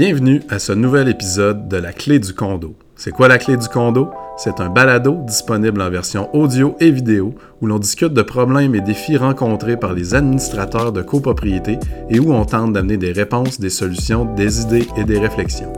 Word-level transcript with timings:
Bienvenue 0.00 0.42
à 0.48 0.60
ce 0.60 0.72
nouvel 0.72 1.08
épisode 1.08 1.66
de 1.66 1.76
La 1.76 1.92
Clé 1.92 2.20
du 2.20 2.32
condo. 2.32 2.76
C'est 2.94 3.10
quoi 3.10 3.26
la 3.26 3.36
Clé 3.36 3.56
du 3.56 3.66
condo? 3.66 4.10
C'est 4.36 4.60
un 4.60 4.68
balado 4.68 5.18
disponible 5.26 5.82
en 5.82 5.90
version 5.90 6.32
audio 6.36 6.76
et 6.78 6.92
vidéo 6.92 7.34
où 7.60 7.66
l'on 7.66 7.80
discute 7.80 8.14
de 8.14 8.22
problèmes 8.22 8.76
et 8.76 8.80
défis 8.80 9.16
rencontrés 9.16 9.76
par 9.76 9.94
les 9.94 10.14
administrateurs 10.14 10.92
de 10.92 11.02
copropriété 11.02 11.80
et 12.10 12.20
où 12.20 12.32
on 12.32 12.44
tente 12.44 12.74
d'amener 12.74 12.96
des 12.96 13.10
réponses, 13.10 13.58
des 13.58 13.70
solutions, 13.70 14.24
des 14.36 14.60
idées 14.60 14.86
et 14.96 15.02
des 15.02 15.18
réflexions. 15.18 15.72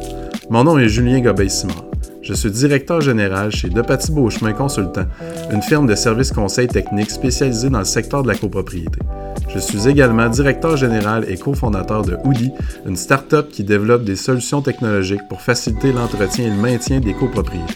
Mon 0.51 0.65
nom 0.65 0.79
est 0.79 0.91
Julien 0.91 1.21
Gobeil-Simard. 1.21 1.90
Je 2.31 2.37
suis 2.37 2.51
directeur 2.53 3.01
général 3.01 3.51
chez 3.51 3.69
Depaty 3.69 4.13
Beauchemin 4.13 4.53
Consultant, 4.53 5.07
une 5.51 5.63
firme 5.63 5.89
de 5.89 5.97
services 5.97 6.31
conseils 6.31 6.69
techniques 6.69 7.11
spécialisée 7.11 7.71
dans 7.71 7.81
le 7.81 7.85
secteur 7.85 8.23
de 8.23 8.29
la 8.29 8.37
copropriété. 8.37 9.01
Je 9.49 9.59
suis 9.59 9.89
également 9.89 10.29
directeur 10.29 10.77
général 10.77 11.25
et 11.29 11.37
cofondateur 11.37 12.05
de 12.05 12.17
Hoodie, 12.23 12.53
une 12.87 12.95
start-up 12.95 13.49
qui 13.51 13.65
développe 13.65 14.05
des 14.05 14.15
solutions 14.15 14.63
technologiques 14.63 15.27
pour 15.29 15.41
faciliter 15.41 15.91
l'entretien 15.91 16.47
et 16.47 16.51
le 16.51 16.63
maintien 16.63 17.01
des 17.01 17.15
copropriétés. 17.15 17.75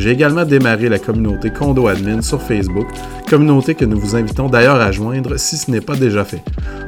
J'ai 0.00 0.12
également 0.12 0.46
démarré 0.46 0.88
la 0.88 0.98
communauté 0.98 1.50
Condo 1.50 1.86
Admin 1.86 2.22
sur 2.22 2.40
Facebook, 2.40 2.86
communauté 3.28 3.74
que 3.74 3.84
nous 3.84 4.00
vous 4.00 4.16
invitons 4.16 4.48
d'ailleurs 4.48 4.80
à 4.80 4.90
joindre 4.92 5.36
si 5.36 5.58
ce 5.58 5.70
n'est 5.70 5.82
pas 5.82 5.94
déjà 5.94 6.24
fait. 6.24 6.42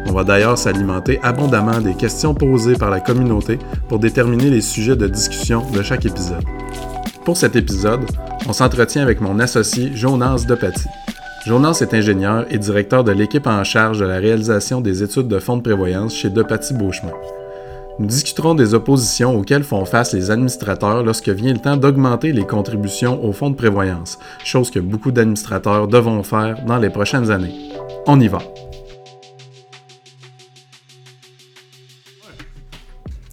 On 0.07 0.13
va 0.13 0.25
d'ailleurs 0.25 0.57
s'alimenter 0.57 1.21
abondamment 1.23 1.79
des 1.83 1.93
questions 1.93 2.33
posées 2.33 2.73
par 2.73 2.89
la 2.89 3.01
communauté 3.01 3.59
pour 3.91 3.99
déterminer 3.99 4.49
les 4.49 4.63
sujets 4.63 4.97
de 4.97 5.07
discussion 5.07 5.63
de 5.75 5.83
chaque 5.83 6.07
épisode. 6.07 6.43
Pour 7.27 7.37
cet 7.37 7.55
épisode, 7.55 8.01
on 8.49 8.55
s'entretient 8.55 9.03
avec 9.03 9.21
mon 9.21 9.41
associé 9.41 9.91
Jonas 9.95 10.47
Depaty. 10.49 10.87
Jonas 11.47 11.83
est 11.83 11.93
ingénieur 11.93 12.47
et 12.49 12.57
directeur 12.57 13.05
de 13.05 13.13
l'équipe 13.13 13.47
en 13.47 13.63
charge 13.63 13.99
de 13.99 14.07
la 14.07 14.17
réalisation 14.17 14.81
des 14.81 15.03
études 15.03 15.29
de 15.29 15.39
fonds 15.39 15.59
de 15.59 15.63
prévoyance 15.63 16.15
chez 16.15 16.31
Depaty 16.31 16.73
Beauchemin. 16.73 17.13
Nous 18.03 18.09
discuterons 18.09 18.57
des 18.57 18.75
oppositions 18.75 19.39
auxquelles 19.39 19.63
font 19.63 19.85
face 19.85 20.13
les 20.13 20.33
administrateurs 20.33 21.05
lorsque 21.05 21.29
vient 21.29 21.53
le 21.53 21.61
temps 21.61 21.77
d'augmenter 21.77 22.33
les 22.33 22.45
contributions 22.45 23.25
au 23.25 23.33
fonds 23.33 23.51
de 23.51 23.55
prévoyance, 23.55 24.19
chose 24.45 24.73
que 24.73 24.81
beaucoup 24.81 25.13
d'administrateurs 25.13 25.87
devront 25.87 26.25
faire 26.25 26.65
dans 26.67 26.79
les 26.79 26.91
prochaines 26.91 27.31
années. 27.31 27.55
On 28.09 28.19
y 28.19 28.27
va. 28.27 28.41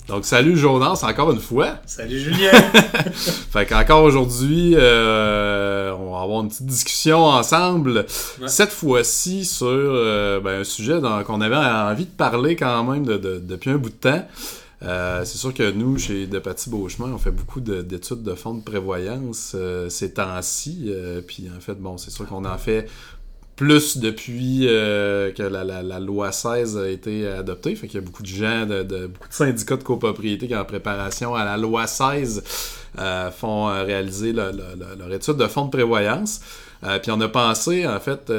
Donc, 0.07 0.25
salut 0.25 0.55
Jonas, 0.55 1.01
encore 1.03 1.31
une 1.31 1.39
fois. 1.39 1.77
Salut 1.87 2.19
Julien. 2.19 2.51
fait 3.51 3.65
qu'encore 3.65 4.03
aujourd'hui, 4.03 4.73
euh, 4.75 5.95
on 5.99 6.13
va 6.13 6.21
avoir 6.21 6.41
une 6.41 6.49
petite 6.49 6.67
discussion 6.67 7.25
ensemble. 7.25 8.05
Cette 8.45 8.71
fois-ci 8.71 9.45
sur 9.45 9.67
euh, 9.67 10.39
ben, 10.39 10.61
un 10.61 10.63
sujet 10.63 10.99
qu'on 11.25 11.41
avait 11.41 11.55
envie 11.55 12.05
de 12.05 12.11
parler 12.11 12.55
quand 12.55 12.83
même 12.83 13.05
depuis 13.05 13.71
un 13.71 13.77
bout 13.77 13.89
de 13.89 13.95
temps. 13.95 14.27
Euh, 14.81 15.25
c'est 15.25 15.37
sûr 15.37 15.53
que 15.53 15.71
nous, 15.71 15.97
chez 15.97 16.25
Depaty 16.27 16.69
Beauchemin, 16.69 17.11
on 17.13 17.17
fait 17.17 17.31
beaucoup 17.31 17.59
d'études 17.59 18.23
de, 18.23 18.33
fonds 18.35 18.55
de 18.55 18.63
prévoyance 18.63 19.55
ces 19.89 20.13
temps-ci. 20.13 20.93
puis 21.27 21.49
en 21.55 21.59
fait, 21.59 21.75
bon, 21.75 21.97
c'est 21.97 22.11
sûr 22.11 22.25
qu'on 22.27 22.45
en 22.45 22.57
fait 22.57 22.87
plus 23.59 23.97
depuis 23.97 24.69
euh, 24.69 25.33
que 25.33 25.43
la, 25.43 25.99
loi 25.99 26.31
16 26.31 26.77
a 26.77 26.87
été 26.87 27.27
adoptée. 27.27 27.75
Fait 27.75 27.87
qu'il 27.87 27.99
y 27.99 28.01
a 28.01 28.05
beaucoup 28.05 28.23
de 28.23 28.27
gens, 28.27 28.65
de, 28.65 29.07
beaucoup 29.07 29.27
de 29.27 29.33
syndicats 29.33 29.75
de 29.75 29.83
copropriété 29.83 30.47
qui, 30.47 30.55
en 30.55 30.63
préparation 30.63 31.35
à 31.35 31.43
la 31.43 31.57
loi 31.57 31.85
16, 31.85 32.41
euh, 32.97 33.29
font 33.31 33.67
euh, 33.67 33.83
réaliser 33.83 34.31
leur 34.31 35.11
étude 35.11 35.35
de 35.35 35.47
fonds 35.47 35.65
de 35.65 35.71
prévoyance. 35.71 36.39
puis 37.03 37.11
on 37.11 37.19
a 37.19 37.27
pensé, 37.27 37.85
en 37.85 37.99
fait, 37.99 38.31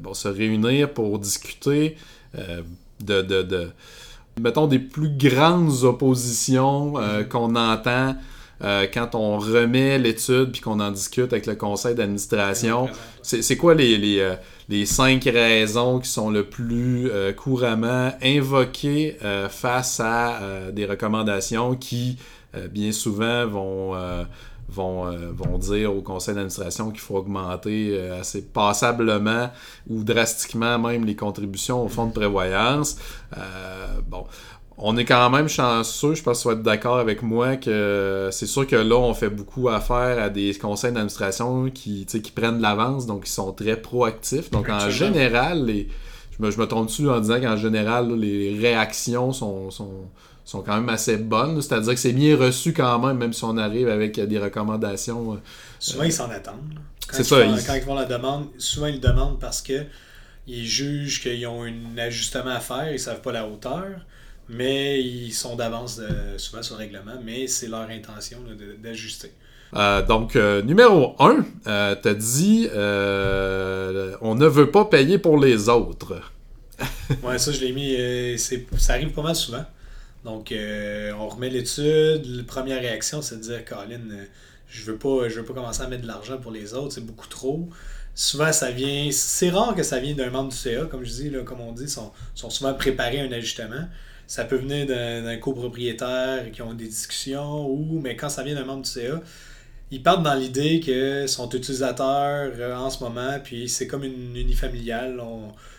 bon, 0.00 0.12
se 0.12 0.28
réunir 0.28 0.92
pour 0.92 1.18
discuter 1.18 1.96
de, 3.00 3.22
de, 3.22 3.68
mettons, 4.40 4.66
des 4.66 4.78
plus 4.78 5.10
grandes 5.10 5.84
oppositions 5.84 6.94
qu'on 7.30 7.56
entend 7.56 8.14
euh, 8.62 8.86
quand 8.92 9.14
on 9.14 9.38
remet 9.38 9.98
l'étude 9.98 10.50
puis 10.50 10.62
qu'on 10.62 10.80
en 10.80 10.90
discute 10.90 11.32
avec 11.32 11.46
le 11.46 11.56
conseil 11.56 11.94
d'administration, 11.94 12.88
c'est 13.22 13.56
quoi 13.56 13.74
les, 13.74 13.98
les, 13.98 14.20
euh, 14.20 14.34
les, 14.70 14.86
cinq 14.86 15.24
raisons 15.24 15.98
qui 15.98 16.08
sont 16.08 16.30
le 16.30 16.44
plus 16.44 17.10
euh, 17.10 17.34
couramment 17.34 18.12
invoquées 18.22 19.18
face 19.50 20.00
à 20.00 20.40
des 20.72 20.86
recommandations 20.86 21.74
qui, 21.74 22.18
bien 22.70 22.92
souvent, 22.92 23.46
vont... 23.46 23.94
Vont, 24.68 25.04
vont, 25.32 25.58
dire 25.58 25.94
au 25.94 26.02
conseil 26.02 26.34
d'administration 26.34 26.90
qu'il 26.90 27.00
faut 27.00 27.16
augmenter 27.16 27.98
assez 28.10 28.42
passablement 28.42 29.50
ou 29.88 30.02
drastiquement 30.02 30.76
même 30.78 31.04
les 31.04 31.14
contributions 31.14 31.84
au 31.84 31.88
fonds 31.88 32.06
de 32.06 32.12
prévoyance. 32.12 32.96
bon, 34.08 34.26
on 34.78 34.96
est 34.96 35.04
quand 35.04 35.30
même 35.30 35.48
chanceux, 35.48 36.14
je 36.14 36.22
pense 36.22 36.38
que 36.38 36.42
tu 36.42 36.48
vas 36.48 36.54
être 36.54 36.62
d'accord 36.62 36.98
avec 36.98 37.22
moi, 37.22 37.56
que 37.56 38.28
c'est 38.30 38.46
sûr 38.46 38.66
que 38.66 38.76
là, 38.76 38.96
on 38.96 39.14
fait 39.14 39.30
beaucoup 39.30 39.68
affaire 39.68 40.22
à 40.22 40.28
des 40.28 40.52
conseils 40.54 40.92
d'administration 40.92 41.70
qui, 41.70 42.04
qui 42.04 42.30
prennent 42.30 42.60
l'avance, 42.60 43.06
donc 43.06 43.26
ils 43.26 43.32
sont 43.32 43.52
très 43.52 43.80
proactifs. 43.80 44.50
Donc 44.50 44.68
en 44.68 44.90
général, 44.90 45.64
les, 45.64 45.88
je, 46.38 46.44
me, 46.44 46.50
je 46.50 46.58
me 46.58 46.66
trompe 46.66 46.86
dessus 46.86 47.08
en 47.08 47.20
disant 47.20 47.40
qu'en 47.40 47.56
général, 47.56 48.12
les 48.14 48.58
réactions 48.58 49.32
sont, 49.32 49.70
sont, 49.70 50.10
sont, 50.46 50.62
quand 50.62 50.76
même 50.76 50.88
assez 50.88 51.18
bonnes. 51.18 51.60
C'est-à-dire 51.60 51.92
que 51.92 52.00
c'est 52.00 52.12
bien 52.12 52.36
reçu 52.36 52.72
quand 52.72 52.98
même, 52.98 53.18
même 53.18 53.34
si 53.34 53.44
on 53.44 53.58
arrive 53.58 53.88
avec 53.88 54.18
des 54.18 54.38
recommandations. 54.38 55.34
Euh, 55.34 55.36
souvent, 55.78 56.04
ils 56.04 56.12
s'en 56.12 56.30
attendent. 56.30 56.78
C'est 57.10 57.24
ça. 57.24 57.36
Quand 57.66 57.74
ils 57.74 57.82
font 57.82 57.94
la 57.94 58.06
demande, 58.06 58.46
souvent 58.56 58.86
ils 58.86 59.00
demandent 59.00 59.38
parce 59.38 59.60
que 59.62 59.84
ils 60.48 60.66
jugent 60.66 61.20
qu'ils 61.20 61.46
ont 61.46 61.64
un 61.64 61.98
ajustement 61.98 62.50
à 62.50 62.60
faire, 62.60 62.92
ils 62.92 62.98
savent 62.98 63.20
pas 63.20 63.32
la 63.32 63.46
hauteur 63.46 64.00
mais 64.48 65.02
ils 65.02 65.32
sont 65.32 65.56
d'avance 65.56 66.00
euh, 66.00 66.38
souvent 66.38 66.62
sur 66.62 66.76
le 66.76 66.80
règlement, 66.80 67.18
mais 67.24 67.46
c'est 67.46 67.68
leur 67.68 67.88
intention 67.90 68.38
d'ajuster. 68.82 69.32
Euh, 69.74 70.02
donc, 70.02 70.36
euh, 70.36 70.62
numéro 70.62 71.16
1, 71.18 71.44
tu 71.64 72.08
as 72.08 72.14
dit 72.14 72.68
on 72.72 74.34
ne 74.34 74.46
veut 74.46 74.70
pas 74.70 74.84
payer 74.84 75.18
pour 75.18 75.38
les 75.38 75.68
autres. 75.68 76.20
ouais, 77.22 77.38
ça, 77.38 77.52
je 77.52 77.60
l'ai 77.60 77.72
mis. 77.72 77.96
ça 78.78 78.92
arrive 78.94 79.10
pas 79.10 79.22
mal 79.22 79.34
souvent. 79.34 79.64
Donc, 80.26 80.52
on 80.52 81.28
remet 81.28 81.48
l'étude. 81.48 82.26
La 82.26 82.42
première 82.42 82.80
réaction, 82.80 83.22
c'est 83.22 83.36
de 83.36 83.42
dire 83.42 83.64
Colin, 83.64 84.00
je 84.68 84.82
veux 84.82 84.98
pas 84.98 85.28
je 85.28 85.40
veux 85.40 85.44
pas 85.44 85.54
commencer 85.54 85.82
à 85.82 85.88
mettre 85.88 86.02
de 86.02 86.08
l'argent 86.08 86.38
pour 86.38 86.52
les 86.52 86.74
autres, 86.74 86.92
c'est 86.92 87.06
beaucoup 87.06 87.28
trop. 87.28 87.68
Souvent, 88.14 88.52
ça 88.52 88.70
vient. 88.70 89.08
C'est 89.12 89.50
rare 89.50 89.74
que 89.74 89.82
ça 89.82 89.98
vienne 90.00 90.16
d'un 90.16 90.30
membre 90.30 90.50
du 90.50 90.56
CA, 90.56 90.86
comme 90.86 91.04
je 91.04 91.10
dis, 91.10 91.30
là, 91.30 91.42
comme 91.42 91.60
on 91.60 91.72
dit, 91.72 91.88
sont, 91.88 92.12
sont 92.34 92.50
souvent 92.50 92.74
préparés 92.74 93.20
à 93.20 93.24
un 93.24 93.32
ajustement. 93.32 93.88
Ça 94.26 94.44
peut 94.44 94.56
venir 94.56 94.86
d'un 94.86 95.36
copropriétaire 95.36 96.50
qui 96.50 96.62
ont 96.62 96.74
des 96.74 96.86
discussions 96.88 97.68
ou, 97.68 98.00
mais 98.02 98.16
quand 98.16 98.28
ça 98.28 98.42
vient 98.42 98.54
d'un 98.54 98.64
membre 98.64 98.82
du 98.82 98.90
CA, 98.90 99.20
ils 99.90 100.02
partent 100.02 100.22
dans 100.22 100.34
l'idée 100.34 100.80
que 100.80 101.26
sont 101.26 101.48
utilisateurs 101.50 102.50
euh, 102.58 102.74
en 102.74 102.90
ce 102.90 103.04
moment, 103.04 103.38
puis 103.42 103.68
c'est 103.68 103.86
comme 103.86 104.02
une 104.02 104.34
unifamiliale. 104.36 105.20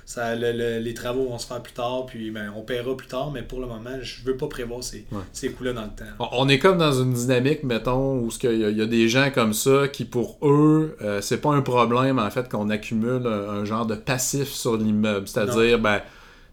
Ça, 0.08 0.36
les 0.36 0.94
travaux 0.94 1.28
vont 1.28 1.38
se 1.38 1.46
faire 1.46 1.62
plus 1.62 1.74
tard, 1.74 2.06
puis 2.06 2.32
ben, 2.32 2.54
on 2.56 2.62
paiera 2.62 2.96
plus 2.96 3.08
tard, 3.08 3.30
mais 3.30 3.42
pour 3.42 3.60
le 3.60 3.68
moment, 3.68 3.90
je 4.02 4.24
veux 4.24 4.38
pas 4.38 4.48
prévoir 4.48 4.82
ces, 4.82 5.06
ces 5.34 5.52
coûts-là 5.52 5.74
dans 5.74 5.82
le 5.82 5.90
temps. 5.90 6.30
On 6.32 6.48
est 6.48 6.60
comme 6.60 6.78
dans 6.78 6.94
une 6.94 7.12
dynamique, 7.12 7.64
mettons, 7.64 8.20
où 8.20 8.30
il 8.42 8.52
y, 8.54 8.78
y, 8.78 8.82
a 8.82 8.86
des 8.86 9.10
gens 9.10 9.32
comme 9.36 9.52
ça 9.52 9.90
qui, 9.90 10.06
pour 10.06 10.38
eux, 10.44 10.96
euh, 11.02 11.20
c'est 11.20 11.42
pas 11.42 11.50
un 11.50 11.62
problème, 11.62 12.20
en 12.20 12.30
fait, 12.30 12.48
qu'on 12.48 12.70
accumule 12.70 13.28
un, 13.28 13.66
genre 13.66 13.86
de 13.86 13.96
passif 13.96 14.48
sur 14.48 14.78
l'immeuble. 14.78 15.28
C'est-à-dire, 15.28 15.78
ben 15.78 16.00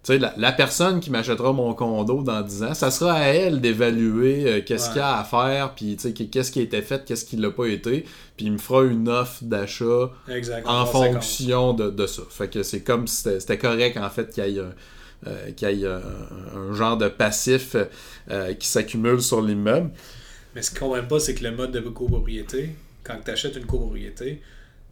sais, 0.05 0.19
la, 0.19 0.53
personne 0.53 1.01
qui 1.01 1.11
m'achètera 1.11 1.53
mon 1.53 1.73
condo 1.75 2.23
dans 2.23 2.43
10 2.43 2.63
ans, 2.65 2.75
ça 2.75 2.91
sera 2.91 3.15
à 3.15 3.25
elle 3.25 3.61
d'évaluer 3.61 4.45
euh, 4.47 4.61
qu'est-ce 4.65 4.89
qu'il 4.89 4.99
y 4.99 5.01
a 5.01 5.19
à 5.19 5.25
faire, 5.25 5.75
puis 5.75 5.97
qu'est-ce 5.97 6.53
qui 6.53 6.61
a 6.61 6.63
été 6.63 6.83
fait, 6.83 7.05
qu'est-ce 7.05 7.25
qui 7.25 7.37
l'a 7.37 7.51
pas 7.51 7.67
été, 7.67 8.05
puis 8.37 8.47
il 8.47 8.53
me 8.53 8.59
fera 8.59 8.85
une 8.85 9.09
offre 9.09 9.43
d'achat 9.43 10.11
en 10.67 10.87
fonction 10.87 11.73
de, 11.73 12.07
ça. 12.07 12.23
Fait 12.29 12.49
que 12.49 12.63
c'est 12.63 12.83
comme 12.83 13.07
si 13.07 13.23
c'était 13.41 13.59
correct 13.59 13.97
en 13.97 14.11
fait 14.11 14.31
qu'il 14.31 14.47
y 14.47 14.59
ait 14.59 14.61
un, 14.61 14.75
euh, 15.27 16.01
un, 16.55 16.75
genre 16.75 16.99
de 16.99 17.09
passif 17.09 17.77
euh, 18.31 18.55
qui 18.55 18.69
s'accumule 18.69 19.23
sur 19.23 19.41
l'immeuble. 19.41 19.91
Mais 20.55 20.63
ce 20.63 20.71
qu'on 20.71 20.89
ne 20.89 21.01
comprend 21.01 21.09
pas, 21.09 21.21
c'est 21.21 21.35
que 21.35 21.45
le 21.45 21.53
mode 21.53 21.73
de 21.73 21.81
copropriété, 21.81 22.71
quand 23.03 23.17
tu 23.25 23.31
achètes 23.31 23.57
une 23.57 23.67
copropriété, 23.67 24.43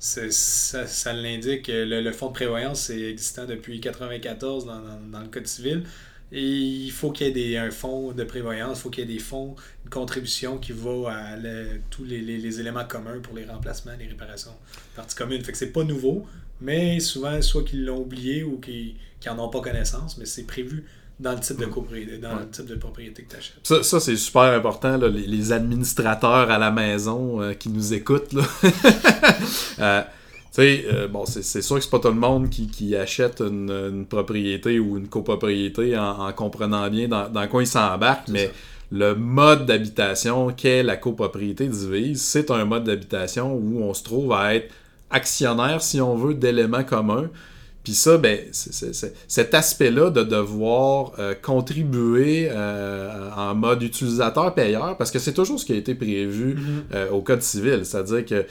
ça, 0.02 0.86
ça 0.86 1.12
l'indique. 1.12 1.68
Le, 1.68 2.00
le, 2.00 2.12
fonds 2.12 2.28
de 2.28 2.32
prévoyance, 2.32 2.82
c'est 2.82 3.00
existant 3.00 3.44
depuis 3.44 3.74
1994 3.74 4.66
dans, 4.66 4.80
dans, 5.10 5.20
le 5.20 5.28
Code 5.28 5.46
civil. 5.46 5.84
Il 6.32 6.90
faut 6.90 7.12
qu'il 7.12 7.26
y 7.26 7.30
ait 7.30 7.32
des, 7.32 7.56
un 7.56 7.70
fonds 7.70 8.12
de 8.12 8.24
prévoyance, 8.24 8.78
il 8.78 8.82
faut 8.82 8.90
qu'il 8.90 9.08
y 9.08 9.10
ait 9.10 9.14
des 9.14 9.20
fonds, 9.20 9.54
une 9.84 9.90
contribution 9.90 10.58
qui 10.58 10.72
va 10.72 11.12
à 11.12 11.36
tous 11.90 12.04
les, 12.04 12.20
les, 12.20 12.60
éléments 12.60 12.86
communs 12.86 13.20
pour 13.20 13.36
les 13.36 13.44
remplacements, 13.44 13.92
les 13.98 14.08
réparations, 14.08 14.56
parties 14.96 15.14
communes. 15.14 15.44
Fait 15.44 15.52
que 15.52 15.58
c'est 15.58 15.72
pas 15.72 15.84
nouveau, 15.84 16.26
mais 16.60 16.98
souvent, 16.98 17.40
soit 17.42 17.62
qu'ils 17.62 17.84
l'ont 17.84 18.00
oublié 18.00 18.42
ou 18.42 18.58
qu'ils 18.58 18.94
n'en 19.26 19.44
ont 19.44 19.50
pas 19.50 19.60
connaissance, 19.60 20.16
mais 20.18 20.24
c'est 20.24 20.46
prévu 20.46 20.84
dans 21.22 21.32
le 21.32 21.40
type 21.40 21.58
de 21.58 21.66
copropriété, 21.66 22.18
dans 22.18 22.34
le 22.34 22.50
type 22.50 22.66
de 22.66 22.74
propriété 22.74 23.22
que 23.22 23.30
tu 23.30 23.36
achètes. 23.36 23.60
Ça, 23.62 23.82
ça 23.82 24.00
c'est 24.00 24.16
super 24.16 24.42
important, 24.42 24.96
là, 24.96 25.08
les, 25.08 25.52
administrateurs 25.52 26.50
à 26.50 26.58
la 26.58 26.70
maison 26.70 27.40
euh, 27.40 27.54
qui 27.54 27.68
nous 27.68 27.94
écoutent. 27.94 28.32
Là. 28.32 28.42
euh, 29.80 30.02
euh, 30.58 31.08
bon, 31.08 31.24
c'est 31.24 31.62
sûr 31.62 31.76
que 31.76 31.82
c'est 31.82 31.90
pas 31.90 31.98
tout 31.98 32.08
le 32.08 32.14
monde 32.14 32.50
qui, 32.50 32.66
qui 32.66 32.94
achète 32.96 33.40
une, 33.40 34.04
propriété 34.08 34.78
ou 34.78 34.98
une 34.98 35.08
copropriété 35.08 35.96
en, 35.96 36.26
en 36.26 36.32
comprenant 36.32 36.90
bien 36.90 37.08
dans, 37.08 37.28
dans 37.28 37.46
quoi 37.48 37.62
il 37.62 37.66
s'embarque, 37.66 38.28
mais 38.28 38.50
le 38.90 39.14
mode 39.14 39.64
d'habitation 39.64 40.52
qu'est 40.52 40.82
la 40.82 40.96
copropriété 40.96 41.66
divise, 41.66 42.22
c'est 42.22 42.50
un 42.50 42.66
mode 42.66 42.84
d'habitation 42.84 43.54
où 43.54 43.82
on 43.82 43.94
se 43.94 44.04
trouve 44.04 44.32
à 44.32 44.54
être 44.54 44.72
actionnaire, 45.10 45.82
si 45.82 46.00
on 46.00 46.14
veut, 46.14 46.34
d'éléments 46.34 46.84
communs. 46.84 47.30
Puis 47.84 47.94
ça, 47.94 48.16
ben, 48.16 48.38
cet 48.52 49.54
aspect-là 49.54 50.10
de 50.10 50.22
devoir 50.22 51.12
euh, 51.18 51.34
contribuer 51.34 52.48
euh, 52.50 53.28
en 53.36 53.56
mode 53.56 53.82
utilisateur-payeur, 53.82 54.96
parce 54.96 55.10
que 55.10 55.18
c'est 55.18 55.32
toujours 55.32 55.58
ce 55.58 55.64
qui 55.64 55.72
a 55.72 55.76
été 55.76 55.96
prévu 55.96 56.54
mm-hmm. 56.54 56.94
euh, 56.94 57.10
au 57.10 57.22
Code 57.22 57.42
civil. 57.42 57.84
C'est-à-dire 57.84 58.24
que 58.24 58.46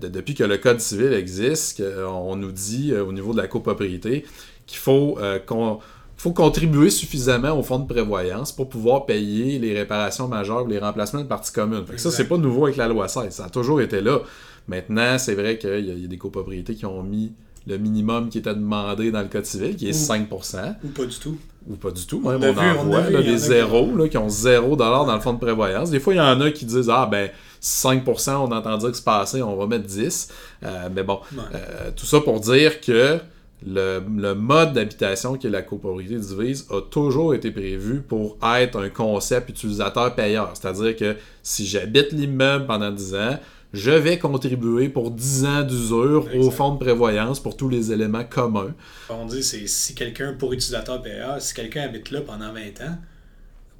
depuis 0.00 0.34
que 0.34 0.44
le 0.44 0.58
Code 0.58 0.80
civil 0.80 1.12
existe, 1.12 1.82
on 2.06 2.36
nous 2.36 2.52
dit 2.52 2.94
au 2.94 3.12
niveau 3.12 3.32
de 3.32 3.38
la 3.38 3.48
copropriété 3.48 4.24
qu'il 4.66 4.78
faut 4.78 5.18
qu'on 5.46 5.80
faut 6.16 6.32
contribuer 6.32 6.90
suffisamment 6.90 7.58
au 7.58 7.62
fonds 7.62 7.78
de 7.78 7.86
prévoyance 7.86 8.52
pour 8.52 8.68
pouvoir 8.68 9.06
payer 9.06 9.58
les 9.58 9.72
réparations 9.72 10.28
majeures 10.28 10.64
ou 10.64 10.68
les 10.68 10.78
remplacements 10.78 11.22
de 11.22 11.28
parties 11.28 11.52
communes. 11.52 11.84
ça, 11.96 12.10
c'est 12.10 12.28
pas 12.28 12.36
nouveau 12.36 12.66
avec 12.66 12.76
la 12.76 12.88
loi 12.88 13.08
16. 13.08 13.34
Ça 13.34 13.44
a 13.44 13.50
toujours 13.50 13.80
été 13.80 14.00
là. 14.00 14.20
Maintenant, 14.66 15.16
c'est 15.16 15.34
vrai 15.34 15.58
qu'il 15.58 15.86
y, 15.86 16.04
a 16.04 16.08
des 16.08 16.18
copropriétés 16.18 16.74
qui 16.74 16.84
ont 16.84 17.02
mis 17.02 17.32
le 17.68 17.76
minimum 17.76 18.30
qui 18.30 18.38
était 18.38 18.54
demandé 18.54 19.10
dans 19.10 19.20
le 19.20 19.28
Code 19.28 19.44
civil, 19.44 19.76
qui 19.76 19.88
est 19.88 19.92
5%. 19.92 20.76
Ou 20.82 20.88
pas 20.88 21.04
du 21.04 21.18
tout. 21.18 21.36
Ou 21.68 21.76
pas 21.76 21.90
du 21.90 22.06
tout. 22.06 22.20
Même, 22.20 22.42
on, 22.42 22.80
en 22.80 22.84
voit 22.84 23.02
des 23.22 23.36
zéros 23.36 24.08
qui 24.08 24.16
ont 24.16 24.28
0 24.28 24.74
dans 24.76 25.14
le 25.14 25.20
fonds 25.20 25.34
de 25.34 25.38
prévoyance. 25.38 25.90
Des 25.90 26.00
fois, 26.00 26.14
il 26.14 26.16
y 26.16 26.20
en 26.20 26.40
a 26.40 26.50
qui 26.50 26.64
disent 26.64 26.88
Ah, 26.88 27.06
ben, 27.10 27.28
5%, 27.62 28.36
on 28.36 28.52
entend 28.52 28.78
dire 28.78 28.90
que 28.90 28.96
c'est 28.96 29.04
passé, 29.04 29.42
on 29.42 29.56
va 29.56 29.66
mettre 29.66 29.86
10. 29.86 30.28
Euh, 30.62 30.88
mais 30.94 31.02
bon, 31.02 31.20
euh, 31.36 31.90
tout 31.94 32.06
ça 32.06 32.20
pour 32.20 32.40
dire 32.40 32.80
que 32.80 33.18
le, 33.66 34.00
mode 34.34 34.72
d'habitation 34.72 35.34
qui 35.34 35.48
est 35.48 35.50
la 35.50 35.62
copropriété 35.62 36.16
divise 36.16 36.66
a 36.70 36.80
toujours 36.80 37.34
été 37.34 37.50
prévu 37.50 38.00
pour 38.00 38.38
être 38.56 38.80
un 38.80 38.88
concept 38.88 39.50
utilisateur-payeur. 39.50 40.52
C'est-à-dire 40.54 40.96
que 40.96 41.16
si 41.42 41.66
j'habite 41.66 42.12
l'immeuble 42.12 42.66
pendant 42.66 42.90
10 42.90 43.14
ans, 43.14 43.38
je 43.72 43.90
vais 43.90 44.18
contribuer 44.18 44.88
pour 44.88 45.10
10 45.10 45.44
ans 45.44 45.62
d'usure 45.62 46.26
au 46.36 46.50
fonds 46.50 46.74
de 46.74 46.78
prévoyance 46.78 47.40
pour 47.40 47.56
tous 47.56 47.68
les 47.68 47.92
éléments 47.92 48.24
communs. 48.24 48.74
On 49.10 49.26
dit 49.26 49.42
c'est 49.42 49.66
si 49.66 49.94
quelqu'un, 49.94 50.32
pour 50.32 50.52
utilisateur 50.52 51.02
payeur, 51.02 51.40
si 51.40 51.54
quelqu'un 51.54 51.82
habite 51.82 52.10
là 52.10 52.20
pendant 52.20 52.52
20 52.52 52.60
ans, 52.82 52.98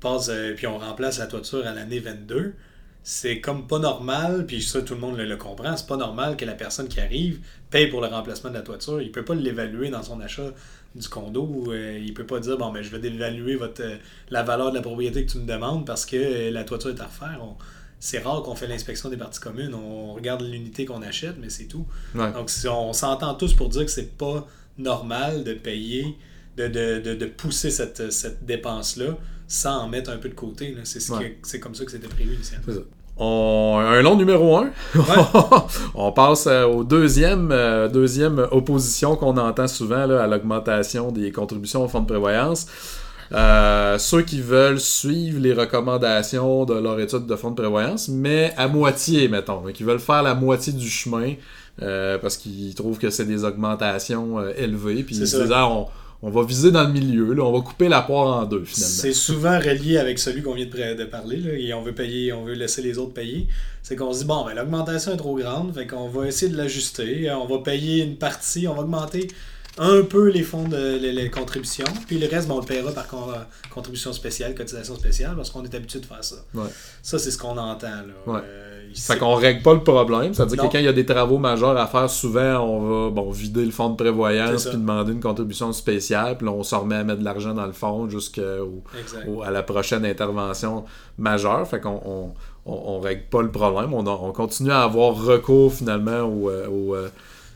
passe, 0.00 0.28
euh, 0.28 0.54
puis 0.54 0.66
on 0.66 0.78
remplace 0.78 1.18
la 1.18 1.26
toiture 1.26 1.66
à 1.66 1.72
l'année 1.72 2.00
22, 2.00 2.54
c'est 3.02 3.40
comme 3.40 3.66
pas 3.66 3.78
normal, 3.78 4.44
puis 4.46 4.62
ça 4.62 4.82
tout 4.82 4.92
le 4.92 5.00
monde 5.00 5.16
le, 5.16 5.36
comprend, 5.36 5.74
c'est 5.76 5.86
pas 5.86 5.96
normal 5.96 6.36
que 6.36 6.44
la 6.44 6.52
personne 6.52 6.88
qui 6.88 7.00
arrive 7.00 7.40
paye 7.70 7.86
pour 7.86 8.02
le 8.02 8.08
remplacement 8.08 8.50
de 8.50 8.56
la 8.56 8.62
toiture. 8.62 9.00
Il 9.00 9.10
peut 9.10 9.24
pas 9.24 9.34
l'évaluer 9.34 9.88
dans 9.88 10.02
son 10.02 10.20
achat 10.20 10.52
du 10.94 11.08
condo. 11.08 11.64
Euh, 11.68 11.98
il 11.98 12.12
peut 12.12 12.26
pas 12.26 12.38
dire 12.40 12.58
bon 12.58 12.70
mais 12.70 12.80
ben, 12.80 12.84
je 12.84 12.90
vais 12.90 12.98
dévaluer 12.98 13.56
votre 13.56 13.82
euh, 13.82 13.96
la 14.30 14.42
valeur 14.42 14.70
de 14.70 14.76
la 14.76 14.82
propriété 14.82 15.24
que 15.24 15.30
tu 15.30 15.38
me 15.38 15.46
demandes 15.46 15.86
parce 15.86 16.04
que 16.04 16.16
euh, 16.16 16.50
la 16.50 16.64
toiture 16.64 16.90
est 16.90 17.00
à 17.00 17.06
refaire. 17.06 17.40
C'est 18.00 18.18
rare 18.18 18.42
qu'on 18.42 18.54
fait 18.54 18.66
l'inspection 18.66 19.08
des 19.08 19.16
parties 19.16 19.40
communes. 19.40 19.74
On 19.74 20.14
regarde 20.14 20.42
l'unité 20.42 20.84
qu'on 20.84 21.02
achète, 21.02 21.36
mais 21.40 21.50
c'est 21.50 21.64
tout. 21.64 21.86
Donc 22.14 22.50
on 22.70 22.92
s'entend 22.92 23.34
tous 23.34 23.54
pour 23.54 23.68
dire 23.68 23.84
que 23.84 23.90
c'est 23.90 24.16
pas 24.16 24.46
normal 24.78 25.44
de 25.44 25.54
payer, 25.54 26.16
de, 26.56 27.26
pousser 27.26 27.70
cette, 27.70 28.12
cette 28.12 28.44
dépense-là 28.44 29.16
sans 29.48 29.78
en 29.78 29.88
mettre 29.88 30.10
un 30.10 30.18
peu 30.18 30.28
de 30.28 30.34
côté. 30.34 30.76
C'est 30.84 31.60
comme 31.60 31.74
ça 31.74 31.84
que 31.84 31.90
c'était 31.90 32.06
prévu 32.06 32.34
initialement. 32.34 32.84
un 33.18 34.02
long 34.02 34.14
numéro 34.16 34.58
1. 34.58 34.70
on 35.94 36.12
passe 36.12 36.46
euh, 36.46 36.64
au 36.66 36.84
deuxième, 36.84 37.50
euh, 37.50 37.88
deuxième 37.88 38.46
opposition 38.52 39.16
qu'on 39.16 39.36
entend 39.38 39.66
souvent 39.66 40.06
là, 40.06 40.22
à 40.22 40.26
l'augmentation 40.26 41.10
des 41.10 41.32
contributions 41.32 41.82
au 41.84 41.88
fonds 41.88 42.00
de 42.00 42.06
prévoyance. 42.06 42.66
Euh, 43.32 43.98
ceux 43.98 44.22
qui 44.22 44.40
veulent 44.40 44.80
suivre 44.80 45.40
les 45.40 45.52
recommandations 45.52 46.64
de 46.64 46.74
leur 46.74 46.98
étude 47.00 47.26
de 47.26 47.36
fonds 47.36 47.50
de 47.50 47.56
prévoyance, 47.56 48.08
mais 48.08 48.54
à 48.56 48.68
moitié, 48.68 49.28
mettons, 49.28 49.62
qui 49.72 49.82
veulent 49.82 49.98
faire 49.98 50.22
la 50.22 50.34
moitié 50.34 50.72
du 50.72 50.88
chemin 50.88 51.34
parce 52.20 52.36
qu'ils 52.36 52.74
trouvent 52.74 52.98
que 52.98 53.10
c'est 53.10 53.24
des 53.24 53.44
augmentations 53.44 54.44
élevées, 54.50 55.04
puis 55.04 55.16
ils 55.16 55.28
se 55.28 55.36
disent 55.36 55.52
ah, 55.52 55.68
on, 55.68 55.86
on 56.20 56.30
va 56.30 56.42
viser 56.42 56.72
dans 56.72 56.82
le 56.82 56.92
milieu, 56.92 57.32
là, 57.32 57.44
on 57.44 57.52
va 57.52 57.60
couper 57.60 57.88
la 57.88 58.02
poire 58.02 58.40
en 58.40 58.44
deux 58.44 58.64
finalement. 58.64 58.96
C'est 58.96 59.12
souvent 59.12 59.58
relié 59.58 59.98
avec 59.98 60.18
celui 60.18 60.42
qu'on 60.42 60.54
vient 60.54 60.66
de, 60.66 61.04
parler, 61.04 61.36
là, 61.36 61.52
et 61.52 61.72
on 61.72 61.82
veut 61.82 61.94
payer, 61.94 62.32
on 62.32 62.44
veut 62.44 62.54
laisser 62.54 62.82
les 62.82 62.98
autres 62.98 63.12
payer. 63.12 63.46
C'est 63.82 63.94
qu'on 63.94 64.12
se 64.12 64.20
dit 64.20 64.24
bon 64.24 64.44
ben 64.44 64.54
l'augmentation 64.54 65.12
est 65.12 65.16
trop 65.16 65.36
grande, 65.36 65.72
fait 65.74 65.86
qu'on 65.86 66.08
va 66.08 66.26
essayer 66.26 66.50
de 66.50 66.56
l'ajuster, 66.56 67.30
on 67.30 67.46
va 67.46 67.62
payer 67.62 68.02
une 68.02 68.16
partie, 68.16 68.66
on 68.66 68.74
va 68.74 68.82
augmenter 68.82 69.28
un 69.78 70.02
peu 70.02 70.28
les 70.28 70.42
fonds 70.42 70.68
de 70.68 70.98
les, 70.98 71.30
contributions, 71.30 71.86
puis 72.06 72.18
le 72.18 72.28
reste, 72.28 72.50
on 72.50 72.60
le 72.60 72.66
paiera 72.66 72.92
par 72.92 73.06
contribution 73.70 74.12
spéciale, 74.12 74.54
cotisation 74.54 74.96
spéciale, 74.96 75.34
parce 75.36 75.50
qu'on 75.50 75.64
est 75.64 75.74
habitué 75.74 76.00
de 76.00 76.06
faire 76.06 76.22
ça. 76.22 76.36
Ça, 77.02 77.18
c'est 77.18 77.30
ce 77.30 77.38
qu'on 77.38 77.56
entend. 77.56 77.86
Là. 77.86 78.42
Euh, 78.44 78.78
fait 78.94 79.18
qu'on 79.18 79.34
règle 79.34 79.62
pas 79.62 79.74
le 79.74 79.82
problème. 79.82 80.34
C'est-à-dire 80.34 80.56
que 80.56 80.72
quand 80.72 80.78
il 80.78 80.84
y 80.84 80.88
a 80.88 80.92
des 80.92 81.06
travaux 81.06 81.38
majeurs 81.38 81.76
à 81.76 81.86
faire, 81.86 82.08
souvent, 82.10 82.58
on 82.60 82.80
va 82.80 83.10
bon, 83.10 83.30
vider 83.30 83.64
le 83.64 83.70
fonds 83.70 83.90
de 83.90 83.96
prévoyance, 83.96 84.66
puis 84.66 84.76
demander 84.76 85.12
une 85.12 85.20
contribution 85.20 85.72
spéciale, 85.72 86.38
puis 86.38 86.48
on 86.48 86.62
se 86.62 86.74
remet 86.74 86.96
à 86.96 87.04
mettre 87.04 87.20
de 87.20 87.24
l'argent 87.24 87.54
dans 87.54 87.66
le 87.66 87.72
fond 87.72 88.08
jusqu'à 88.08 88.42
la 89.50 89.62
prochaine 89.62 90.04
intervention 90.04 90.84
majeure. 91.18 91.66
Fait 91.68 91.80
qu'on 91.80 92.32
on, 92.66 93.00
règle 93.00 93.24
pas 93.30 93.42
le 93.42 93.50
problème. 93.50 93.92
On, 93.94 94.32
continue 94.32 94.70
à 94.70 94.82
avoir 94.82 95.14
recours 95.14 95.72
finalement 95.72 96.22
aux, 96.22 96.50
euh, 96.50 97.08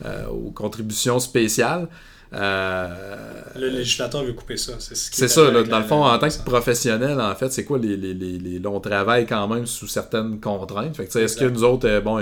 euh, 0.04 0.26
aux 0.28 0.50
contributions 0.50 1.20
spéciales. 1.20 1.88
Euh, 2.34 3.43
le 3.56 3.69
législateur 3.69 4.25
veut 4.25 4.32
couper 4.32 4.56
ça. 4.56 4.73
C'est 4.79 4.94
ce 4.94 5.29
ça. 5.29 5.50
dans 5.50 5.79
le 5.79 5.84
fond, 5.84 6.05
en 6.05 6.19
tant 6.19 6.29
que 6.29 6.43
professionnel, 6.44 7.20
en 7.20 7.34
fait, 7.34 7.52
c'est 7.52 7.64
quoi 7.64 7.79
les, 7.79 7.96
les, 7.96 8.14
les, 8.14 8.67
On 8.67 8.81
travaille 8.81 9.26
quand 9.26 9.46
même 9.49 9.67
sous 9.67 9.87
certaines 9.87 10.40
contraintes. 10.40 10.99
est-ce 10.99 11.37
que 11.37 11.44
nous 11.44 11.62
autres, 11.62 11.87
euh, 11.87 12.00
bon, 12.00 12.19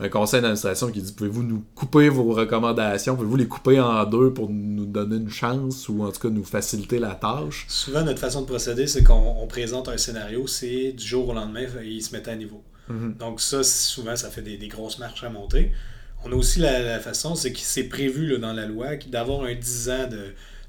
un 0.00 0.08
conseil 0.08 0.40
d'administration 0.40 0.90
qui 0.90 1.02
dit 1.02 1.12
pouvez-vous 1.12 1.42
nous 1.42 1.64
couper 1.74 2.08
vos 2.08 2.32
recommandations 2.32 3.14
Pouvez-vous 3.14 3.36
les 3.36 3.48
couper 3.48 3.78
en 3.78 4.04
deux 4.04 4.32
pour 4.32 4.48
nous 4.48 4.86
donner 4.86 5.16
une 5.16 5.30
chance 5.30 5.88
ou 5.88 6.02
en 6.02 6.10
tout 6.10 6.20
cas 6.20 6.30
nous 6.30 6.44
faciliter 6.44 6.98
la 6.98 7.14
tâche? 7.14 7.66
Souvent, 7.68 8.02
notre 8.02 8.20
façon 8.20 8.40
de 8.42 8.46
procéder, 8.46 8.86
c'est 8.86 9.04
qu'on 9.04 9.46
présente 9.48 9.88
un 9.88 9.98
scénario, 9.98 10.46
c'est 10.46 10.92
du 10.92 11.06
jour 11.06 11.28
au 11.28 11.34
lendemain, 11.34 11.64
il 11.84 12.02
se 12.02 12.16
met 12.16 12.26
à 12.26 12.34
niveau. 12.34 12.62
Mm-hmm. 12.90 13.18
Donc, 13.18 13.40
ça, 13.40 13.62
souvent, 13.62 14.16
ça 14.16 14.30
fait 14.30 14.42
des, 14.42 14.56
des 14.56 14.68
grosses 14.68 14.98
marches 14.98 15.24
à 15.24 15.28
monter. 15.28 15.72
On 16.24 16.32
a 16.32 16.34
aussi 16.36 16.60
la, 16.60 17.00
façon, 17.00 17.34
c'est 17.34 17.52
que 17.52 17.58
c'est 17.58 17.84
prévu 17.84 18.38
dans 18.38 18.52
la 18.52 18.66
loi 18.66 18.96
d'avoir 19.08 19.42
un 19.44 19.54
10 19.54 19.90
ans 19.90 20.08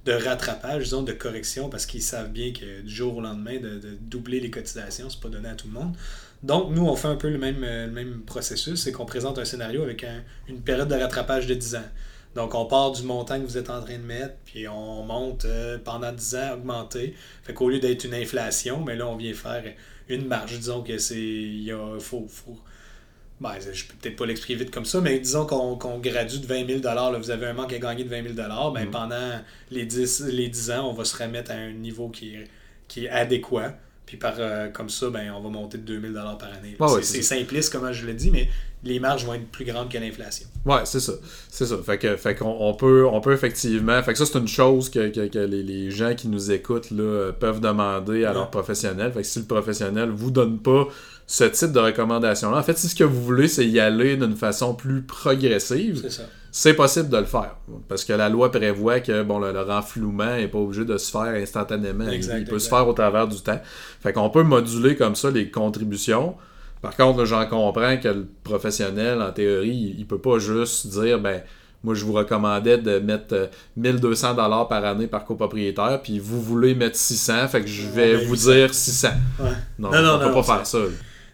de, 0.06 0.12
rattrapage, 0.12 0.86
disons, 0.86 1.04
de 1.04 1.14
correction, 1.14 1.70
parce 1.70 1.86
qu'ils 1.86 2.02
savent 2.02 2.32
bien 2.32 2.52
que 2.52 2.82
du 2.82 2.94
jour 2.94 3.18
au 3.18 3.22
lendemain, 3.22 3.60
de, 3.60 3.80
doubler 4.02 4.40
les 4.40 4.50
cotisations, 4.50 5.10
c'est 5.10 5.20
pas 5.20 5.30
donné 5.30 5.50
à 5.50 5.56
tout 5.56 5.68
le 5.68 5.74
monde. 5.74 5.96
Donc, 6.42 6.72
nous, 6.72 6.86
on 6.86 6.96
fait 6.96 7.08
un 7.08 7.16
peu 7.16 7.30
le 7.30 7.38
même, 7.38 7.60
même 7.92 8.22
processus, 8.26 8.82
c'est 8.84 8.92
qu'on 8.92 9.06
présente 9.06 9.38
un 9.38 9.46
scénario 9.46 9.84
avec 9.84 10.06
une 10.48 10.62
période 10.62 10.90
de 10.90 10.96
rattrapage 10.96 11.48
de 11.48 11.54
10 11.54 11.76
ans. 11.76 11.90
Donc, 12.36 12.56
on 12.56 12.66
part 12.66 12.92
du 12.92 13.04
montant 13.04 13.40
que 13.40 13.46
vous 13.46 13.58
êtes 13.58 13.70
en 13.70 13.80
train 13.82 13.98
de 13.98 14.04
mettre, 14.04 14.34
puis 14.46 14.68
on 14.68 15.04
monte 15.04 15.46
euh, 15.46 15.78
pendant 15.78 16.12
10 16.12 16.36
ans, 16.36 16.54
augmenter. 16.56 17.16
Fait 17.44 17.54
qu'au 17.54 17.70
lieu 17.70 17.80
d'être 17.80 18.06
une 18.06 18.16
inflation, 18.16 18.84
mais 18.84 18.96
là, 18.96 19.08
on 19.08 19.16
vient 19.16 19.34
faire 19.34 19.64
une 20.10 20.26
marge. 20.26 20.58
Disons 20.58 20.82
que 20.82 20.98
c'est. 20.98 21.16
Il 21.16 21.76
faut, 22.00 22.26
faut 22.28 22.58
ben, 23.44 23.56
je 23.60 23.84
peux 23.84 23.94
peut-être 24.02 24.16
pas 24.16 24.26
l'expliquer 24.26 24.64
vite 24.64 24.72
comme 24.72 24.86
ça, 24.86 25.02
mais 25.02 25.20
disons 25.20 25.46
qu'on 25.46 26.00
gradue 26.00 26.40
de 26.40 26.48
20 26.48 26.66
000 26.66 26.80
là, 26.82 27.12
vous 27.18 27.30
avez 27.30 27.48
un 27.48 27.54
manque 27.54 27.74
à 27.74 27.78
gagner 27.78 28.06
de 28.06 28.10
20 28.10 28.24
000 28.24 28.34
ben, 28.36 28.86
mm. 28.86 28.92
pendant 28.92 29.42
les 29.70 29.86
10, 29.86 30.28
les 30.28 30.48
10 30.48 30.72
ans, 30.72 30.90
on 30.90 30.94
va 30.94 31.04
se 31.04 31.22
remettre 31.22 31.52
à 31.52 31.56
un 31.56 31.74
niveau 31.74 32.08
qui 32.08 32.36
est, 32.36 32.48
qui 32.88 33.06
est 33.06 33.10
adéquat. 33.10 33.74
Puis 34.06 34.18
par 34.18 34.36
euh, 34.38 34.70
comme 34.70 34.90
ça, 34.90 35.10
ben, 35.10 35.34
on 35.36 35.42
va 35.42 35.50
monter 35.50 35.78
de 35.78 35.84
2000 35.84 36.14
par 36.14 36.50
année. 36.54 36.78
c'est 37.02 37.22
simpliste, 37.22 37.72
comme 37.74 37.92
je 37.92 38.06
le 38.06 38.14
dis, 38.14 38.32
mais 38.32 38.48
les 38.84 39.00
marges 39.00 39.26
vont 39.26 39.34
être 39.34 39.48
plus 39.50 39.66
grandes 39.66 39.90
que 39.90 39.98
l'inflation. 39.98 40.48
Ouais, 40.66 40.86
c'est 40.86 41.00
ça. 41.00 41.14
C'est 41.50 41.66
ça. 41.66 41.78
Fait 41.86 41.98
que 41.98 42.16
fait 42.16 42.36
qu'on 42.36 42.56
on 42.60 42.74
peut, 42.74 43.06
on 43.06 43.20
peut 43.22 43.34
effectivement. 43.34 44.02
Fait 44.04 44.14
que 44.14 44.20
ça, 44.20 44.26
c'est 44.26 44.38
une 44.38 44.48
chose 44.48 44.90
que, 44.90 45.10
que, 45.10 45.40
les, 45.40 45.64
les, 45.64 45.92
gens 45.92 46.16
qui 46.16 46.28
nous 46.28 46.52
écoutent 46.52 46.92
là, 46.92 47.32
peuvent 47.32 47.62
demander 47.62 48.26
à 48.26 48.34
leur 48.34 48.50
professionnel. 48.50 49.12
Fait 49.12 49.22
que 49.22 49.28
si 49.28 49.40
le 49.40 49.46
professionnel 49.46 50.10
vous 50.10 50.32
donne 50.32 50.60
pas 50.60 50.88
ce 51.28 51.44
type 51.46 51.72
de 51.72 51.80
recommandation-là, 51.80 52.58
en 52.58 52.64
fait, 52.64 52.78
si 52.78 52.90
ce 52.90 52.96
que 52.96 53.04
vous 53.04 53.22
voulez, 53.22 53.48
c'est 53.48 53.66
y 53.66 53.80
aller 53.80 54.18
d'une 54.18 54.36
façon 54.36 54.74
plus 54.74 55.02
progressive, 55.02 56.08
c'est 56.52 56.74
possible 56.74 57.10
de 57.10 57.18
le 57.18 57.26
faire. 57.26 57.56
Parce 57.88 58.06
que 58.06 58.14
la 58.14 58.30
loi 58.30 58.52
prévoit 58.52 59.00
que 59.00 59.24
bon, 59.24 59.40
le, 59.40 59.60
renflouement 59.62 60.36
n'est 60.36 60.48
pas 60.48 60.60
obligé 60.60 60.86
de 60.86 60.98
se 60.98 61.10
faire 61.10 61.34
instantanément. 61.36 62.10
il, 62.10 62.46
peut 62.46 62.60
se 62.60 62.70
faire 62.70 62.88
au 62.88 62.94
travers 62.94 63.28
du 63.28 63.42
temps. 63.42 63.60
Fait 64.02 64.14
qu'on 64.14 64.30
peut 64.30 64.44
moduler 64.44 64.96
comme 64.96 65.16
ça 65.16 65.32
les 65.32 65.50
contributions 65.50 66.36
par 66.84 66.98
contre, 66.98 67.24
j'en 67.24 67.46
comprends 67.46 67.96
que 67.96 68.10
le 68.10 68.28
professionnel, 68.44 69.22
en 69.22 69.32
théorie, 69.32 69.96
il, 69.98 70.06
peut 70.06 70.18
pas 70.18 70.38
juste 70.38 70.88
dire, 70.88 71.18
ben, 71.18 71.42
moi, 71.82 71.96
je 71.96 72.04
vous 72.04 72.12
recommandais 72.12 72.78
de 72.78 73.00
mettre 73.00 73.50
1200 73.78 74.32
euh, 74.32 74.34
dollars 74.34 74.68
par 74.68 74.84
année 74.84 75.08
par 75.08 75.24
copropriétaire, 75.24 76.02
puis 76.04 76.20
vous 76.20 76.42
voulez 76.42 76.76
mettre 76.76 76.98
600, 76.98 77.48
fait 77.48 77.62
que 77.62 77.68
je 77.68 77.88
vais 77.88 78.26
vous 78.26 78.36
dire 78.36 78.74
600. 78.74 79.08
Non, 79.80 79.92
non, 79.92 80.02
non, 80.02 80.16
on 80.16 80.28
peut 80.28 80.34
pas 80.34 80.44
faire 80.44 80.68
ça. 80.68 80.80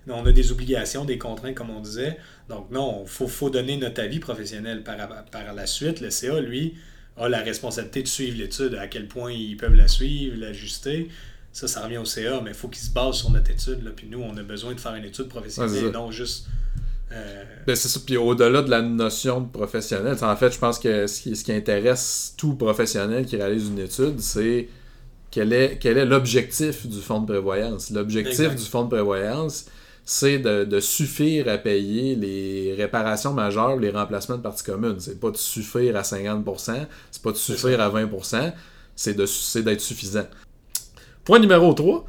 On 0.09 0.25
a 0.25 0.31
des 0.31 0.51
obligations, 0.51 1.05
des 1.05 1.17
contraintes, 1.17 1.55
comme 1.55 1.69
on 1.69 1.81
disait. 1.81 2.17
Donc, 2.49 2.71
non, 2.71 3.01
il 3.05 3.09
faut, 3.09 3.27
faut, 3.27 3.49
donner 3.49 3.77
notre 3.77 4.01
avis 4.01 4.19
professionnel. 4.19 4.83
Par, 4.83 4.97
par 5.31 5.53
la 5.53 5.65
suite, 5.67 6.01
le 6.01 6.09
CA, 6.09 6.39
lui, 6.41 6.75
a 7.17 7.29
la 7.29 7.39
responsabilité 7.39 8.01
de 8.03 8.07
suivre 8.07 8.37
l'étude, 8.37 8.75
à 8.75 8.87
quel 8.87 9.07
point 9.07 9.31
ils 9.31 9.57
peuvent 9.57 9.75
la 9.75 9.87
suivre, 9.87 10.37
l'ajuster. 10.37 11.09
ça, 11.51 11.67
ça 11.67 11.83
revient 11.83 11.97
au 11.97 12.05
CA, 12.05 12.41
mais 12.43 12.51
il 12.51 12.55
faut 12.55 12.67
qu'il 12.69 12.81
se 12.81 12.91
base 12.91 13.15
sur 13.15 13.29
notre 13.31 13.51
étude. 13.51 13.83
Là. 13.83 13.91
Puis 13.95 14.07
nous, 14.09 14.21
on 14.21 14.35
a 14.37 14.43
besoin 14.43 14.73
de 14.73 14.79
faire 14.79 14.95
une 14.95 15.05
étude 15.05 15.27
professionnelle 15.27 15.85
Ouais, 15.85 15.91
non 15.91 16.11
juste. 16.11 16.47
euh, 17.11 17.43
Ben, 17.67 17.75
c'est 17.75 17.89
ça. 17.89 17.99
Puis 18.05 18.17
au-delà 18.17 18.61
de 18.61 18.69
la 18.69 18.81
notion 18.81 19.41
de 19.41 19.49
professionnel, 19.49 20.15
en 20.21 20.35
fait, 20.35 20.51
je 20.51 20.59
pense 20.59 20.79
que 20.79 21.07
ce 21.07 21.21
qui, 21.21 21.35
ce 21.35 21.43
qui 21.43 21.51
intéresse 21.51 22.33
tout 22.37 22.55
professionnel 22.55 23.25
qui 23.25 23.35
réalise 23.35 23.67
une 23.67 23.79
étude, 23.79 24.19
c'est 24.21 24.69
quel 25.31 25.51
est, 25.53 25.77
quel 25.79 25.97
est 25.97 26.05
l'objectif 26.05 26.87
du 26.87 26.99
fonds 27.01 27.19
de 27.21 27.25
prévoyance. 27.27 27.89
L'objectif 27.91 28.55
du 28.55 28.63
fonds 28.63 28.83
de 28.85 28.89
prévoyance, 28.89 29.65
c'est 30.11 30.39
de, 30.39 30.63
de 30.63 30.79
suffire 30.79 31.47
à 31.49 31.59
payer 31.59 32.15
les 32.15 32.73
réparations 32.75 33.31
majeures, 33.31 33.77
les 33.77 33.91
remplacements 33.91 34.37
de 34.37 34.41
parties 34.41 34.63
communes. 34.63 34.95
C'est 34.97 35.19
pas 35.19 35.29
de 35.29 35.37
suffire 35.37 35.95
à 35.95 36.01
50%, 36.01 36.73
c'est 37.11 37.21
pas 37.21 37.31
de 37.31 37.37
suffire 37.37 37.79
à 37.79 37.91
20%, 37.91 38.51
c'est 38.95 39.13
d'être 39.13 39.81
suffisant. 39.81 40.25
Point 41.23 41.37
numéro 41.37 41.75
3. 41.75 42.07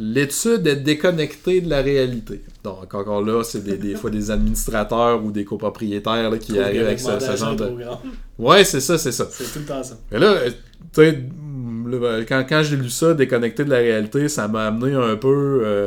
L'étude 0.00 0.66
est 0.66 0.74
déconnectée 0.74 1.60
de 1.60 1.70
la 1.70 1.82
réalité. 1.82 2.42
Donc, 2.64 2.92
encore 2.92 3.22
là, 3.22 3.44
c'est 3.44 3.62
des, 3.62 3.76
des 3.76 3.94
fois 3.94 4.10
des 4.10 4.32
administrateurs 4.32 5.24
ou 5.24 5.30
des 5.30 5.44
copropriétaires 5.44 6.28
là, 6.28 6.36
qui 6.36 6.52
trop 6.54 6.62
arrivent 6.62 6.82
avec 6.82 6.98
ce, 6.98 7.36
genre 7.36 7.54
de. 7.54 7.74
Ouais, 8.40 8.64
c'est 8.64 8.80
ça, 8.80 8.98
c'est 8.98 9.12
ça. 9.12 9.28
C'est 9.30 9.52
tout 9.52 9.60
le 9.60 9.66
temps 9.66 9.84
ça. 9.84 9.96
Mais 10.10 10.18
là, 10.18 10.32
euh, 10.32 10.50
tu 10.92 11.00
sais, 11.00 11.24
quand, 12.28 12.44
quand 12.48 12.62
j'ai 12.64 12.76
lu 12.76 12.90
ça, 12.90 13.14
déconnecté 13.14 13.64
de 13.64 13.70
la 13.70 13.76
réalité, 13.76 14.28
ça 14.28 14.48
m'a 14.48 14.66
amené 14.66 14.94
un 14.94 15.14
peu. 15.14 15.60
euh, 15.62 15.86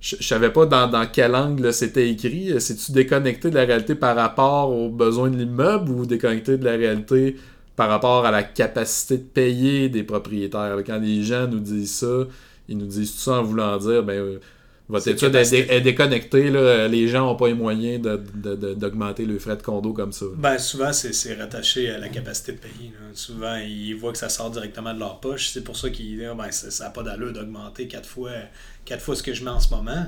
je 0.00 0.16
savais 0.22 0.50
pas 0.50 0.66
dans, 0.66 0.88
dans 0.88 1.06
quel 1.06 1.34
angle 1.34 1.72
c'était 1.72 2.08
écrit. 2.10 2.52
Euh, 2.52 2.58
C'est-tu 2.58 2.92
déconnecté 2.92 3.50
de 3.50 3.54
la 3.54 3.64
réalité 3.64 3.94
par 3.94 4.16
rapport 4.16 4.72
aux 4.72 4.88
besoins 4.88 5.30
de 5.30 5.36
l'immeuble 5.36 5.90
ou 5.90 6.06
déconnecté 6.06 6.56
de 6.56 6.64
la 6.64 6.72
réalité 6.72 7.36
par 7.76 7.88
rapport 7.88 8.24
à 8.24 8.30
la 8.30 8.42
capacité 8.42 9.18
de 9.18 9.24
payer 9.24 9.88
des 9.88 10.02
propriétaires? 10.02 10.76
Quand 10.86 10.98
les 10.98 11.22
gens 11.22 11.46
nous 11.46 11.60
disent 11.60 11.96
ça, 11.96 12.24
ils 12.68 12.78
nous 12.78 12.86
disent 12.86 13.12
tout 13.12 13.20
ça 13.20 13.40
en 13.40 13.42
voulant 13.42 13.76
dire, 13.76 14.02
ben. 14.02 14.38
Votre 14.90 15.08
étude 15.08 15.28
est, 15.28 15.32
capacité. 15.32 15.62
dé- 15.64 15.72
est 15.74 15.80
déconnectée, 15.80 16.50
là. 16.50 16.88
les 16.88 17.08
gens 17.08 17.26
n'ont 17.26 17.36
pas 17.36 17.48
les 17.48 17.54
moyens 17.54 18.00
d'augmenter 18.34 19.24
le 19.24 19.38
frais 19.38 19.56
de 19.56 19.62
condo 19.62 19.92
comme 19.92 20.12
ça. 20.12 20.26
Ben, 20.36 20.58
souvent, 20.58 20.92
c'est 20.92 21.34
rattaché 21.34 21.90
à 21.90 21.98
la 21.98 22.08
capacité 22.08 22.52
de 22.52 22.58
payer. 22.58 22.90
là. 22.92 23.06
Souvent, 23.14 23.56
ils 23.56 23.94
voient 23.94 24.12
que 24.12 24.18
ça 24.18 24.28
sort 24.28 24.50
directement 24.50 24.92
de 24.94 24.98
leur 24.98 25.20
poche. 25.20 25.48
C'est 25.50 25.64
pour 25.64 25.76
ça 25.76 25.90
qu'ils 25.90 26.18
disent 26.18 26.28
ben, 26.36 26.50
ça 26.50 26.84
n'a 26.84 26.90
pas 26.90 27.02
d'allure 27.02 27.32
d'augmenter 27.32 27.88
quatre 27.88 28.08
fois, 28.08 28.32
quatre 28.84 29.02
fois 29.02 29.14
ce 29.16 29.22
que 29.22 29.32
je 29.34 29.44
mets 29.44 29.50
en 29.50 29.60
ce 29.60 29.74
moment. 29.74 30.06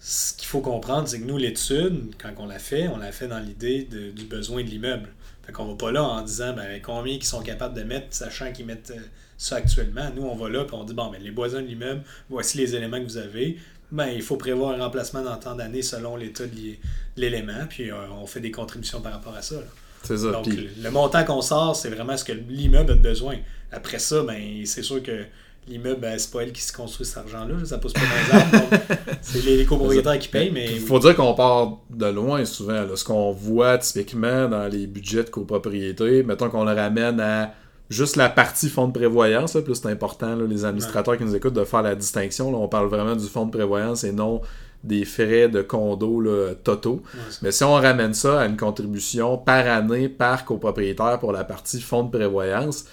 Ce 0.00 0.32
qu'il 0.34 0.46
faut 0.46 0.60
comprendre, 0.60 1.08
c'est 1.08 1.20
que 1.20 1.24
nous, 1.24 1.38
l'étude, 1.38 2.14
quand 2.22 2.30
on 2.38 2.46
l'a 2.46 2.58
fait, 2.60 2.86
on 2.88 2.98
l'a 2.98 3.10
fait 3.10 3.26
dans 3.26 3.40
l'idée 3.40 3.82
du 4.14 4.24
besoin 4.24 4.62
de 4.62 4.68
l'immeuble. 4.68 5.08
Fait 5.44 5.52
qu'on 5.52 5.64
va 5.66 5.74
pas 5.74 5.90
là 5.90 6.02
en 6.04 6.22
disant 6.22 6.52
ben, 6.54 6.80
combien 6.82 7.14
ils 7.14 7.24
sont 7.24 7.42
capables 7.42 7.74
de 7.76 7.82
mettre, 7.82 8.08
sachant 8.10 8.52
qu'ils 8.52 8.66
mettent 8.66 8.92
euh, 8.94 9.00
ça 9.38 9.56
actuellement. 9.56 10.10
Nous, 10.14 10.22
on 10.22 10.36
va 10.36 10.50
là 10.50 10.64
et 10.70 10.74
on 10.74 10.84
dit 10.84 10.92
bon, 10.94 11.10
ben, 11.10 11.20
les 11.22 11.30
voisins 11.30 11.62
de 11.62 11.66
l'immeuble, 11.66 12.02
voici 12.28 12.58
les 12.58 12.76
éléments 12.76 12.98
que 13.00 13.04
vous 13.06 13.16
avez. 13.16 13.56
Ben, 13.90 14.08
il 14.08 14.22
faut 14.22 14.36
prévoir 14.36 14.72
un 14.78 14.82
remplacement 14.84 15.22
dans 15.22 15.36
tant 15.36 15.54
d'années 15.54 15.82
selon 15.82 16.16
l'état 16.16 16.44
de 16.46 16.74
l'élément, 17.16 17.64
puis 17.68 17.90
euh, 17.90 17.94
on 18.20 18.26
fait 18.26 18.40
des 18.40 18.50
contributions 18.50 19.00
par 19.00 19.12
rapport 19.12 19.34
à 19.34 19.42
ça. 19.42 19.56
C'est 20.02 20.18
ça. 20.18 20.30
Donc, 20.30 20.46
le- 20.46 20.90
montant 20.90 21.24
qu'on 21.24 21.40
sort, 21.40 21.74
c'est 21.74 21.88
vraiment 21.90 22.16
ce 22.16 22.24
que 22.24 22.32
l'immeuble 22.32 22.92
a 22.92 22.94
de 22.94 23.00
besoin. 23.00 23.36
Après 23.72 23.98
ça, 23.98 24.22
ben, 24.22 24.62
c'est 24.64 24.82
sûr 24.82 25.02
que 25.02 25.24
l'immeuble, 25.66 26.00
ben, 26.00 26.18
c'est 26.18 26.30
pas 26.30 26.42
elle 26.42 26.52
qui 26.52 26.62
se 26.62 26.72
construit 26.72 27.04
cet 27.06 27.18
argent-là. 27.18 27.54
là, 27.58 27.64
Ça 27.64 27.78
pousse 27.78 27.92
pas 27.94 28.00
dans 28.00 28.36
les 28.38 28.78
c'est 29.22 29.44
les, 29.44 29.56
les 29.56 29.64
copropriétaires 29.64 30.18
qui 30.18 30.28
payent, 30.28 30.50
mais 30.52 30.66
Il 30.74 30.80
faut 30.80 30.98
dire 30.98 31.16
qu'on 31.16 31.34
part 31.34 31.78
de 31.90 32.06
loin 32.06 32.44
souvent. 32.44 32.82
là. 32.84 32.94
Ce 32.94 33.04
qu'on 33.04 33.32
voit 33.32 33.78
typiquement 33.78 34.48
dans 34.48 34.66
les 34.68 34.86
budgets 34.86 35.24
de 35.24 35.30
copropriété, 35.30 36.22
mettons 36.22 36.48
qu'on 36.50 36.64
le 36.64 36.72
ramène 36.74 37.20
à 37.20 37.54
juste 37.90 38.16
la 38.16 38.28
partie 38.28 38.68
fonds 38.68 38.88
de 38.88 38.92
prévoyance, 38.92 39.54
là, 39.54 39.62
là, 39.66 39.74
c'est 39.74 39.86
important, 39.90 40.34
là, 40.36 40.44
les 40.46 40.64
administrateurs 40.64 41.16
qui 41.16 41.24
nous 41.24 41.34
écoutent, 41.34 41.54
de 41.54 41.64
faire 41.64 41.82
la 41.82 41.94
distinction. 41.94 42.50
là. 42.52 42.58
on 42.58 42.68
parle 42.68 42.88
vraiment 42.88 43.16
du 43.16 43.26
fonds 43.26 43.46
de 43.46 43.50
prévoyance 43.50 44.04
et 44.04 44.12
non 44.12 44.40
des 44.84 45.04
frais 45.04 45.48
de 45.48 45.60
condo 45.62 46.20
là, 46.20 46.54
totaux. 46.62 47.02
Ouais, 47.14 47.20
Mais 47.42 47.50
si 47.50 47.64
on 47.64 47.74
ramène 47.74 48.14
ça 48.14 48.40
à 48.42 48.46
une 48.46 48.56
contribution 48.56 49.36
par 49.36 49.66
année 49.66 50.08
par 50.08 50.44
copropriétaire 50.44 51.18
pour 51.18 51.32
la 51.32 51.42
partie 51.44 51.80
fonds 51.80 52.04
de 52.04 52.10
prévoyance, 52.16 52.84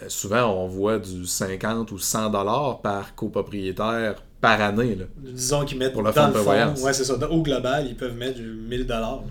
euh, 0.00 0.04
souvent 0.08 0.44
on 0.46 0.68
voit 0.68 0.98
du 0.98 1.26
50 1.26 1.90
ou 1.90 1.98
100 1.98 2.30
dollars 2.30 2.80
par 2.82 3.14
copropriétaire 3.16 4.22
par 4.40 4.60
année. 4.60 4.94
là. 4.94 5.06
disons 5.16 5.64
qu'ils 5.64 5.78
mettent 5.78 5.94
Pour 5.94 6.02
le 6.02 6.12
fonds 6.12 6.28
de 6.28 6.32
prévoyance. 6.34 6.78
fond, 6.80 6.86
ouais, 6.86 6.92
c'est 6.92 7.04
ça. 7.04 7.14
Au 7.30 7.42
global, 7.42 7.86
ils 7.88 7.96
peuvent 7.96 8.14
mettre 8.14 8.36
du 8.36 8.52
1000 8.68 8.86
dollars. 8.86 9.22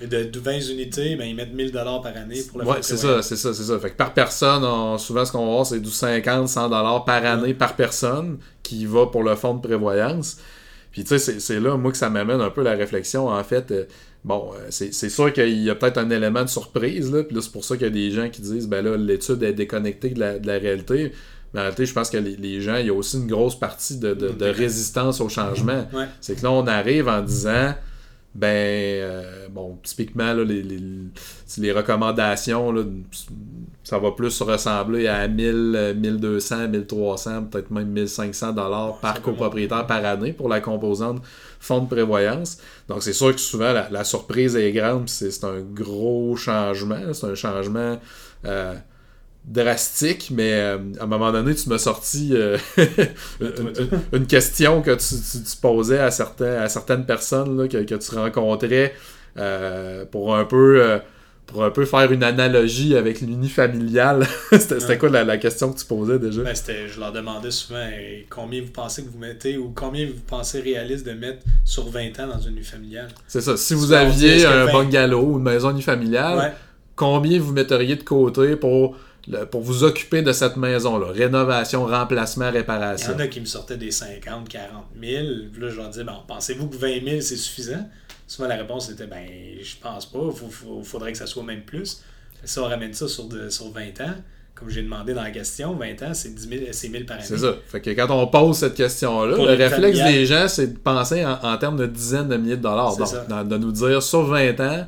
Et 0.00 0.06
de, 0.06 0.24
de 0.24 0.38
20 0.40 0.58
unités, 0.70 1.16
ben, 1.16 1.24
ils 1.24 1.34
mettent 1.34 1.54
1000 1.54 1.72
dollars 1.72 2.02
par 2.02 2.14
année 2.16 2.42
pour 2.48 2.58
le 2.58 2.64
fonds 2.66 2.72
Ouais, 2.72 2.78
c'est 2.82 2.96
ça, 2.98 3.22
c'est 3.22 3.36
ça, 3.36 3.54
c'est 3.54 3.62
ça. 3.64 3.78
Fait 3.78 3.90
que 3.90 3.96
par 3.96 4.12
personne, 4.12 4.62
on- 4.64 4.98
souvent 4.98 5.24
ce 5.24 5.32
qu'on 5.32 5.46
va 5.46 5.52
voir, 5.52 5.66
c'est 5.66 5.80
du 5.80 5.90
50, 5.90 6.48
100 6.48 6.68
dollars 6.68 7.04
par 7.06 7.24
année 7.24 7.54
par 7.54 7.74
personne 7.76 8.38
qui 8.62 8.84
va 8.84 9.06
pour 9.06 9.22
le 9.22 9.34
fonds 9.36 9.54
de 9.54 9.60
prévoyance. 9.66 10.36
Puis 10.92 11.04
tu 11.04 11.18
sais, 11.18 11.38
c'est- 11.40 11.60
là, 11.60 11.76
moi, 11.76 11.92
que 11.92 11.96
ça 11.98 12.10
m'amène 12.10 12.40
un 12.40 12.50
peu 12.50 12.62
la 12.62 12.72
réflexion. 12.72 13.28
En 13.28 13.42
fait, 13.44 13.70
euh, 13.70 13.84
bon, 14.24 14.50
euh, 14.54 14.66
c'est 14.70 14.92
c'est 14.92 15.08
sûr 15.08 15.32
qu'il 15.32 15.62
y 15.62 15.70
a 15.70 15.74
peut-être 15.74 15.98
un 15.98 16.10
élément 16.10 16.42
de 16.42 16.48
surprise, 16.48 17.10
là. 17.12 17.22
Puis 17.22 17.34
là, 17.36 17.40
c'est 17.42 17.52
pour 17.52 17.64
ça 17.64 17.76
qu'il 17.76 17.86
y 17.86 17.90
a 17.90 17.92
des 17.92 18.10
gens 18.10 18.28
qui 18.28 18.42
disent, 18.42 18.68
ben 18.68 18.84
là, 18.84 18.96
l'étude 18.98 19.42
est 19.42 19.52
déconnectée 19.54 20.10
de 20.10 20.20
la, 20.20 20.38
de 20.38 20.46
la 20.46 20.58
réalité. 20.58 21.12
Mais 21.54 21.60
en 21.60 21.62
réalité, 21.64 21.86
je 21.86 21.94
pense 21.94 22.10
que 22.10 22.16
les, 22.18 22.36
les 22.36 22.60
gens, 22.60 22.76
il 22.76 22.86
y 22.86 22.90
a 22.90 22.94
aussi 22.94 23.16
une 23.16 23.28
grosse 23.28 23.58
partie 23.58 23.96
de, 23.98 24.12
de- 24.14 24.28
de 24.28 24.44
résistance 24.46 25.20
au 25.22 25.28
changement. 25.30 25.86
Ouais. 25.94 26.04
C'est 26.20 26.34
que 26.36 26.42
là, 26.42 26.50
on 26.50 26.66
arrive 26.66 27.08
en 27.08 27.22
disant, 27.22 27.72
ben, 28.36 28.48
euh, 28.48 29.48
bon, 29.48 29.78
typiquement, 29.82 30.34
là, 30.34 30.44
les, 30.44 30.62
les, 30.62 30.78
les 31.58 31.72
recommandations, 31.72 32.70
là, 32.70 32.82
ça 33.82 33.98
va 33.98 34.10
plus 34.10 34.42
ressembler 34.42 35.08
à 35.08 35.26
1000, 35.26 35.72
euh, 35.74 35.94
1200, 35.94 36.68
1300, 36.68 37.44
peut-être 37.44 37.70
même 37.70 37.88
1500 37.88 38.52
dollars 38.52 38.98
par 39.00 39.22
copropriétaire 39.22 39.86
par 39.86 40.04
année 40.04 40.34
pour 40.34 40.50
la 40.50 40.60
composante 40.60 41.22
fonds 41.60 41.80
de 41.80 41.88
prévoyance. 41.88 42.58
Donc, 42.88 43.02
c'est 43.02 43.14
sûr 43.14 43.34
que 43.34 43.40
souvent, 43.40 43.72
la, 43.72 43.88
la 43.90 44.04
surprise 44.04 44.54
est 44.54 44.72
grande, 44.72 45.06
puis 45.06 45.14
c'est 45.14 45.30
c'est 45.30 45.46
un 45.46 45.60
gros 45.60 46.36
changement. 46.36 47.14
C'est 47.14 47.26
un 47.26 47.34
changement 47.34 47.98
euh, 48.44 48.74
drastique, 49.46 50.30
mais 50.34 50.52
euh, 50.54 50.78
à 51.00 51.04
un 51.04 51.06
moment 51.06 51.30
donné, 51.32 51.54
tu 51.54 51.68
m'as 51.68 51.78
sorti 51.78 52.30
euh, 52.34 52.58
une, 54.12 54.26
question 54.26 54.82
que 54.82 54.90
tu, 54.92 55.14
tu- 55.14 55.42
tu 55.44 55.56
posais 55.60 55.98
à, 55.98 56.10
certains, 56.10 56.60
à 56.60 56.68
certaines 56.68 57.06
personnes 57.06 57.56
là, 57.56 57.68
que, 57.68 57.78
que 57.78 57.94
tu 57.94 58.14
rencontrais 58.14 58.94
euh, 59.38 60.04
pour 60.06 60.34
un 60.36 60.44
peu 60.44 61.00
pour 61.46 61.62
un 61.62 61.70
peu 61.70 61.84
faire 61.84 62.10
une 62.10 62.24
analogie 62.24 62.96
avec 62.96 63.20
l'unifamilial. 63.20 64.26
c'était 64.50 64.84
Ouais. 64.84 64.98
quoi 64.98 65.10
la, 65.10 65.22
la 65.22 65.36
question 65.38 65.72
que 65.72 65.78
tu 65.78 65.84
posais 65.84 66.18
déjà? 66.18 66.42
Ben, 66.42 66.54
c'était- 66.56 66.88
je 66.88 66.98
leur 66.98 67.12
demandais 67.12 67.52
souvent 67.52 67.86
combien 68.28 68.62
vous 68.62 68.72
pensez 68.72 69.04
que 69.04 69.10
vous 69.10 69.18
mettez 69.18 69.56
ou 69.56 69.70
combien 69.72 70.06
vous 70.06 70.20
pensez 70.26 70.60
réaliste 70.60 71.06
de 71.06 71.12
mettre 71.12 71.44
sur 71.64 71.88
20 71.88 72.18
ans 72.18 72.26
dans 72.34 72.40
une 72.40 72.56
nuit 72.56 72.64
familiale. 72.64 73.08
C'est 73.28 73.42
ça. 73.42 73.56
Si 73.56 73.74
vous 73.74 73.92
aviez 73.92 74.44
un 74.44 74.66
bungalow 74.66 75.22
ou 75.22 75.36
une 75.38 75.44
maison 75.44 75.70
unifamiliale, 75.70 76.36
Ouais. 76.38 76.52
combien 76.96 77.38
vous 77.38 77.52
metteriez 77.52 77.94
de 77.94 78.02
côté 78.02 78.56
pour, 78.56 78.96
le- 79.28 79.44
pour 79.46 79.60
vous 79.62 79.84
occuper 79.84 80.22
de 80.22 80.32
cette 80.32 80.56
maison-là? 80.56 81.08
Rénovation, 81.12 81.84
remplacement, 81.86 82.48
Il 82.48 82.54
y 82.54 82.58
réparation. 82.58 83.14
en 83.14 83.18
a 83.18 83.26
qui 83.26 83.40
me 83.40 83.46
sortaient 83.46 83.76
des 83.76 83.90
50, 83.90 84.48
40 84.48 84.84
000. 85.00 85.24
Puis 85.52 85.62
là, 85.62 85.68
je 85.68 85.76
leur 85.76 85.88
disais, 85.88 86.04
ben, 86.04 86.22
pensez-vous 86.28 86.68
que 86.68 86.76
20 86.76 87.04
000, 87.04 87.20
c'est 87.20 87.36
suffisant? 87.36 87.88
Souvent, 88.28 88.48
la 88.48 88.56
réponse 88.56 88.90
était, 88.90 89.06
ben, 89.06 89.26
je 89.62 89.74
pense 89.80 90.06
pas. 90.06 90.18
Il 90.78 90.84
faudrait 90.84 91.12
que 91.12 91.18
ça 91.18 91.26
soit 91.26 91.42
même 91.44 91.62
plus. 91.62 92.02
Si 92.44 92.58
on 92.58 92.64
ramène 92.64 92.92
ça 92.94 93.08
sur, 93.08 93.24
de- 93.24 93.48
sur 93.50 93.70
20 93.72 94.00
ans, 94.00 94.14
comme 94.54 94.70
j'ai 94.70 94.82
demandé 94.82 95.12
dans 95.12 95.22
la 95.22 95.30
question, 95.30 95.74
20 95.74 96.02
ans, 96.02 96.14
c'est 96.14 96.34
10 96.34 96.48
000, 96.48 96.60
c'est 96.72 96.88
1000 96.88 97.04
par 97.04 97.16
année. 97.18 97.26
C'est 97.26 97.38
ça. 97.38 97.54
Fait 97.68 97.80
que 97.80 97.90
quand 97.90 98.08
on 98.10 98.26
pose 98.26 98.56
cette 98.56 98.74
question-là, 98.74 99.36
le 99.36 99.42
réflexe 99.54 99.98
des 100.02 100.24
gens, 100.24 100.48
c'est 100.48 100.68
de 100.74 100.78
penser 100.78 101.24
en, 101.26 101.38
en 101.42 101.58
termes 101.58 101.76
de 101.76 101.86
dizaines 101.86 102.28
de 102.28 102.36
milliers 102.36 102.56
de 102.56 102.62
dollars. 102.62 102.96
Donc, 102.96 103.48
de 103.48 103.56
nous 103.58 103.72
dire 103.72 104.02
sur 104.02 104.22
20 104.24 104.58
ans, 104.60 104.86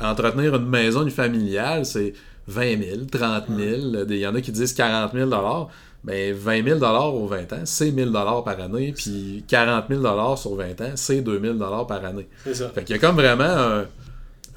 entretenir 0.00 0.54
une 0.56 0.68
maison 0.68 1.02
unifamiliale, 1.02 1.84
c'est 1.86 2.12
20 2.48 2.82
000, 2.82 3.04
30 3.10 3.44
000. 3.56 3.80
Il 4.08 4.16
y 4.16 4.26
en 4.26 4.34
a 4.34 4.40
qui 4.40 4.50
disent 4.52 4.72
40 4.74 5.12
000 5.12 5.28
dollars. 5.30 5.68
Ben, 6.04 6.32
20 6.34 6.64
000 6.64 6.78
dollars 6.78 7.14
aux 7.14 7.26
20 7.26 7.52
ans, 7.52 7.62
c'est 7.64 7.90
1000 7.90 8.06
dollars 8.06 8.42
par 8.44 8.60
année. 8.60 8.92
Puis 8.96 9.44
40 9.48 9.84
000 9.88 10.00
dollars 10.00 10.38
sur 10.38 10.54
20 10.54 10.80
ans, 10.80 10.92
c'est 10.94 11.20
2000 11.20 11.58
dollars 11.58 11.86
par 11.86 12.04
année. 12.04 12.28
C'est 12.44 12.54
ça. 12.54 12.68
Fait 12.70 12.84
qu'il 12.84 12.96
y 12.96 12.98
a 12.98 13.00
comme 13.00 13.16
vraiment 13.16 13.44
un- 13.44 13.86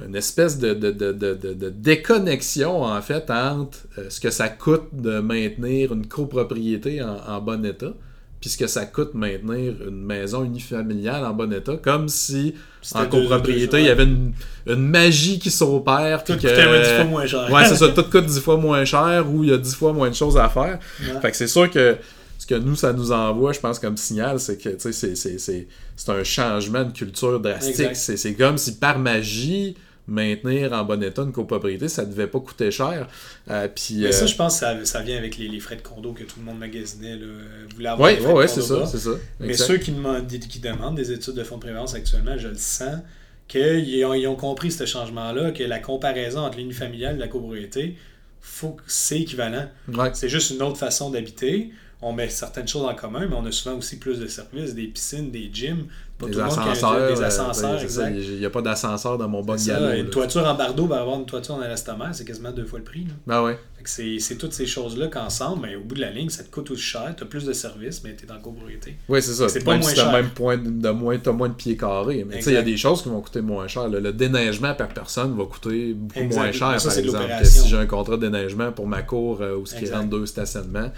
une 0.05 0.15
espèce 0.15 0.57
de, 0.57 0.73
de, 0.73 0.91
de, 0.91 1.11
de, 1.11 1.33
de- 1.35 1.53
de 1.53 1.69
déconnexion 1.69 2.83
en 2.83 3.01
fait 3.01 3.29
entre 3.29 3.79
euh, 3.97 4.09
ce 4.09 4.19
que 4.19 4.29
ça 4.31 4.49
coûte 4.49 4.87
de 4.93 5.19
maintenir 5.19 5.93
une 5.93 6.07
copropriété 6.07 7.01
en, 7.03 7.17
en 7.27 7.39
bon 7.41 7.63
état 7.65 7.93
puis 8.41 8.49
ce 8.49 8.57
que 8.57 8.67
ça 8.67 8.85
coûte 8.85 9.13
maintenir 9.13 9.75
une 9.87 10.03
maison 10.03 10.43
unifamiliale 10.43 11.23
en 11.23 11.31
bon 11.33 11.53
état 11.53 11.77
comme 11.77 12.09
si 12.09 12.55
en 12.95 13.05
copropriété 13.05 13.79
il 13.79 13.85
y 13.85 13.89
avait 13.89 14.03
une, 14.03 14.33
une 14.67 14.87
magie 14.89 15.37
qui 15.39 15.51
s'opère 15.51 16.23
Tout 16.23 16.33
puis 16.33 16.41
coûtait 16.47 16.55
que 16.55 16.81
10 16.83 16.95
fois 16.95 17.03
moins 17.05 17.25
cher. 17.27 17.51
ouais 17.51 17.65
c'est 17.65 17.75
ça 17.77 17.87
tout 17.95 18.03
coûte 18.03 18.25
10 18.25 18.39
fois 18.39 18.57
moins 18.57 18.83
cher 18.83 19.25
ou 19.31 19.43
il 19.43 19.51
y 19.51 19.53
a 19.53 19.57
10 19.57 19.75
fois 19.75 19.93
moins 19.93 20.09
de 20.09 20.15
choses 20.15 20.37
à 20.37 20.49
faire 20.49 20.79
Ouais. 21.01 21.21
fait 21.21 21.31
que 21.31 21.37
c'est 21.37 21.47
sûr 21.47 21.69
que 21.69 21.97
ce 22.39 22.47
que 22.47 22.55
nous, 22.55 22.75
ça 22.75 22.91
nous 22.91 23.11
envoie, 23.11 23.53
je 23.53 23.59
pense, 23.59 23.77
comme 23.77 23.95
signal, 23.97 24.39
c'est 24.39 24.57
que 24.57 24.75
c'est- 24.91 25.67
un 26.07 26.23
changement 26.23 26.83
de 26.83 26.91
culture 26.91 27.39
drastique. 27.39 27.95
C'est 27.95 28.33
comme 28.33 28.57
si 28.57 28.77
par 28.77 28.97
magie, 28.97 29.77
maintenir 30.11 30.73
en 30.73 30.83
bon 30.83 31.01
état 31.01 31.21
une 31.21 31.31
copropriété, 31.31 31.87
ça 31.87 32.05
devait 32.05 32.27
pas 32.27 32.39
coûter 32.39 32.69
cher. 32.69 33.07
Euh, 33.49 33.67
puis, 33.73 33.99
Mais 34.01 34.11
ça, 34.11 34.25
euh, 34.25 34.27
je 34.27 34.35
pense 34.35 34.53
que 34.55 34.59
ça, 34.59 34.85
ça 34.85 35.01
vient 35.01 35.17
avec 35.17 35.37
les, 35.37 35.47
les 35.47 35.59
frais 35.59 35.77
de 35.77 35.81
condo 35.81 36.11
que 36.11 36.23
tout 36.23 36.39
le 36.39 36.45
monde 36.45 36.59
magasinait. 36.59 37.15
Là. 37.15 37.93
Avoir 37.93 38.09
ouais, 38.09 38.17
de 38.17 38.25
ouais, 38.25 38.47
c'est 38.47 38.61
ça, 38.61 38.79
bas. 38.79 38.85
c'est 38.85 38.99
ça. 38.99 39.11
Mais 39.39 39.53
ceux 39.53 39.77
qui, 39.77 39.91
demandent, 39.91 40.27
qui 40.27 40.59
demandent 40.59 40.95
des 40.95 41.11
études 41.11 41.35
de 41.35 41.43
fonds 41.43 41.55
de 41.55 41.61
prévalence 41.61 41.93
actuellement, 41.93 42.37
je 42.37 42.49
le 42.49 42.57
sens, 42.57 42.99
qu'ils 43.47 44.05
ont, 44.05 44.13
ils 44.13 44.27
ont 44.27 44.35
compris 44.35 44.71
ce 44.71 44.85
changement-là, 44.85 45.51
que 45.51 45.63
la 45.63 45.79
comparaison 45.79 46.41
entre 46.41 46.57
l'unifamilial 46.57 47.15
et 47.15 47.19
la 47.19 47.27
copropriété, 47.27 47.97
faut 48.41 48.71
que 48.71 48.83
c'est 48.87 49.21
équivalent. 49.21 49.69
Ouais. 49.87 50.11
C'est 50.13 50.29
juste 50.29 50.51
une 50.51 50.61
autre 50.61 50.77
façon 50.77 51.09
d'habiter. 51.09 51.71
On 52.01 52.13
met 52.13 52.29
certaines 52.29 52.67
choses 52.67 52.85
en 52.85 52.95
commun, 52.95 53.27
mais 53.27 53.35
on 53.35 53.45
a 53.45 53.51
souvent 53.51 53.77
aussi 53.77 53.99
plus 53.99 54.19
de 54.19 54.27
services, 54.27 54.73
des 54.73 54.87
piscines, 54.87 55.31
des 55.31 55.49
gyms. 55.53 55.85
Pas 56.21 56.27
Des 56.27 56.33
tout 56.33 56.37
le 56.39 56.45
monde 56.45 56.53
qui 56.53 56.59
a 56.59 56.63
un- 56.63 56.71
ascenseurs, 56.71 57.07
des 57.15 57.21
euh, 57.21 57.25
ascenseurs, 57.25 57.81
exact. 57.81 58.15
Il 58.15 58.37
n'y 58.39 58.45
a 58.45 58.49
pas 58.51 58.61
d'ascenseur 58.61 59.17
dans 59.17 59.27
mon 59.27 59.41
C'est 59.57 59.69
ça, 59.71 59.73
bungalow. 59.79 59.95
une 59.97 60.05
là. 60.05 60.11
toiture 60.11 60.45
en 60.47 60.53
bardeau, 60.53 60.85
ben 60.85 60.97
avoir 60.97 61.17
une 61.19 61.25
toiture 61.25 61.55
en 61.55 61.63
élastomère, 61.63 62.09
c'est 62.13 62.25
quasiment 62.25 62.51
deux 62.51 62.65
fois 62.65 62.77
le 62.79 62.85
prix. 62.85 63.07
Là. 63.27 63.43
Ouais. 63.43 63.57
Que 63.83 63.89
c'est 63.89 64.35
toutes 64.37 64.53
ces 64.53 64.67
choses-là 64.67 65.07
qu'ensemble, 65.07 65.63
mais 65.67 65.75
au 65.75 65.81
bout 65.81 65.95
de 65.95 66.01
la 66.01 66.11
ligne, 66.11 66.29
ça 66.29 66.43
te 66.43 66.51
coûte 66.51 66.69
aussi 66.69 66.83
cher. 66.83 67.15
Tu 67.17 67.23
as 67.23 67.25
plus 67.25 67.45
de 67.45 67.53
services, 67.53 68.03
mais 68.03 68.15
tu 68.15 68.25
es 68.25 68.27
dans 68.27 68.35
la 68.35 68.39
copropriété. 68.39 68.95
Oui, 69.09 69.23
c'est 69.23 69.33
ça. 69.33 69.49
C'est 69.49 69.63
pas 69.63 69.75
moins 69.75 69.81
si 69.89 69.95
cher. 69.95 70.11
même 70.11 70.29
point 70.29 70.55
de, 70.57 70.69
de 70.69 70.89
moins, 70.91 71.17
de 71.17 71.53
pieds 71.55 71.75
carrés. 71.77 72.23
Mais 72.29 72.35
tu 72.37 72.43
sais, 72.43 72.51
il 72.51 72.53
y 72.53 72.57
a 72.57 72.61
des 72.61 72.77
choses 72.77 73.01
qui 73.01 73.09
vont 73.09 73.21
coûter 73.21 73.41
moins 73.41 73.67
cher. 73.67 73.87
Le, 73.89 73.99
le 73.99 74.13
déneigement 74.13 74.75
par 74.75 74.89
personne 74.89 75.35
va 75.35 75.45
coûter 75.45 75.95
beaucoup 75.95 76.19
Exact. 76.19 76.39
moins 76.41 76.51
cher, 76.51 76.79
Ça, 76.79 76.89
par 76.89 76.97
de 76.97 77.01
exemple, 77.01 77.25
que 77.39 77.45
si 77.47 77.67
j'ai 77.67 77.77
un 77.77 77.87
contrat 77.87 78.17
de 78.17 78.21
déneigement 78.21 78.71
pour 78.71 78.85
ma 78.85 79.01
cour 79.01 79.41
euh, 79.41 79.55
où 79.55 79.63
il 79.71 79.79
Exact. 79.79 79.95
rentre 79.95 80.09
deux 80.11 80.27
stationnements 80.27 80.91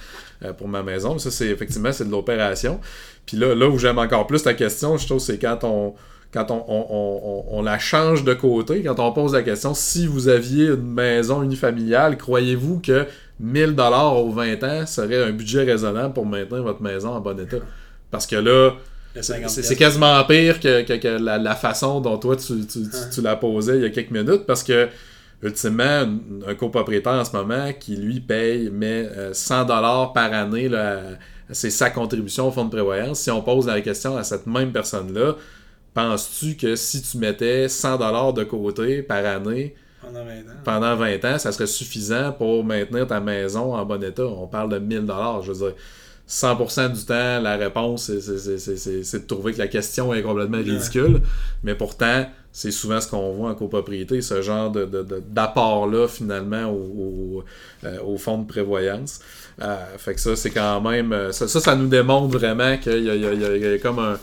euh, 0.43 0.51
pour 0.51 0.67
ma 0.67 0.83
maison. 0.83 1.17
Ça, 1.19 1.31
c'est 1.31 1.47
effectivement, 1.47 1.93
c'est 1.93 2.03
de 2.05 2.11
l'opération. 2.11 2.81
Puis 3.25 3.37
là, 3.37 3.55
là 3.55 3.67
où 3.69 3.77
j'aime 3.77 3.97
encore 3.99 4.27
plus 4.27 4.43
ta 4.43 4.53
question, 4.53 4.97
je 4.97 5.05
trouve, 5.05 5.19
c'est 5.19 5.37
quand 5.39 5.59
on 5.63 5.93
quand 6.33 6.49
on, 6.49 6.65
on- 6.67 7.45
on- 7.51 7.61
la 7.61 7.77
change 7.77 8.23
de 8.23 8.33
côté, 8.33 8.81
quand 8.81 8.99
on 8.99 9.11
pose 9.11 9.33
la 9.33 9.43
question, 9.43 9.75
si 9.75 10.07
vous 10.07 10.29
aviez 10.29 10.65
une 10.69 10.81
maison 10.93 11.43
unifamiliale, 11.43 12.17
croyez-vous 12.17 12.79
que 12.79 13.05
1000 13.39 13.75
dollars 13.75 14.17
aux 14.17 14.31
20 14.31 14.63
ans 14.63 14.85
serait 14.87 15.23
un 15.23 15.29
budget 15.31 15.63
raisonnable 15.63 16.11
pour 16.15 16.25
maintenir 16.25 16.63
votre 16.63 16.81
maison 16.81 17.09
en 17.09 17.19
bon 17.19 17.39
état? 17.39 17.57
Parce 18.09 18.25
que 18.25 18.35
là, 18.35 18.71
c'est 19.13 19.21
50 19.33 19.49
c'est 19.61 19.75
quasiment 19.75 20.23
pire 20.23 20.59
que, 20.59 20.81
que- 20.81 20.97
que 20.97 21.07
la, 21.23 21.37
la 21.37 21.53
façon 21.55 22.01
dont 22.01 22.17
toi 22.17 22.35
tu, 22.35 22.65
tu, 22.65 22.81
tu- 22.81 22.89
tu 23.13 23.21
l'as 23.21 23.35
posé 23.35 23.75
il 23.75 23.81
y 23.83 23.85
a 23.85 23.89
quelques 23.91 24.09
minutes 24.09 24.47
parce 24.47 24.63
que 24.63 24.87
ultimement 25.41 26.05
un, 26.47 26.55
copropriétaire 26.55 27.13
en 27.13 27.25
ce 27.25 27.35
moment 27.35 27.71
qui 27.77 27.95
lui 27.95 28.19
paye 28.19 28.69
mais 28.71 29.07
euh, 29.17 29.33
100 29.33 29.65
dollars 29.65 30.13
par 30.13 30.31
année 30.33 30.69
là, 30.69 31.01
c'est 31.49 31.69
sa 31.69 31.89
contribution 31.89 32.47
au 32.47 32.51
fonds 32.51 32.65
de 32.65 32.69
prévoyance 32.69 33.19
si 33.19 33.31
on 33.31 33.41
pose 33.41 33.67
la 33.67 33.81
question 33.81 34.15
à 34.15 34.23
cette 34.23 34.47
même 34.47 34.71
personne 34.71 35.13
là 35.13 35.35
penses-tu 35.93 36.55
que 36.55 36.75
si 36.75 37.01
tu 37.01 37.17
mettais 37.17 37.67
100 37.67 37.97
dollars 37.97 38.33
de 38.33 38.43
côté 38.43 39.01
par 39.03 39.25
année 39.25 39.75
pendant 40.03 40.25
20 40.25 40.31
ans. 40.31 40.61
pendant 40.63 40.95
20 40.95 41.25
ans, 41.25 41.39
ça 41.39 41.51
serait 41.51 41.67
suffisant 41.67 42.31
pour 42.33 42.63
maintenir 42.63 43.07
ta 43.07 43.19
maison 43.19 43.75
en 43.75 43.85
bon 43.85 44.03
état? 44.03 44.25
On 44.25 44.47
parle 44.47 44.69
de 44.69 44.79
1000 44.79 45.05
dollars, 45.05 45.41
je 45.43 45.51
veux 45.51 45.67
dire. 45.67 45.75
100% 46.27 46.89
du 46.93 47.05
temps, 47.05 47.39
la 47.41 47.57
réponse, 47.57 48.05
c'est- 48.05 48.21
c'est- 48.21 48.37
c'est 48.37 48.57
c'est- 48.57 48.77
c'est- 48.77 49.03
c'est 49.03 49.19
de 49.19 49.27
trouver 49.27 49.53
que 49.53 49.59
la 49.59 49.67
question 49.67 50.13
est 50.13 50.21
complètement 50.23 50.57
Ouais. 50.57 50.63
ridicule. 50.63 51.21
Mais 51.63 51.75
pourtant, 51.75 52.25
c'est 52.51 52.71
souvent 52.71 53.01
ce 53.01 53.09
qu'on 53.09 53.33
voit 53.33 53.49
en 53.49 53.55
copropriété, 53.55 54.21
ce 54.21 54.41
genre 54.41 54.71
de- 54.71 54.85
de- 54.85 55.03
de- 55.03 55.23
d'apport-là, 55.27 56.07
finalement, 56.07 56.65
au, 56.69 56.77
au, 57.41 57.43
euh, 57.83 57.97
au 58.05 58.17
fonds 58.17 58.37
de 58.37 58.47
prévoyance. 58.47 59.19
Euh, 59.61 59.75
fait 59.97 60.15
que 60.15 60.21
ça, 60.21 60.35
c'est 60.35 60.49
quand 60.51 60.81
même... 60.81 61.11
euh, 61.13 61.31
Ça, 61.31 61.47
ça, 61.47 61.59
ça 61.59 61.75
nous 61.75 61.87
démontre 61.87 62.29
vraiment 62.37 62.77
qu'il 62.77 62.99
y 62.99 63.05
y 63.05 63.09
a- 63.09 63.15
il 63.15 63.21
y 63.21 63.45
a- 63.45 63.55
il 63.57 63.61
y 63.61 63.65
a 63.67 63.77
comme 63.79 63.99
un, 63.99 64.17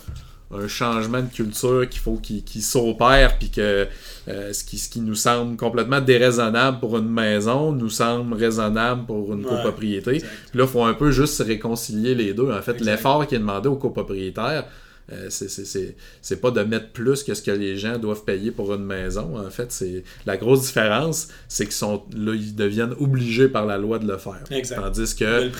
un 0.52 0.66
changement 0.66 1.20
de 1.22 1.28
culture 1.32 1.88
qu'il 1.88 2.00
faut 2.00 2.16
qu'il 2.16 2.62
s'opère, 2.62 3.38
puis 3.38 3.50
que 3.50 3.86
euh, 4.28 4.52
ce, 4.52 4.64
qui, 4.64 4.78
ce 4.78 4.88
qui 4.88 5.00
nous 5.00 5.14
semble 5.14 5.56
complètement 5.56 6.00
déraisonnable 6.00 6.80
pour 6.80 6.98
une 6.98 7.08
maison 7.08 7.72
nous 7.72 7.88
semble 7.90 8.34
raisonnable 8.34 9.06
pour 9.06 9.32
une 9.32 9.44
Ouais. 9.44 9.50
copropriété. 9.50 10.18
Puis 10.18 10.58
là, 10.58 10.64
il 10.64 10.66
faut 10.68 10.82
un 10.84 10.94
peu 10.94 11.10
juste 11.12 11.34
se 11.34 11.42
réconcilier 11.44 12.14
les 12.14 12.34
deux. 12.34 12.50
En 12.50 12.62
fait, 12.62 12.80
l'effort 12.80 13.26
qui 13.26 13.36
est 13.36 13.38
demandé 13.38 13.68
aux 13.68 13.76
copropriétaires, 13.76 14.64
euh, 15.12 15.26
c'est- 15.30 16.40
pas 16.40 16.50
de 16.50 16.62
mettre 16.62 16.90
plus 16.90 17.22
que 17.22 17.34
ce 17.34 17.42
que 17.42 17.50
les 17.50 17.76
gens 17.76 17.98
doivent 17.98 18.24
payer 18.24 18.50
pour 18.50 18.72
une 18.74 18.84
maison. 18.84 19.36
En 19.38 19.50
fait, 19.50 19.70
c'est 19.72 20.04
la 20.26 20.36
grosse 20.36 20.62
différence, 20.66 21.28
c'est 21.48 21.64
qu'ils 21.64 21.72
sont 21.74 22.02
là, 22.16 22.32
ils 22.34 22.54
deviennent 22.54 22.94
obligés 22.98 23.48
par 23.48 23.66
la 23.66 23.76
loi 23.78 23.98
de 23.98 24.06
le 24.06 24.16
faire. 24.18 24.40
Exact. 24.50 24.80
Tandis 24.80 25.14
que 25.14 25.24
le 25.24 25.50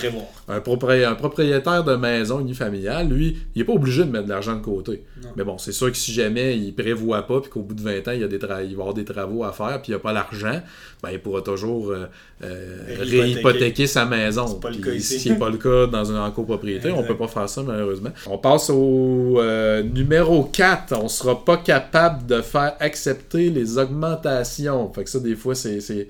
un, 0.47 0.59
propri- 0.59 1.05
un 1.05 1.15
propriétaire 1.15 1.83
de 1.83 1.95
maison 1.95 2.39
unifamiliale, 2.39 3.09
lui, 3.09 3.37
il 3.55 3.59
n'est 3.59 3.65
pas 3.65 3.73
obligé 3.73 4.03
de 4.03 4.09
mettre 4.09 4.25
de 4.25 4.29
l'argent 4.29 4.55
de 4.55 4.61
côté. 4.63 5.03
Non. 5.21 5.29
Mais 5.35 5.43
bon, 5.43 5.57
c'est 5.57 5.71
sûr 5.71 5.91
que 5.91 5.97
si 5.97 6.11
jamais 6.13 6.57
il 6.57 6.73
prévoit 6.73 7.23
pas, 7.27 7.41
puis 7.41 7.49
qu'au 7.51 7.61
bout 7.61 7.75
de 7.75 7.81
20 7.81 8.07
ans, 8.07 8.11
il, 8.11 8.21
y 8.21 8.23
a 8.23 8.27
des 8.27 8.39
il 8.41 8.47
va 8.47 8.63
y 8.63 8.73
avoir 8.73 8.93
des 8.93 9.05
travaux 9.05 9.43
à 9.43 9.51
faire, 9.51 9.81
puis 9.81 9.89
il 9.89 9.91
n'y 9.91 9.95
a 9.95 9.99
pas 9.99 10.13
l'argent, 10.13 10.61
ben, 11.03 11.09
il 11.11 11.19
pourra 11.19 11.41
toujours 11.41 11.91
euh, 11.91 12.05
euh, 12.43 12.95
Réhypothéquer. 12.99 13.87
sa 13.87 14.05
maison. 14.05 14.55
Pas 14.59 14.69
le 14.71 14.77
cas 14.77 14.91
ici. 14.91 15.17
Ce 15.19 15.23
qui 15.23 15.29
n'est 15.31 15.37
pas 15.37 15.49
le 15.49 15.57
cas 15.57 15.87
dans 15.87 16.05
une 16.11 16.31
copropriété, 16.33 16.89
on 16.91 16.95
Exact. 17.01 17.07
peut 17.07 17.17
pas 17.17 17.27
faire 17.27 17.49
ça 17.49 17.63
malheureusement. 17.63 18.11
On 18.27 18.37
passe 18.37 18.69
au 18.69 19.39
euh, 19.41 19.83
numéro 19.83 20.43
4. 20.45 20.93
On 21.01 21.07
sera 21.07 21.43
pas 21.43 21.57
capable 21.57 22.25
de 22.27 22.41
faire 22.41 22.75
accepter 22.79 23.49
les 23.49 23.77
augmentations. 23.77 24.91
Fait 24.93 25.03
que 25.03 25.09
ça, 25.09 25.19
des 25.19 25.35
fois, 25.35 25.55
c'est... 25.55 25.79
c'est 25.81 26.07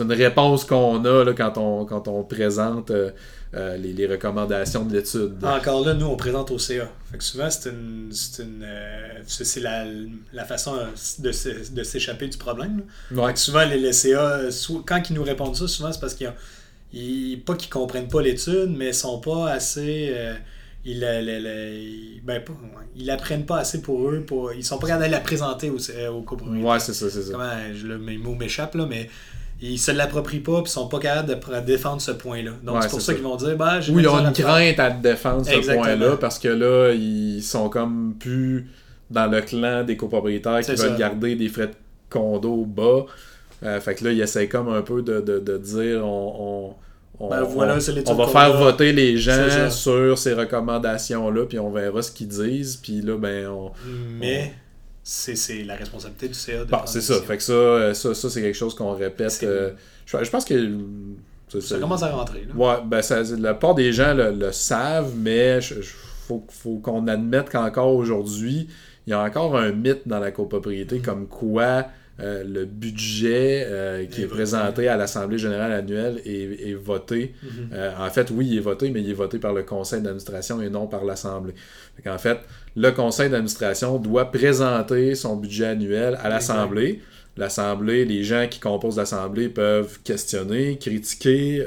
une 0.00 0.12
réponse 0.12 0.64
qu'on 0.64 1.04
a 1.04 1.24
là, 1.24 1.32
quand, 1.34 1.58
on, 1.58 1.84
quand 1.84 2.08
on 2.08 2.22
présente 2.24 2.90
euh, 2.90 3.10
euh, 3.54 3.76
les, 3.76 3.92
les 3.92 4.06
recommandations 4.06 4.84
de 4.84 4.94
l'étude. 4.94 5.34
Encore 5.44 5.84
là, 5.86 5.92
nous, 5.94 6.06
on 6.06 6.16
présente 6.16 6.50
au 6.50 6.58
CA. 6.58 6.88
Fait 7.10 7.18
que 7.18 7.24
souvent, 7.24 7.50
c'est 7.50 7.68
une, 7.70 8.08
c'est 8.10 8.42
une, 8.42 8.66
c'est 9.26 9.60
la, 9.60 9.84
la 10.32 10.44
façon 10.44 10.74
de, 11.18 11.32
s'é- 11.32 11.70
de 11.70 11.82
s'échapper 11.82 12.28
du 12.28 12.38
problème. 12.38 12.82
Ouais. 13.14 13.36
Souvent, 13.36 13.64
les, 13.66 13.78
les 13.78 13.92
CA, 13.92 14.40
quand 14.86 15.02
ils 15.10 15.14
nous 15.14 15.22
répondent 15.22 15.56
ça, 15.56 15.68
souvent, 15.68 15.92
c'est 15.92 16.00
parce 16.00 16.14
qu'ils 16.14 16.28
ont- 16.28 16.34
ils- 16.94 17.42
pas 17.44 17.54
qu'ils 17.54 17.70
comprennent 17.70 18.08
pas 18.08 18.22
l'étude, 18.22 18.74
mais 18.76 18.88
ils 18.88 18.94
sont 18.94 19.18
pas 19.20 19.50
assez. 19.50 20.10
Ils, 20.84 20.96
ils- 21.02 22.20
ben, 22.24 22.42
ils 22.96 23.06
l'apprennent 23.06 23.46
pas 23.46 23.58
assez 23.58 23.82
pour 23.82 24.08
eux. 24.10 24.20
Pour, 24.26 24.52
ils 24.52 24.64
sont 24.64 24.78
pas 24.78 24.86
capables 24.88 25.06
de 25.06 25.10
la 25.12 25.20
présenter 25.20 25.70
au, 25.70 25.78
euh, 25.90 26.08
au 26.10 26.22
copropriétaire. 26.22 26.70
Ouais, 26.70 26.80
c'est 26.80 26.94
ça, 26.94 27.10
c'est 27.10 27.22
ça. 27.22 27.32
Comment 27.32 27.50
je, 27.74 27.86
le, 27.86 27.98
mes 27.98 28.18
mots 28.18 28.34
m'échappent, 28.34 28.74
là, 28.74 28.86
mais 28.88 29.08
ils 29.60 29.78
se 29.78 29.90
l'approprient 29.90 30.40
pas 30.40 30.62
puis 30.62 30.70
sont 30.70 30.88
pas 30.88 31.00
capables 31.00 31.28
de 31.40 31.60
défendre 31.66 32.00
ce 32.00 32.12
point-là. 32.12 32.52
Donc, 32.62 32.76
Ouais, 32.76 32.82
c'est 32.82 32.88
pour 32.90 33.00
ça 33.00 33.06
ça. 33.06 33.14
qu'ils 33.14 33.24
vont 33.24 33.36
dire 33.36 33.56
bah, 33.56 33.80
j'ai 33.80 33.92
Ou 33.92 33.98
ils 34.00 34.08
ont 34.08 34.18
une 34.18 34.32
crainte 34.32 34.78
à 34.78 34.90
défendre 34.90 35.44
ce 35.44 35.72
point-là 35.74 36.16
parce 36.16 36.38
que 36.38 36.48
là, 36.48 36.92
ils 36.94 37.42
sont 37.42 37.68
comme 37.68 38.14
plus 38.18 38.68
dans 39.10 39.26
le 39.30 39.40
clan 39.40 39.84
des 39.84 39.96
copropriétaires 39.96 40.60
qui 40.60 40.74
veulent 40.74 40.96
garder 40.96 41.34
des 41.34 41.48
frais 41.48 41.68
de 41.68 41.72
condo 42.08 42.64
bas. 42.64 43.06
Euh, 43.64 43.80
fait 43.80 43.96
que 43.96 44.04
là, 44.04 44.12
ils 44.12 44.20
essaient 44.20 44.48
comme 44.48 44.68
un 44.68 44.82
peu 44.82 45.02
de, 45.02 45.20
de, 45.20 45.40
de 45.40 45.58
dire 45.58 46.06
on, 46.06 46.70
on, 46.70 46.74
on, 47.20 47.28
Ben, 47.28 47.42
voilà, 47.42 47.76
on- 47.76 47.80
c'est 47.80 47.92
l'étude 47.92 48.08
on 48.12 48.14
va 48.14 48.26
faire 48.28 48.54
a. 48.54 48.58
voter 48.58 48.92
les 48.92 49.16
gens 49.16 49.48
ça. 49.48 49.70
sur 49.70 50.16
ces 50.18 50.34
recommandations-là, 50.34 51.46
puis 51.46 51.58
on 51.58 51.70
verra 51.70 52.02
ce 52.02 52.10
qu'ils 52.12 52.28
disent. 52.28 52.76
Puis 52.76 53.00
là, 53.02 53.16
ben, 53.16 53.46
on, 53.48 53.72
Mais 54.18 54.52
c'est 55.02 55.36
c'est 55.36 55.64
la 55.64 55.74
responsabilité 55.76 56.28
du 56.28 56.34
CA 56.34 56.64
de 56.64 56.70
Bon, 56.70 56.78
c'est 56.86 57.00
ça. 57.00 57.14
Fait 57.22 57.36
que 57.36 57.42
ça, 57.42 57.52
euh, 57.52 57.94
ça, 57.94 58.14
ça 58.14 58.30
c'est 58.30 58.42
quelque 58.42 58.54
chose 58.56 58.74
qu'on 58.74 58.92
répète. 58.94 59.38
Euh, 59.42 59.70
je, 60.06 60.22
je 60.22 60.30
pense 60.30 60.44
que. 60.44 60.78
Ça 61.48 61.60
c'est- 61.60 61.80
commence 61.80 62.02
à 62.02 62.10
rentrer. 62.10 62.46
Là. 62.46 62.54
Ouais, 62.54 62.76
ben 62.84 63.00
ça, 63.00 63.22
la 63.38 63.54
plupart 63.54 63.74
des 63.74 63.90
gens 63.92 64.12
le, 64.12 64.32
le 64.32 64.52
savent, 64.52 65.12
mais 65.16 65.58
il 65.62 65.82
faut, 66.26 66.44
faut 66.50 66.76
qu'on 66.76 67.06
admette 67.08 67.48
qu'encore 67.50 67.94
aujourd'hui, 67.94 68.68
il 69.06 69.10
y 69.10 69.14
a 69.14 69.22
encore 69.22 69.56
un 69.56 69.72
mythe 69.72 70.06
dans 70.06 70.18
la 70.18 70.30
copropriété 70.30 70.98
comme 71.00 71.26
quoi 71.26 71.86
euh, 72.20 72.42
le 72.42 72.64
budget 72.64 73.64
euh, 73.68 74.04
qui 74.06 74.22
Est 74.22 74.26
présenté 74.26 74.88
à 74.88 74.96
l'Assemblée 74.96 75.38
générale 75.38 75.72
annuelle 75.72 76.20
est, 76.24 76.68
est 76.68 76.74
voté. 76.74 77.34
Mhm. 77.42 77.68
Euh, 77.72 77.92
en 77.96 78.10
fait, 78.10 78.30
oui, 78.32 78.48
il 78.50 78.56
est 78.56 78.60
voté, 78.60 78.90
mais 78.90 79.02
il 79.02 79.10
est 79.10 79.14
voté 79.14 79.38
par 79.38 79.52
le 79.52 79.62
conseil 79.62 80.02
d'administration 80.02 80.60
et 80.60 80.68
non 80.68 80.88
par 80.88 81.04
l'Assemblée. 81.04 81.54
En 82.06 82.18
fait, 82.18 82.38
le 82.74 82.90
conseil 82.90 83.30
d'administration 83.30 83.98
doit 83.98 84.32
présenter 84.32 85.14
son 85.14 85.36
budget 85.36 85.66
annuel 85.66 86.18
à 86.20 86.28
l'Assemblée. 86.28 87.02
L'Assemblée, 87.36 88.04
les 88.04 88.24
gens 88.24 88.48
qui 88.50 88.58
composent 88.58 88.96
l'Assemblée 88.96 89.48
peuvent 89.48 90.00
questionner, 90.02 90.76
critiquer 90.76 91.64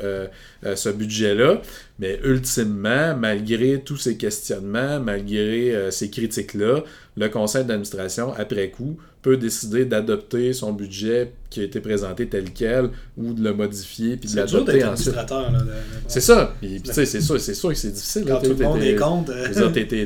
ce 0.63 0.89
budget-là, 0.89 1.61
mais 2.01 2.19
ultimement, 2.23 3.15
malgré 3.15 3.79
tous 3.79 3.95
ces 3.97 4.17
questionnements, 4.17 4.99
malgré 4.99 5.73
euh, 5.73 5.91
ces 5.91 6.09
critiques-là, 6.09 6.83
le 7.15 7.29
conseil 7.29 7.63
d'administration, 7.63 8.33
après 8.35 8.69
coup, 8.71 8.97
peut 9.21 9.37
décider 9.37 9.85
d'adopter 9.85 10.51
son 10.51 10.73
budget 10.73 11.31
qui 11.51 11.59
a 11.59 11.63
été 11.63 11.79
présenté 11.79 12.27
tel 12.27 12.45
quel 12.55 12.89
ou 13.17 13.33
de 13.33 13.43
le 13.43 13.53
modifier 13.53 14.17
puis 14.17 14.27
de 14.31 14.35
l'adopter 14.37 14.71
ensuite. 14.93 15.13
C'est 16.07 16.21
ça. 16.21 16.55
C'est 17.05 17.21
sûr, 17.21 17.39
c'est 17.39 17.53
sûr 17.53 17.69
que 17.69 17.75
c'est 17.75 17.91
difficile. 17.91 18.23
Quand 18.27 18.39
tout 18.39 18.49
le 18.49 18.55
monde 18.65 18.81
est 18.81 18.95
contre. 18.95 19.31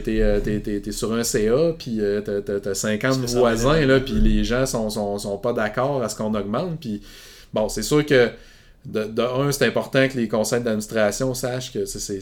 t'es- 0.02 0.22
euh, 0.22 0.92
sur 0.92 1.14
un 1.14 1.24
CA, 1.24 1.74
puis 1.80 2.02
euh, 2.02 2.20
t'as- 2.20 2.42
t'as 2.42 2.60
t'as 2.60 2.74
50 2.74 3.14
Tu 3.14 3.22
fais 3.22 3.28
ça 3.28 3.40
voisins, 3.40 3.86
là, 3.86 4.00
puis 4.02 4.16
les 4.16 4.44
gens 4.44 4.66
sont 4.66 5.38
pas 5.42 5.54
d'accord 5.54 6.04
à 6.04 6.10
ce 6.10 6.16
qu'on 6.18 6.34
augmente. 6.36 6.78
Puis, 6.82 7.02
bon, 7.54 7.70
c'est 7.70 7.84
sûr 7.84 8.06
que, 8.06 8.30
de, 8.86 9.04
de 9.06 9.22
un, 9.22 9.52
c'est 9.52 9.66
important 9.66 10.08
que 10.08 10.18
les 10.18 10.28
conseils 10.28 10.62
d'administration 10.62 11.34
sachent 11.34 11.74
que 11.74 11.86
c'est, 11.86 12.20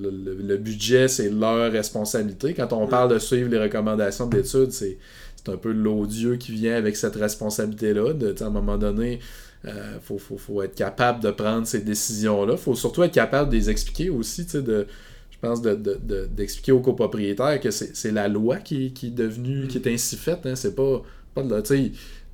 le, 0.00 0.10
le- 0.10 0.34
le 0.34 0.56
budget, 0.56 1.08
c'est 1.08 1.30
leur 1.30 1.70
responsabilité. 1.72 2.54
Quand 2.54 2.72
on 2.72 2.86
Mm. 2.86 2.90
parle 2.90 3.10
de 3.12 3.18
suivre 3.18 3.50
les 3.50 3.58
recommandations 3.58 4.26
d'études, 4.26 4.72
c'est, 4.72 4.98
c'est 5.36 5.52
un 5.52 5.56
peu 5.56 5.72
l'odieux 5.72 6.36
qui 6.36 6.52
vient 6.52 6.76
avec 6.76 6.96
cette 6.96 7.16
responsabilité-là. 7.16 8.12
De, 8.14 8.34
à 8.42 8.46
un 8.46 8.50
moment 8.50 8.78
donné, 8.78 9.18
il 9.64 9.70
euh, 9.70 10.00
faut, 10.00 10.18
faut, 10.18 10.36
faut, 10.38 10.62
être 10.62 10.74
capable 10.74 11.22
de 11.22 11.30
prendre 11.30 11.66
ces 11.66 11.80
décisions-là. 11.80 12.52
Il 12.54 12.58
faut 12.58 12.74
surtout 12.74 13.02
être 13.02 13.12
capable 13.14 13.50
de 13.50 13.56
les 13.56 13.68
expliquer 13.70 14.10
aussi, 14.10 14.44
de, 14.46 14.86
je 15.30 15.38
pense, 15.40 15.60
d'expliquer 15.62 16.72
de, 16.72 16.76
de, 16.76 16.80
aux 16.80 16.82
copropriétaires 16.82 17.60
que 17.60 17.70
c'est 17.70 18.12
la 18.12 18.28
loi 18.28 18.56
qui, 18.58 18.92
qui, 18.92 19.08
est 19.08 19.10
devenue, 19.10 19.66
qui 19.68 19.78
est 19.78 19.86
ainsi 19.92 20.16
faite. 20.16 20.40
Hein. 20.46 20.54
C'est 20.54 20.74
pas, 20.74 21.02
pas 21.34 21.42
de 21.42 21.48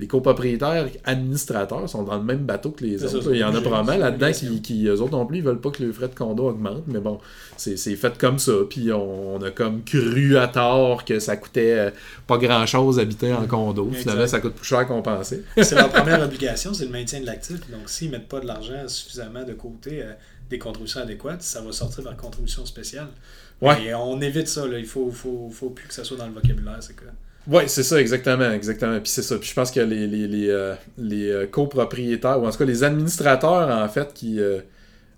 les 0.01 0.07
copropriétaires 0.07 0.89
administrateurs 1.05 1.89
sont 1.89 2.05
dans 2.05 2.17
le 2.17 2.23
même 2.23 2.39
bateau 2.47 2.71
que 2.71 2.83
les 2.85 3.05
autres. 3.05 3.35
Il 3.35 3.39
y 3.39 3.45
en 3.45 3.55
a 3.55 3.61
probablement 3.61 3.99
là-dedans 3.99 4.33
qui, 4.33 4.63
qui, 4.63 4.87
eux 4.87 5.01
autres 5.03 5.13
non 5.13 5.27
plus, 5.27 5.39
ils 5.39 5.45
veulent 5.45 5.61
pas 5.61 5.71
que 5.71 5.83
le 5.83 5.93
frais 5.93 6.09
de 6.09 6.15
condo 6.15 6.49
augmente, 6.49 6.85
mais 6.87 7.01
bon, 7.01 7.21
c'est 7.59 7.77
fait 7.77 8.17
comme 8.17 8.39
ça. 8.39 8.53
Puis 8.69 8.91
on, 8.93 9.41
a 9.43 9.51
comme 9.51 9.85
cru 9.85 10.39
à 10.39 10.49
tort 10.49 11.05
que 11.05 11.19
ça 11.19 11.37
coûtait 11.37 11.79
euh, 11.79 11.91
pas 12.27 12.39
grand-chose 12.39 12.99
habiter 12.99 13.33
en 13.35 13.47
condo. 13.47 13.91
Finalement, 13.93 14.27
ça 14.27 14.41
coûte 14.41 14.55
plus 14.55 14.67
cher 14.67 14.87
qu'on 14.87 15.03
pensait. 15.03 15.43
c'est 15.63 15.75
leur 15.75 15.89
première 15.93 16.23
obligation, 16.23 16.73
c'est 16.73 16.87
le 16.87 16.91
maintien 16.91 17.21
de 17.21 17.27
l'actif. 17.27 17.61
Donc 17.71 17.89
s'ils 17.91 18.11
mettent 18.11 18.29
pas 18.29 18.41
de 18.41 18.47
l'argent 18.47 18.89
suffisamment 18.89 19.45
de 19.45 19.53
côté, 19.53 20.03
euh, 20.03 20.13
des 20.49 20.59
contributions 20.59 21.01
adéquates, 21.01 21.43
ça 21.43 21.61
va 21.61 21.73
sortir 21.73 22.05
vers 22.05 22.17
contribution 22.17 22.65
spéciale. 22.65 23.09
Ouais. 23.61 23.85
Et 23.85 23.95
on 23.95 24.19
évite 24.23 24.49
ça, 24.49 24.67
là. 24.67 24.79
il 24.79 24.87
faut, 24.87 25.11
faut, 25.11 25.51
faut 25.53 25.69
plus 25.69 25.87
que 25.87 25.93
ça 25.95 26.05
soit 26.05 26.17
dans 26.17 26.27
le 26.27 26.33
vocabulaire, 26.33 26.79
c'est 26.81 26.97
quoi. 26.97 27.09
Oui, 27.47 27.63
c'est 27.69 27.83
ça, 27.83 28.01
exactement, 28.01 28.51
exactement. 28.53 29.01
Puis 29.01 29.11
c'est 29.11 29.23
ça. 29.23 29.39
Puis 29.39 29.49
je 29.49 29.55
pense 29.55 29.71
que 29.71 29.81
les, 29.81 30.07
les, 30.07 30.29
les, 30.29 30.49
euh, 30.51 30.75
euh, 31.01 31.47
copropriétaires, 31.47 32.41
ou 32.41 32.47
en 32.47 32.51
tout 32.51 32.59
cas 32.59 32.65
les 32.65 32.85
administrateurs, 32.85 33.69
en 33.69 33.89
fait, 33.89 34.13
qui. 34.13 34.41
Euh, 34.41 34.61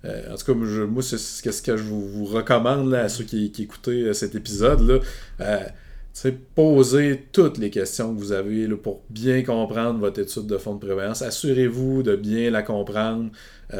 en 0.04 0.36
tout 0.36 0.46
cas, 0.46 0.54
moi, 0.86 1.02
c'est 1.02 1.18
ce 1.18 1.62
que 1.62 1.76
je 1.76 1.82
vous, 1.82 2.24
recommande 2.24 2.90
là, 2.90 3.02
à 3.02 3.08
ceux 3.08 3.24
qui, 3.24 3.52
qui 3.52 3.62
écoutez 3.62 4.12
cet 4.14 4.34
épisode-là. 4.34 4.98
c'est 6.12 6.36
poser 6.54 7.28
toutes 7.32 7.56
les 7.58 7.70
questions 7.70 8.12
que 8.12 8.18
vous 8.18 8.32
avez 8.32 8.66
là, 8.66 8.76
pour 8.76 9.02
bien 9.10 9.44
comprendre 9.44 10.00
votre 10.00 10.20
étude 10.20 10.46
de 10.46 10.58
fonds 10.58 10.74
de 10.74 10.80
prévoyance. 10.80 11.22
Assurez-vous 11.22 12.02
de 12.02 12.16
bien 12.16 12.50
la 12.50 12.62
comprendre. 12.62 13.30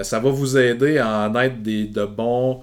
ça 0.03 0.21
va 0.21 0.31
vous 0.31 0.57
aider 0.57 0.99
à 0.99 1.29
en 1.29 1.35
être 1.41 1.61
des, 1.61 1.87
de 1.87 2.05
bons 2.05 2.63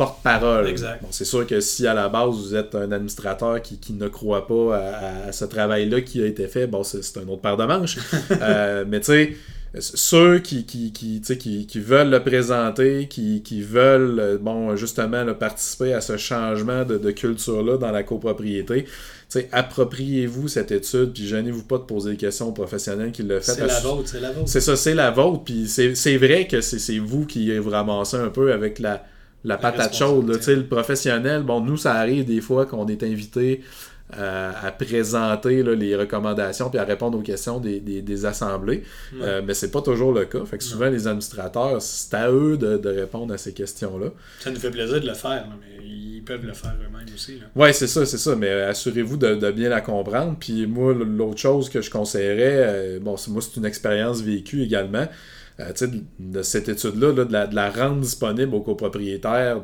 porte-parole. 0.00 0.74
Bon, 1.02 1.08
c'est 1.10 1.26
sûr 1.26 1.46
que 1.46 1.60
si 1.60 1.86
à 1.86 1.92
la 1.92 2.08
base 2.08 2.30
vous 2.30 2.54
êtes 2.54 2.74
un 2.74 2.90
administrateur 2.90 3.60
qui, 3.60 3.92
ne 3.92 4.08
croit 4.08 4.46
pas 4.46 4.76
à, 4.76 5.32
ce 5.32 5.44
travail-là 5.44 6.00
qui 6.00 6.22
a 6.22 6.26
été 6.26 6.46
fait, 6.46 6.66
bon, 6.66 6.82
c'est 6.82 7.18
un 7.18 7.28
autre 7.28 7.42
paire 7.42 7.56
de 7.58 7.64
manches. 7.64 7.98
Euh, 8.42 8.84
mais 8.88 9.00
tu 9.00 9.06
sais, 9.06 9.36
ceux 9.80 10.38
qui, 10.38 10.64
qui, 10.64 10.92
qui, 10.92 11.80
veulent 11.80 12.08
le 12.10 12.22
présenter, 12.22 13.06
qui, 13.08 13.62
veulent 13.62 14.18
euh, 14.18 14.38
bon, 14.38 14.76
justement 14.76 15.26
participer 15.34 15.92
à 15.92 16.00
ce 16.00 16.16
changement 16.16 16.84
de, 16.84 17.10
culture-là 17.10 17.76
dans 17.76 17.90
la 17.90 18.02
copropriété, 18.02 18.86
appropriez-vous 19.52 20.48
cette 20.48 20.70
étude, 20.70 21.12
puis 21.12 21.26
gênez-vous 21.26 21.64
pas 21.64 21.78
de 21.78 21.82
poser 21.82 22.12
des 22.12 22.16
questions 22.16 22.48
aux 22.48 22.52
professionnels 22.52 23.12
qui 23.12 23.22
le 23.22 23.40
font. 23.40 23.52
C'est 23.54 23.66
la 23.66 23.80
vôtre, 23.80 24.08
c'est 24.08 24.20
la 24.20 24.32
vôtre. 24.32 24.48
C'est 24.48 24.60
ça, 24.60 24.76
c'est 24.76 24.94
la 24.94 25.10
vôtre, 25.10 25.44
puis 25.44 25.68
c'est 25.68 26.16
vrai 26.16 26.46
que 26.46 26.60
c'est 26.60 26.98
vous 26.98 27.26
qui 27.26 27.56
vous 27.58 27.70
ramassez 27.70 28.16
un 28.16 28.30
peu 28.30 28.52
avec 28.52 28.78
la 28.78 29.04
la 29.44 29.56
patate 29.56 29.94
chaude. 29.94 30.28
le 30.28 30.62
professionnel, 30.62 31.42
bon, 31.42 31.60
nous, 31.60 31.76
ça 31.76 31.94
arrive 31.94 32.24
des 32.24 32.40
fois 32.40 32.66
qu'on 32.66 32.86
est 32.86 33.02
invité 33.02 33.62
euh, 34.18 34.50
à 34.60 34.72
présenter 34.72 35.62
les 35.62 35.94
recommandations 35.94 36.68
puis 36.68 36.80
à 36.80 36.84
répondre 36.84 37.16
aux 37.16 37.22
questions 37.22 37.60
des, 37.60 38.26
assemblées. 38.26 38.82
Euh, 39.20 39.40
mais 39.44 39.54
c'est 39.54 39.70
pas 39.70 39.82
toujours 39.82 40.12
le 40.12 40.24
cas. 40.24 40.44
Fait 40.44 40.58
que 40.58 40.64
souvent, 40.64 40.90
les 40.90 41.06
administrateurs, 41.06 41.80
c'est 41.80 42.14
à 42.14 42.30
eux 42.30 42.56
de, 42.56 42.88
répondre 42.88 43.32
à 43.32 43.38
ces 43.38 43.52
questions-là. 43.52 44.08
Ça 44.40 44.50
nous 44.50 44.58
fait 44.58 44.70
plaisir 44.70 45.00
de 45.00 45.06
le 45.06 45.14
faire, 45.14 45.46
mais 45.60 45.84
ils 45.86 46.22
peuvent 46.22 46.44
le 46.44 46.54
faire 46.54 46.74
eux-mêmes 46.80 47.14
aussi. 47.14 47.40
Oui, 47.54 47.72
c'est 47.72 47.86
ça, 47.86 48.04
c'est 48.04 48.18
ça. 48.18 48.34
Mais 48.34 48.50
assurez-vous 48.50 49.16
de, 49.16 49.50
bien 49.52 49.68
la 49.68 49.80
comprendre. 49.80 50.36
Puis 50.40 50.66
moi, 50.66 50.92
l'autre 50.92 51.38
chose 51.38 51.68
que 51.68 51.80
je 51.80 51.90
conseillerais, 51.90 52.56
euh, 52.66 52.98
bon, 53.00 53.14
moi, 53.28 53.40
c'est 53.40 53.56
une 53.58 53.66
expérience 53.66 54.22
vécue 54.22 54.62
également. 54.62 55.06
Euh, 55.60 55.86
de 56.18 56.42
cette 56.42 56.68
étude-là, 56.68 57.12
de, 57.12 57.54
la, 57.54 57.70
rendre 57.70 58.00
disponible 58.00 58.54
aux 58.54 58.60
copropriétaires 58.60 59.60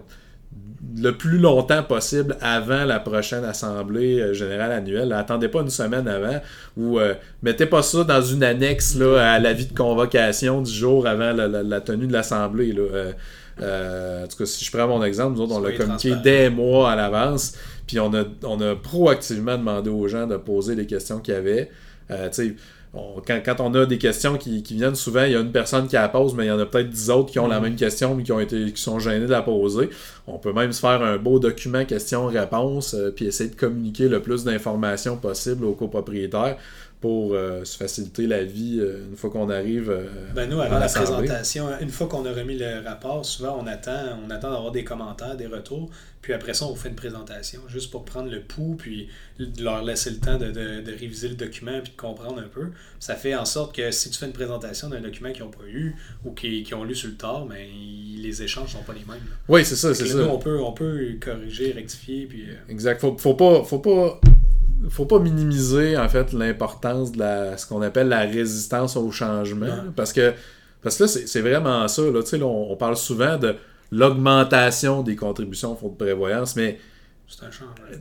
le 0.97 1.11
plus 1.13 1.39
longtemps 1.39 1.83
possible 1.83 2.37
avant 2.41 2.85
la 2.85 3.01
prochaine 3.01 3.45
assemblée 3.45 4.21
euh, 4.21 4.33
générale 4.33 4.73
annuelle. 4.73 5.13
attendez 5.13 5.49
pas 5.49 5.61
une 5.61 5.71
semaine 5.71 6.07
avant 6.09 6.41
ou 6.77 6.99
euh, 6.99 7.15
mettez 7.43 7.67
pas 7.67 7.83
ça 7.83 8.05
dans 8.05 8.23
une 8.23 8.43
annexe 8.43 8.97
là, 8.97 9.35
à 9.35 9.39
l'avis 9.39 9.67
de 9.67 9.77
convocation 9.77 10.63
du 10.63 10.73
jour 10.73 11.07
avant 11.07 11.33
la, 11.33 11.81
tenue 11.81 12.07
de 12.07 12.13
l'assemblée. 12.13 12.73
en 12.73 14.27
tout 14.29 14.37
cas, 14.37 14.47
si 14.47 14.65
je 14.65 14.71
prends 14.73 14.89
mon 14.89 15.03
exemple, 15.03 15.37
nous 15.37 15.43
autres, 15.43 15.55
on 15.55 15.61
l'a 15.61 15.73
communiqué 15.73 16.15
des 16.17 16.51
mois 16.51 16.93
à 16.93 16.97
l'avance, 16.97 17.55
puis 17.87 18.01
on 18.01 18.15
a, 18.15 18.25
on 18.45 18.61
a 18.61 18.77
proactivement 18.77 19.59
demandé 19.59 19.91
aux 19.91 20.09
gens 20.09 20.27
de 20.27 20.37
poser 20.37 20.75
les 20.75 20.87
questions 20.87 21.21
qu'il 21.21 21.35
y 21.35 21.37
avait 21.37 21.71
quand, 23.27 23.61
on 23.61 23.75
a 23.75 23.87
des 23.87 23.99
questions 23.99 24.37
qui, 24.37 24.63
viennent 24.63 24.95
souvent, 24.95 25.25
il 25.25 25.33
y 25.33 25.37
a 25.37 25.41
une 25.41 25.53
personne 25.53 25.87
qui 25.87 25.95
la 25.95 26.09
pose, 26.09 26.35
mais 26.35 26.45
il 26.45 26.49
y 26.49 26.51
en 26.51 26.59
a 26.59 26.67
peut-être 26.67 26.91
dix 26.91 27.11
autres 27.11 27.31
qui 27.31 27.39
ont 27.39 27.49
la 27.49 27.61
mm. 27.61 27.63
même 27.63 27.77
question, 27.77 28.15
mais 28.15 28.23
qui 28.23 28.33
ont 28.33 28.41
été 28.41 28.73
qui 28.73 28.81
sont 28.81 28.99
gênés 28.99 29.27
de 29.27 29.31
la 29.31 29.43
poser. 29.43 29.91
On 30.27 30.39
peut 30.39 30.53
même 30.53 30.73
se 30.73 30.81
faire 30.81 31.03
un 31.03 31.17
beau 31.17 31.39
document 31.39 31.85
question-réponse, 31.85 32.95
euh, 32.95 33.11
puis 33.15 33.27
essayer 33.27 33.51
de 33.51 33.57
communiquer 33.57 34.09
le 34.09 34.21
plus 34.21 34.45
d'informations 34.45 35.17
possible 35.17 35.65
aux 35.65 35.75
copropriétaires 35.75 36.57
pour 37.01 37.35
euh, 37.35 37.65
se 37.65 37.77
faciliter 37.77 38.27
la 38.27 38.43
vie 38.43 38.79
euh, 38.81 39.07
une 39.11 39.17
fois 39.17 39.29
qu'on 39.31 39.51
arrive. 39.51 39.91
Euh, 39.91 40.07
ben 40.35 40.49
nous, 40.49 40.61
avant 40.61 40.79
la 40.79 40.89
présentation, 40.89 41.69
une 41.81 41.91
fois 41.91 42.07
qu'on 42.07 42.25
a 42.25 42.33
remis 42.33 42.57
le 42.57 42.83
rapport, 42.85 43.25
souvent 43.25 43.59
on 43.61 43.67
attend, 43.67 44.19
on 44.27 44.31
attend 44.31 44.51
d'avoir 44.51 44.73
des 44.73 44.83
commentaires, 44.83 45.37
des 45.37 45.47
retours, 45.47 45.91
puis 46.23 46.33
après 46.33 46.55
ça, 46.55 46.65
on 46.65 46.75
fait 46.75 46.89
une 46.89 46.97
présentation, 46.97 47.61
juste 47.69 47.91
pour 47.91 48.05
prendre 48.05 48.31
le 48.31 48.41
pouls, 48.41 48.77
puis 48.79 49.09
leur 49.61 49.85
laisser 49.85 50.11
le 50.11 50.17
temps 50.17 50.39
de, 50.39 50.51
de, 50.51 50.91
réviser 50.99 51.29
le 51.29 51.35
document, 51.35 51.81
puis 51.83 51.93
de 51.93 52.01
comprendre 52.01 52.39
un 52.39 52.49
peu. 52.49 52.69
Ça 52.99 53.15
fait 53.15 53.35
en 53.35 53.45
sorte 53.45 53.77
que 53.77 53.91
si 53.91 54.11
tu 54.11 54.19
fais 54.19 54.27
une 54.27 54.33
présentation 54.33 54.89
d'un 54.89 55.01
document 55.01 55.33
qu'ils 55.33 55.45
n'ont 55.45 55.51
pas 55.51 55.67
eu 55.69 55.95
ou 56.25 56.33
qu'ils 56.33 56.65
qui 56.65 56.75
ont 56.75 56.83
lu 56.83 56.95
sur 56.95 57.11
le 57.11 57.17
tard, 57.17 57.45
ben, 57.45 57.69
les 58.17 58.43
échanges 58.43 58.73
sont 58.73 58.83
pas 58.83 58.95
les 58.95 59.05
mêmes. 59.05 59.23
Oui, 59.49 59.65
c'est 59.65 59.77
ça, 59.77 59.95
c'est 59.95 60.07
ça. 60.07 60.17
Nous, 60.17 60.25
on 60.25 60.39
peut, 60.39 60.59
on 60.61 60.73
peut 60.73 61.15
corriger, 61.21 61.73
rectifier, 61.73 62.27
puis... 62.27 62.47
Exact. 62.71 63.01
Faut, 63.01 63.17
faut 63.19 63.35
pas... 63.35 63.63
Faut 63.63 63.81
pas 63.81 64.19
faut 64.89 65.07
pas 65.07 65.19
minimiser 65.19 65.97
en 65.97 66.09
fait 66.09 66.33
l'importance 66.33 67.13
de 67.13 67.19
la, 67.19 67.57
ce 67.57 67.67
qu'on 67.67 67.83
appelle 67.83 68.09
la 68.09 68.21
résistance 68.21 68.97
au 68.97 69.11
changement. 69.11 69.85
Parce 69.95 70.13
que 70.13 70.33
parce 70.83 70.99
que 70.99 71.05
là, 71.05 71.09
c'est 71.09 71.41
vraiment 71.41 71.89
ça. 71.89 72.03
Là, 72.03 72.21
on, 72.43 72.73
on 72.73 72.77
parle 72.77 72.97
souvent 72.97 73.39
de 73.39 73.57
l'augmentation 73.91 75.03
des 75.03 75.17
contributions 75.17 75.73
au 75.73 75.77
fonds 75.77 75.89
de 75.89 75.97
prévoyance, 75.97 76.57
mais 76.57 76.79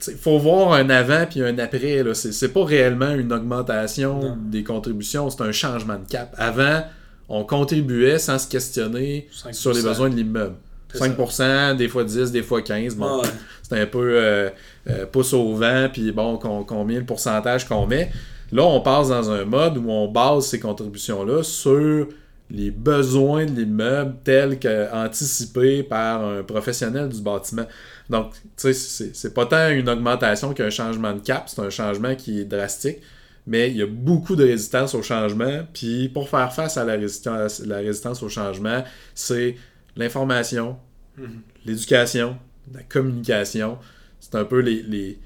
il 0.08 0.14
faut 0.16 0.38
voir 0.38 0.74
un 0.74 0.90
avant 0.90 1.26
puis 1.28 1.42
un 1.42 1.58
après. 1.58 2.04
C'est 2.14 2.54
pas 2.54 2.64
réellement 2.64 3.12
une 3.12 3.34
augmentation 3.34 4.38
des 4.40 4.64
contributions, 4.64 5.30
c'est 5.30 5.42
un 5.42 5.52
changement 5.52 5.98
de 5.98 6.08
cap. 6.08 6.36
Avant, 6.38 6.84
on 7.28 7.44
contribuait 7.44 8.20
sans 8.20 8.38
se 8.38 8.48
questionner 8.48 9.28
sur 9.52 9.74
les 9.74 9.82
besoins 9.82 10.10
de 10.10 10.16
l'immeuble. 10.16 10.56
5%, 10.94 11.76
des 11.76 11.88
fois 11.88 12.04
10, 12.04 12.32
des 12.32 12.44
fois 12.44 12.62
15. 12.62 12.96
Bon, 12.96 13.22
c'est 13.64 13.80
un 13.80 13.86
peu 13.86 14.00
euh, 14.00 14.50
euh, 14.90 15.06
pouce 15.06 15.34
au 15.34 15.56
vent, 15.56 15.90
puis 15.92 16.12
bon, 16.12 16.38
combien 16.38 17.00
le 17.00 17.06
pourcentage 17.06 17.68
qu'on 17.68 17.88
met. 17.88 18.12
Là, 18.52 18.64
on 18.64 18.82
passe 18.82 19.10
dans 19.10 19.32
un 19.32 19.46
mode 19.46 19.78
où 19.78 19.90
on 19.90 20.08
base 20.08 20.46
ces 20.48 20.60
contributions-là 20.60 21.44
sur 21.44 22.08
les 22.52 22.70
besoins 22.70 23.46
de 23.46 23.52
l'immeuble 23.52 24.18
tels 24.24 24.60
qu'anticipés 24.60 25.82
par 25.82 26.24
un 26.24 26.44
professionnel 26.44 27.10
du 27.10 27.22
bâtiment. 27.22 27.66
Donc, 28.10 28.34
tu 28.56 28.74
sais, 28.74 29.12
c'est 29.14 29.34
pas 29.34 29.48
tant 29.48 29.70
une 29.72 29.90
augmentation 29.90 30.54
qu'un 30.54 30.70
changement 30.70 31.14
de 31.14 31.20
cap, 31.20 31.46
c'est 31.48 31.62
un 31.62 31.72
changement 31.72 32.16
qui 32.16 32.42
est 32.42 32.46
drastique, 32.46 33.00
mais 33.48 33.72
il 33.72 33.78
y 33.78 33.82
a 33.82 33.88
beaucoup 33.88 34.36
de 34.36 34.44
résistance 34.44 34.94
au 34.94 35.02
changement. 35.02 35.66
Puis 35.74 36.10
pour 36.10 36.30
faire 36.30 36.54
face 36.54 36.78
à 36.78 36.86
la 36.86 36.94
résistance, 36.94 37.62
la 37.66 37.78
résistance 37.78 38.22
au 38.22 38.30
changement, 38.30 38.84
c'est 39.16 39.56
l'information, 39.96 40.78
mhm. 41.18 41.42
l'éducation, 41.66 42.38
la 42.74 42.84
communication. 42.84 43.78
C'est 44.20 44.36
un 44.36 44.46
peu 44.46 44.60
les, 44.60 45.18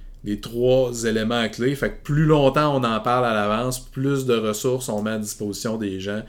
trois 0.41 1.05
éléments 1.05 1.47
clés. 1.49 1.75
Fait 1.75 1.91
que 1.91 2.03
plus 2.03 2.25
longtemps 2.25 2.75
on 2.75 2.83
en 2.83 2.99
parle 2.99 3.25
à 3.25 3.33
l'avance, 3.33 3.79
plus 3.79 4.25
de 4.25 4.35
ressources 4.35 4.89
on 4.89 5.01
met 5.01 5.11
à 5.11 5.19
disposition 5.19 5.77
des 5.77 5.99
gens. 5.99 6.23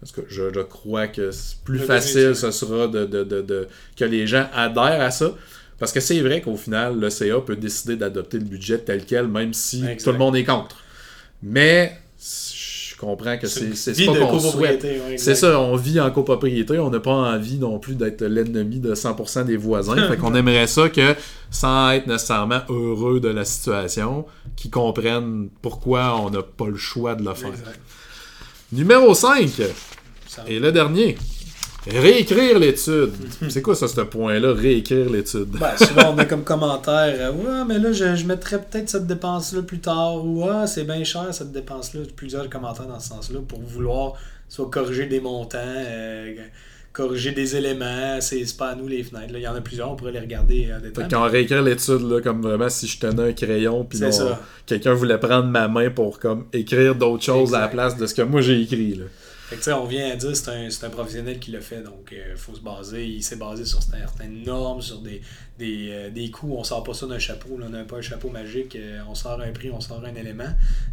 Parce 0.00 0.12
que 0.12 0.22
je, 0.28 0.62
crois 0.62 1.08
que 1.08 1.30
plus 1.64 1.78
facile 1.78 2.34
ce 2.34 2.50
sera 2.50 2.88
de, 2.88 3.68
que 3.96 4.04
les 4.04 4.26
gens 4.26 4.48
adhèrent 4.54 5.00
à 5.00 5.10
ça. 5.10 5.34
Parce 5.78 5.92
que 5.92 6.00
c'est 6.00 6.20
vrai 6.20 6.42
qu'au 6.42 6.56
final, 6.56 7.00
le 7.00 7.08
CA 7.08 7.40
peut 7.40 7.56
décider 7.56 7.96
d'adopter 7.96 8.38
le 8.38 8.44
budget 8.44 8.78
tel 8.78 9.06
quel, 9.06 9.28
même 9.28 9.54
si 9.54 9.82
tout 10.02 10.12
le 10.12 10.18
monde 10.18 10.36
est 10.36 10.44
contre. 10.44 10.76
Mais 11.42 11.98
comprends 13.00 13.38
que 13.38 13.46
c'est 13.46 14.06
pas 14.06 14.18
qu'on 14.18 14.38
souhaite. 14.38 14.86
c'est 15.16 15.34
ça, 15.34 15.58
on 15.58 15.76
vit 15.76 16.00
en 16.00 16.10
copropriété, 16.10 16.78
on 16.78 16.90
n'a 16.90 17.00
pas 17.00 17.12
envie 17.12 17.58
non 17.58 17.78
plus 17.78 17.94
d'être 17.94 18.22
l'ennemi 18.22 18.78
de 18.78 18.94
100% 18.94 19.46
des 19.46 19.56
voisins. 19.56 19.96
fait 20.08 20.16
qu'on 20.16 20.34
aimerait 20.34 20.66
ça 20.66 20.88
que, 20.88 21.14
sans 21.50 21.90
être 21.90 22.06
nécessairement 22.06 22.60
heureux 22.68 23.20
de 23.20 23.28
la 23.28 23.44
situation, 23.44 24.26
qu'ils 24.56 24.70
comprennent 24.70 25.48
pourquoi 25.62 26.20
on 26.20 26.30
n'a 26.30 26.42
pas 26.42 26.68
le 26.68 26.76
choix 26.76 27.14
de 27.14 27.24
le 27.24 27.34
faire. 27.34 27.50
Numéro 28.72 29.14
5, 29.14 29.50
et 30.46 30.60
le 30.60 30.70
dernier. 30.70 31.16
Réécrire 31.86 32.58
l'étude. 32.58 33.12
C'est 33.48 33.62
quoi 33.62 33.74
ça, 33.74 33.88
ce 33.88 34.00
point-là, 34.02 34.52
réécrire 34.52 35.08
l'étude? 35.08 35.48
Ben, 35.58 35.76
souvent, 35.78 36.10
on 36.10 36.14
met 36.14 36.26
comme 36.26 36.44
commentaire 36.44 37.14
euh, 37.18 37.32
Ouais, 37.32 37.64
mais 37.66 37.78
là, 37.78 37.92
je, 37.92 38.16
je 38.16 38.26
mettrais 38.26 38.58
peut-être 38.60 38.88
cette 38.90 39.06
dépense-là 39.06 39.62
plus 39.62 39.78
tard. 39.80 40.24
Ou 40.24 40.46
Ah, 40.50 40.66
c'est 40.66 40.84
bien 40.84 41.02
cher 41.04 41.26
cette 41.32 41.52
dépense-là. 41.52 42.00
Plusieurs 42.14 42.50
commentaires 42.50 42.86
dans 42.86 43.00
ce 43.00 43.08
sens-là 43.08 43.40
pour 43.46 43.60
vouloir 43.62 44.14
soit 44.48 44.68
corriger 44.68 45.06
des 45.06 45.20
montants, 45.20 45.58
euh, 45.58 46.34
corriger 46.92 47.32
des 47.32 47.56
éléments. 47.56 48.20
C'est 48.20 48.44
pas 48.58 48.70
à 48.70 48.74
nous 48.74 48.86
les 48.86 49.02
fenêtres. 49.02 49.32
là. 49.32 49.38
Il 49.38 49.42
y 49.42 49.48
en 49.48 49.54
a 49.54 49.60
plusieurs, 49.62 49.90
on 49.90 49.96
pourrait 49.96 50.12
les 50.12 50.20
regarder 50.20 50.68
en 50.76 50.80
détail. 50.82 51.04
Fait 51.08 51.14
qu'on 51.14 51.22
réécrire 51.22 51.62
l'étude, 51.62 52.02
là, 52.10 52.20
comme 52.20 52.42
vraiment 52.42 52.68
si 52.68 52.88
je 52.88 52.98
tenais 52.98 53.30
un 53.30 53.32
crayon, 53.32 53.84
puis 53.84 53.98
on- 54.04 54.36
quelqu'un 54.66 54.92
voulait 54.92 55.18
prendre 55.18 55.46
ma 55.48 55.66
main 55.66 55.88
pour 55.88 56.18
comme 56.18 56.44
écrire 56.52 56.94
d'autres 56.94 57.24
choses 57.24 57.54
à 57.54 57.60
la 57.60 57.68
place 57.68 57.96
de 57.96 58.04
ce 58.06 58.14
que 58.14 58.22
moi 58.22 58.42
j'ai 58.42 58.60
écrit. 58.60 58.96
Là. 58.96 59.04
Fait 59.50 59.56
que, 59.56 59.70
on 59.72 59.84
vient 59.84 60.08
à 60.12 60.14
dire 60.16 60.34
c'est 60.36 60.48
un, 60.50 60.70
c'est 60.70 60.86
un 60.86 60.90
professionnel 60.90 61.40
qui 61.40 61.50
l'a 61.50 61.60
fait, 61.60 61.82
donc 61.82 62.12
il 62.12 62.36
faut 62.36 62.54
se 62.54 62.60
baser. 62.60 63.04
Il 63.04 63.22
s'est 63.22 63.34
basé 63.36 63.64
sur 63.64 63.82
certaines 63.82 64.44
normes, 64.44 64.80
sur 64.80 65.00
des, 65.00 65.20
des, 65.58 65.88
euh, 65.90 66.10
des 66.10 66.30
coûts. 66.30 66.54
On 66.56 66.62
sort 66.62 66.84
pas 66.84 66.94
ça 66.94 67.06
d'un 67.06 67.18
chapeau, 67.18 67.58
là, 67.58 67.66
on 67.66 67.70
n'a 67.70 67.82
pas 67.82 67.96
un 67.96 68.00
chapeau 68.00 68.30
magique. 68.30 68.76
euh, 68.76 69.00
on 69.10 69.14
sort 69.16 69.40
un 69.40 69.50
prix, 69.50 69.70
on 69.72 69.80
sort 69.80 70.02
un 70.04 70.14
élément. 70.14 70.44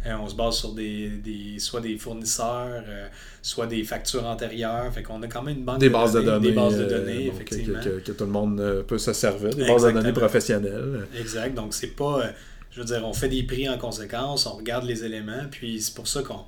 Euh, 0.06 0.14
on 0.20 0.28
se 0.28 0.34
base 0.34 0.56
sur 0.56 0.72
des, 0.74 1.08
des 1.08 1.60
soit 1.60 1.80
des 1.80 1.96
fournisseurs, 1.98 2.82
euh, 2.88 3.06
soit 3.42 3.68
des 3.68 3.84
factures 3.84 4.24
antérieures. 4.26 4.92
Fait 4.92 5.04
qu'on 5.04 5.22
a 5.22 5.28
quand 5.28 5.42
même 5.42 5.58
une 5.58 5.64
banque 5.64 5.78
Des 5.78 5.88
bases 5.90 6.12
de 6.14 6.22
données. 6.22 6.48
Des 6.48 6.54
bases 6.56 6.78
de 6.78 6.82
euh, 6.82 6.98
données, 6.98 7.28
que, 7.28 7.34
effectivement. 7.34 7.80
que- 7.80 8.00
que 8.00 8.12
tout 8.12 8.24
le 8.24 8.30
monde 8.30 8.58
euh, 8.58 8.82
peut 8.82 8.98
se 8.98 9.12
servir. 9.12 9.50
Des 9.50 9.66
bases 9.68 9.84
de 9.84 9.92
données 9.92 10.12
professionnelles. 10.12 11.06
Exact. 11.16 11.54
Donc, 11.54 11.74
c'est 11.74 11.94
pas. 11.94 12.22
euh, 12.24 12.30
je 12.72 12.80
veux 12.80 12.86
dire, 12.86 13.02
on 13.06 13.12
fait 13.14 13.28
des 13.28 13.44
prix 13.44 13.68
en 13.68 13.78
conséquence, 13.78 14.46
on 14.46 14.56
regarde 14.56 14.84
les 14.84 15.04
éléments, 15.04 15.44
puis 15.50 15.80
c'est 15.80 15.94
pour 15.94 16.08
ça 16.08 16.22
qu'on. 16.22 16.40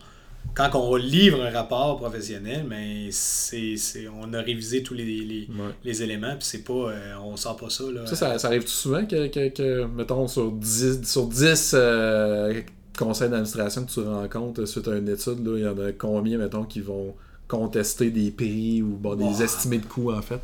Quand 0.55 0.71
on 0.75 0.97
livre 0.97 1.43
un 1.43 1.51
rapport 1.51 1.97
professionnel, 1.99 2.65
mais 2.69 3.09
c'est, 3.13 3.75
on 4.21 4.33
a 4.35 4.41
révisé 4.41 4.83
tous 4.83 4.95
les, 4.95 5.05
les, 5.05 5.47
Ouais. 5.51 5.71
les 5.85 6.03
éléments, 6.03 6.33
puis 6.37 6.47
c'est 6.47 6.65
pas. 6.65 6.73
euh, 6.73 7.15
on 7.25 7.37
sort 7.37 7.57
pas 7.57 7.71
ça. 7.71 7.85
Là, 7.93 8.07
Ça, 8.07 8.17
ça, 8.17 8.39
ça 8.39 8.49
arrive 8.49 8.63
tout 8.65 8.69
souvent 8.69 9.05
que, 9.07 9.29
que, 9.29 9.49
que, 9.49 9.85
mettons, 9.87 10.27
sur 10.29 10.51
10, 10.53 11.03
sur 11.05 11.27
10 11.27 11.73
euh, 11.75 12.61
conseils 12.99 13.29
d'administration 13.31 13.85
que 13.85 13.91
tu 13.91 14.01
rencontres 14.01 14.65
suite 14.67 14.89
à 14.89 14.97
une 14.97 15.09
étude, 15.09 15.45
là, 15.47 15.57
il 15.59 15.65
y 15.65 15.69
en 15.69 15.79
a 15.79 15.93
combien, 15.93 16.37
mettons, 16.39 16.65
qui 16.65 16.81
vont 16.81 17.15
contester 17.49 18.11
des 18.11 18.31
prix 18.31 18.83
ou 18.83 18.97
bon, 18.97 19.15
des 19.17 19.43
estimés 19.43 19.79
de 19.79 19.87
coûts, 19.87 20.13
en 20.13 20.23
fait? 20.23 20.41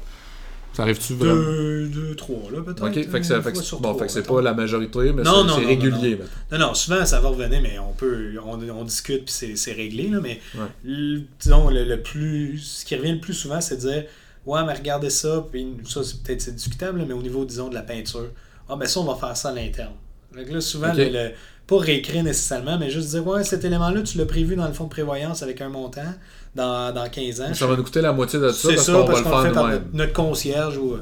Ça 0.76 0.82
arrive-tu 0.82 1.14
vraiment? 1.14 1.34
Deux, 1.34 1.86
deux, 1.88 2.14
trois, 2.16 2.50
là, 2.52 2.60
peut-être. 2.60 2.84
Ok, 2.86 2.92
fait 2.94 3.06
que, 3.06 3.16
une 3.16 3.24
ça- 3.24 3.40
fait 3.40 3.48
que 3.50 3.54
fois 3.54 3.62
c'est- 3.62 3.68
sur 3.68 3.80
bon, 3.80 3.88
trois, 3.90 4.00
fait 4.02 4.06
que 4.08 4.12
c'est 4.12 4.26
pas 4.26 4.42
la 4.42 4.52
majorité, 4.52 4.98
mais 5.14 5.22
Non, 5.22 5.42
c'est 5.48 5.62
non, 5.62 5.66
régulier. 5.66 6.18
non. 6.50 6.58
Non, 6.58 6.66
non, 6.68 6.74
souvent 6.74 7.04
ça 7.06 7.18
va 7.20 7.28
revenir, 7.30 7.62
mais 7.62 7.78
on 7.78 7.92
peut, 7.92 8.34
on, 8.44 8.60
on 8.70 8.84
discute 8.84 9.24
puis 9.24 9.32
c'est, 9.32 9.56
c'est 9.56 9.72
réglé, 9.72 10.08
là, 10.08 10.20
mais 10.22 10.38
Ouais. 10.54 10.66
le- 10.84 11.22
disons, 11.40 11.70
le, 11.70 11.82
le 11.84 12.02
plus, 12.02 12.58
ce 12.58 12.84
qui 12.84 12.94
revient 12.94 13.12
le 13.12 13.20
plus 13.20 13.32
souvent, 13.32 13.60
c'est 13.62 13.76
de 13.76 13.80
dire, 13.80 14.04
ouais, 14.44 14.64
mais 14.66 14.74
regardez 14.74 15.08
ça, 15.08 15.46
puis 15.50 15.66
ça, 15.88 16.02
c'est 16.04 16.22
peut-être 16.22 16.42
c'est 16.42 16.54
discutable, 16.54 16.98
là, 16.98 17.04
mais 17.08 17.14
au 17.14 17.22
niveau, 17.22 17.46
disons, 17.46 17.68
de 17.70 17.74
la 17.74 17.82
peinture, 17.82 18.28
ah, 18.68 18.76
ben 18.76 18.86
ça, 18.86 19.00
on 19.00 19.04
va 19.04 19.14
faire 19.14 19.34
ça 19.36 19.48
à 19.48 19.52
l'interne. 19.52 19.94
Que 20.34 20.52
là, 20.52 20.60
souvent, 20.60 20.92
le- 20.92 21.30
pas 21.66 21.78
réécrire 21.78 22.22
nécessairement, 22.22 22.78
mais 22.78 22.90
juste 22.90 23.10
dire, 23.10 23.26
ouais, 23.26 23.42
cet 23.42 23.64
élément-là, 23.64 24.02
tu 24.02 24.18
l'as 24.18 24.26
prévu 24.26 24.54
dans 24.54 24.66
le 24.66 24.72
fonds 24.72 24.84
de 24.84 24.90
prévoyance 24.90 25.42
avec 25.42 25.60
un 25.60 25.68
montant 25.68 26.14
dans, 26.54 26.94
dans 26.94 27.08
15 27.08 27.40
ans. 27.40 27.54
Ça 27.54 27.66
va 27.66 27.76
nous 27.76 27.82
coûter 27.82 28.00
la 28.00 28.12
moitié 28.12 28.38
de 28.38 28.50
ça 28.50 28.68
C'est 28.68 28.74
parce 28.76 28.86
ça, 28.86 28.92
qu'on 28.92 29.04
parce 29.04 29.22
va 29.22 29.30
qu'on 29.30 29.38
le 29.38 29.48
fait 29.48 29.52
par 29.52 29.68
notre, 29.68 29.84
notre 29.92 30.12
concierge. 30.12 30.78
Ou... 30.78 30.96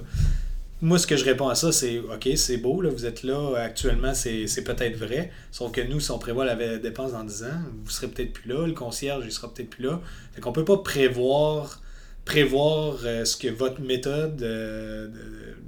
Moi, 0.81 0.99
ce 0.99 1.07
que 1.07 1.17
je 1.17 1.25
réponds 1.25 1.49
à 1.49 1.55
ça, 1.55 1.71
c'est 1.71 1.99
OK, 1.99 2.29
c'est 2.37 2.57
beau, 2.57 2.81
là, 2.81 2.91
vous 2.91 3.05
êtes 3.05 3.23
là, 3.23 3.55
actuellement, 3.57 4.15
c'est 4.15 4.65
peut-être 4.65 4.97
vrai. 4.97 5.31
Sauf 5.51 5.71
que 5.71 5.83
nous, 5.83 6.01
si 6.01 6.11
on 6.11 6.19
prévoit 6.19 6.47
la 6.47 6.79
dépense 6.79 7.13
dans 7.13 7.25
10 7.25 7.43
ans, 7.45 7.61
vous 7.85 7.91
serez 7.91 8.09
peut-être 8.09 8.33
plus 8.33 8.51
là, 8.51 8.67
le 8.67 8.73
concierge, 8.73 9.25
il 9.27 9.33
sera 9.33 9.53
peut-être 9.53 9.71
plus 9.71 9.85
là. 9.85 10.01
Fait 10.33 10.41
qu'on 10.41 10.53
peut 10.53 10.65
pas 10.65 10.79
prévoir 10.79 11.81
prévoir 12.25 12.97
euh, 13.05 13.25
ce 13.25 13.37
que 13.37 13.49
votre 13.49 13.81
méthode, 13.81 14.41
euh, 14.43 15.09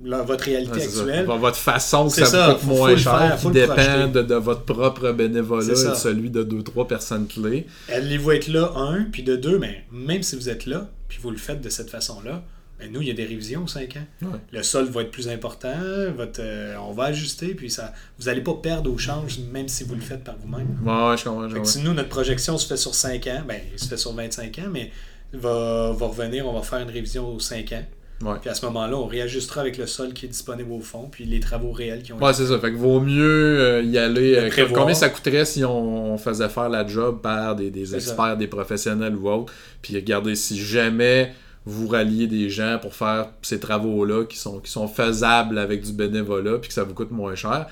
la- 0.04 0.22
votre 0.22 0.44
réalité 0.44 0.72
Ouais, 0.72 0.80
c'est 0.80 0.88
ça. 0.90 1.00
actuelle. 1.02 1.26
Votre 1.26 1.56
façon 1.56 2.06
que 2.08 2.14
ça, 2.14 2.26
ça, 2.26 2.46
vous 2.48 2.52
coûte 2.54 2.62
faut- 2.62 2.76
moins 2.76 2.96
cher, 2.96 3.36
qui 3.40 3.50
dépend 3.50 4.08
de, 4.08 4.22
de 4.22 4.34
votre 4.34 4.62
propre 4.62 5.12
bénévolat 5.12 5.64
et 5.66 5.88
de 5.90 5.94
celui 5.94 6.30
de 6.30 6.42
deux, 6.42 6.62
trois 6.62 6.86
personnes 6.88 7.26
clés. 7.26 7.66
Elle 7.88 8.16
va 8.18 8.34
être 8.36 8.48
là, 8.48 8.72
un, 8.76 9.04
puis 9.10 9.22
de 9.22 9.36
deux, 9.36 9.58
mais 9.58 9.84
même 9.92 10.22
si 10.22 10.36
vous 10.36 10.48
êtes 10.48 10.66
là, 10.66 10.88
puis 11.08 11.18
vous 11.22 11.30
le 11.30 11.36
faites 11.36 11.60
de 11.60 11.68
cette 11.68 11.90
façon-là, 11.90 12.42
ben 12.78 12.92
nous, 12.92 13.00
il 13.00 13.08
y 13.08 13.10
a 13.10 13.14
des 13.14 13.24
révisions 13.24 13.64
aux 13.64 13.68
5 13.68 13.96
ans. 13.96 14.26
Ouais. 14.28 14.38
Le 14.52 14.62
sol 14.62 14.84
va 14.90 15.00
être 15.00 15.10
plus 15.10 15.28
important, 15.30 15.72
votre, 16.14 16.40
euh, 16.42 16.76
on 16.86 16.92
va 16.92 17.04
ajuster, 17.04 17.54
puis 17.54 17.70
ça, 17.70 17.94
vous 18.18 18.26
n'allez 18.26 18.42
pas 18.42 18.52
perdre 18.62 18.92
au 18.92 18.98
change, 18.98 19.38
même 19.50 19.66
si 19.66 19.82
vous 19.84 19.94
le 19.94 20.02
faites 20.02 20.22
par 20.22 20.36
vous-même. 20.36 20.68
Ouais, 20.84 21.16
je 21.16 21.24
comprends. 21.24 21.48
je 21.48 21.64
si 21.64 21.78
nous, 21.80 21.94
notre 21.94 22.10
projection 22.10 22.58
se 22.58 22.66
fait 22.66 22.76
sur 22.76 22.94
5 22.94 23.26
ans, 23.28 23.42
ben, 23.48 23.60
il 23.72 23.78
se 23.78 23.88
fait 23.88 23.96
sur 23.96 24.12
25 24.12 24.58
ans, 24.58 24.68
mais 24.70 24.90
va, 25.32 25.92
va 25.92 26.06
revenir, 26.06 26.46
on 26.46 26.52
va 26.52 26.62
faire 26.62 26.80
une 26.80 26.90
révision 26.90 27.28
aux 27.34 27.40
5 27.40 27.72
ans. 27.72 27.84
Ouais. 28.22 28.38
Puis 28.40 28.48
à 28.48 28.54
ce 28.54 28.64
moment-là, 28.66 28.96
on 28.96 29.04
réajustera 29.06 29.60
avec 29.60 29.76
le 29.76 29.86
sol 29.86 30.14
qui 30.14 30.24
est 30.24 30.28
disponible 30.28 30.72
au 30.72 30.80
fond, 30.80 31.08
puis 31.10 31.24
les 31.24 31.38
travaux 31.38 31.70
réels 31.70 32.02
qui 32.02 32.14
ont 32.14 32.18
Ouais, 32.18 32.32
c'est 32.32 32.46
ça. 32.46 32.58
Fait 32.58 32.72
que 32.72 32.76
vaut 32.76 33.00
mieux 33.00 33.60
euh, 33.60 33.82
y 33.82 33.98
aller. 33.98 34.36
Le 34.36 34.58
euh, 34.60 34.68
combien 34.72 34.94
ça 34.94 35.10
coûterait 35.10 35.44
si 35.44 35.64
on, 35.66 36.14
on 36.14 36.16
faisait 36.16 36.48
faire 36.48 36.70
la 36.70 36.86
job 36.86 37.20
par 37.20 37.56
des, 37.56 37.70
des 37.70 37.84
C'est 37.84 38.00
ça. 38.00 38.12
experts, 38.12 38.36
des 38.38 38.46
professionnels 38.46 39.14
ou 39.16 39.28
autres? 39.28 39.52
Puis 39.82 39.94
regardez, 39.94 40.34
si 40.34 40.58
jamais 40.58 41.34
vous 41.66 41.88
ralliez 41.88 42.26
des 42.26 42.48
gens 42.48 42.78
pour 42.80 42.94
faire 42.94 43.26
ces 43.42 43.60
travaux-là 43.60 44.24
qui 44.24 44.38
sont, 44.38 44.60
qui 44.60 44.70
sont 44.70 44.88
faisables 44.88 45.58
avec 45.58 45.82
du 45.82 45.92
bénévolat 45.92 46.58
puis 46.58 46.68
que 46.68 46.74
ça 46.74 46.84
vous 46.84 46.94
coûte 46.94 47.10
moins 47.10 47.34
cher, 47.34 47.66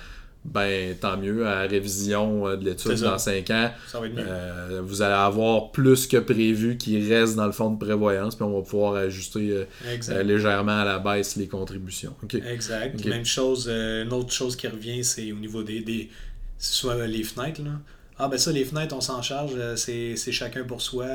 ben 0.45 0.95
tant 1.01 1.17
mieux 1.17 1.47
à 1.47 1.63
la 1.63 1.69
révision 1.69 2.47
euh, 2.47 2.57
de 2.57 2.67
l'étude 2.67 3.01
dans 3.01 3.17
5 3.19 3.49
ans. 3.51 3.71
Ça 3.89 3.99
va 3.99 4.07
être 4.07 4.15
mieux. 4.15 4.25
euh, 4.27 4.81
vous 4.85 5.01
allez 5.01 5.15
avoir 5.15 5.71
plus 5.73 6.07
que 6.07 6.19
prévu 6.19 6.77
qui 6.77 7.09
reste 7.13 7.37
dans 7.37 7.47
le 7.47 7.53
fonds 7.53 7.71
de 7.71 7.79
prévoyance, 7.79 8.37
puis 8.37 8.45
on 8.45 8.55
va 8.55 8.63
pouvoir 8.63 8.95
ajuster 8.95 9.67
euh, 9.89 10.23
légèrement 10.23 10.81
à 10.81 10.85
la 10.85 10.99
baisse 10.99 11.37
les 11.37 11.47
contributions. 11.49 12.15
Exact. 12.47 13.03
Même 13.07 13.25
chose, 13.25 13.67
euh, 13.71 14.05
une 14.05 14.13
autre 14.13 14.33
chose 14.33 14.55
qui 14.55 14.69
revient, 14.69 15.03
c'est 15.03 15.33
au 15.33 15.37
niveau 15.37 15.63
des, 15.63 15.81
des 15.81 16.11
soit 16.59 17.07
les 17.07 17.23
fenêtres. 17.23 17.63
Là. 17.63 17.71
Ah 18.19 18.29
ben 18.29 18.39
ça, 18.39 18.53
les 18.53 18.65
fenêtres, 18.65 18.95
on 18.95 19.01
s'en 19.01 19.23
charge, 19.23 19.53
c'est 19.77 20.15
chacun 20.31 20.63
pour 20.65 20.81
soi. 20.83 21.07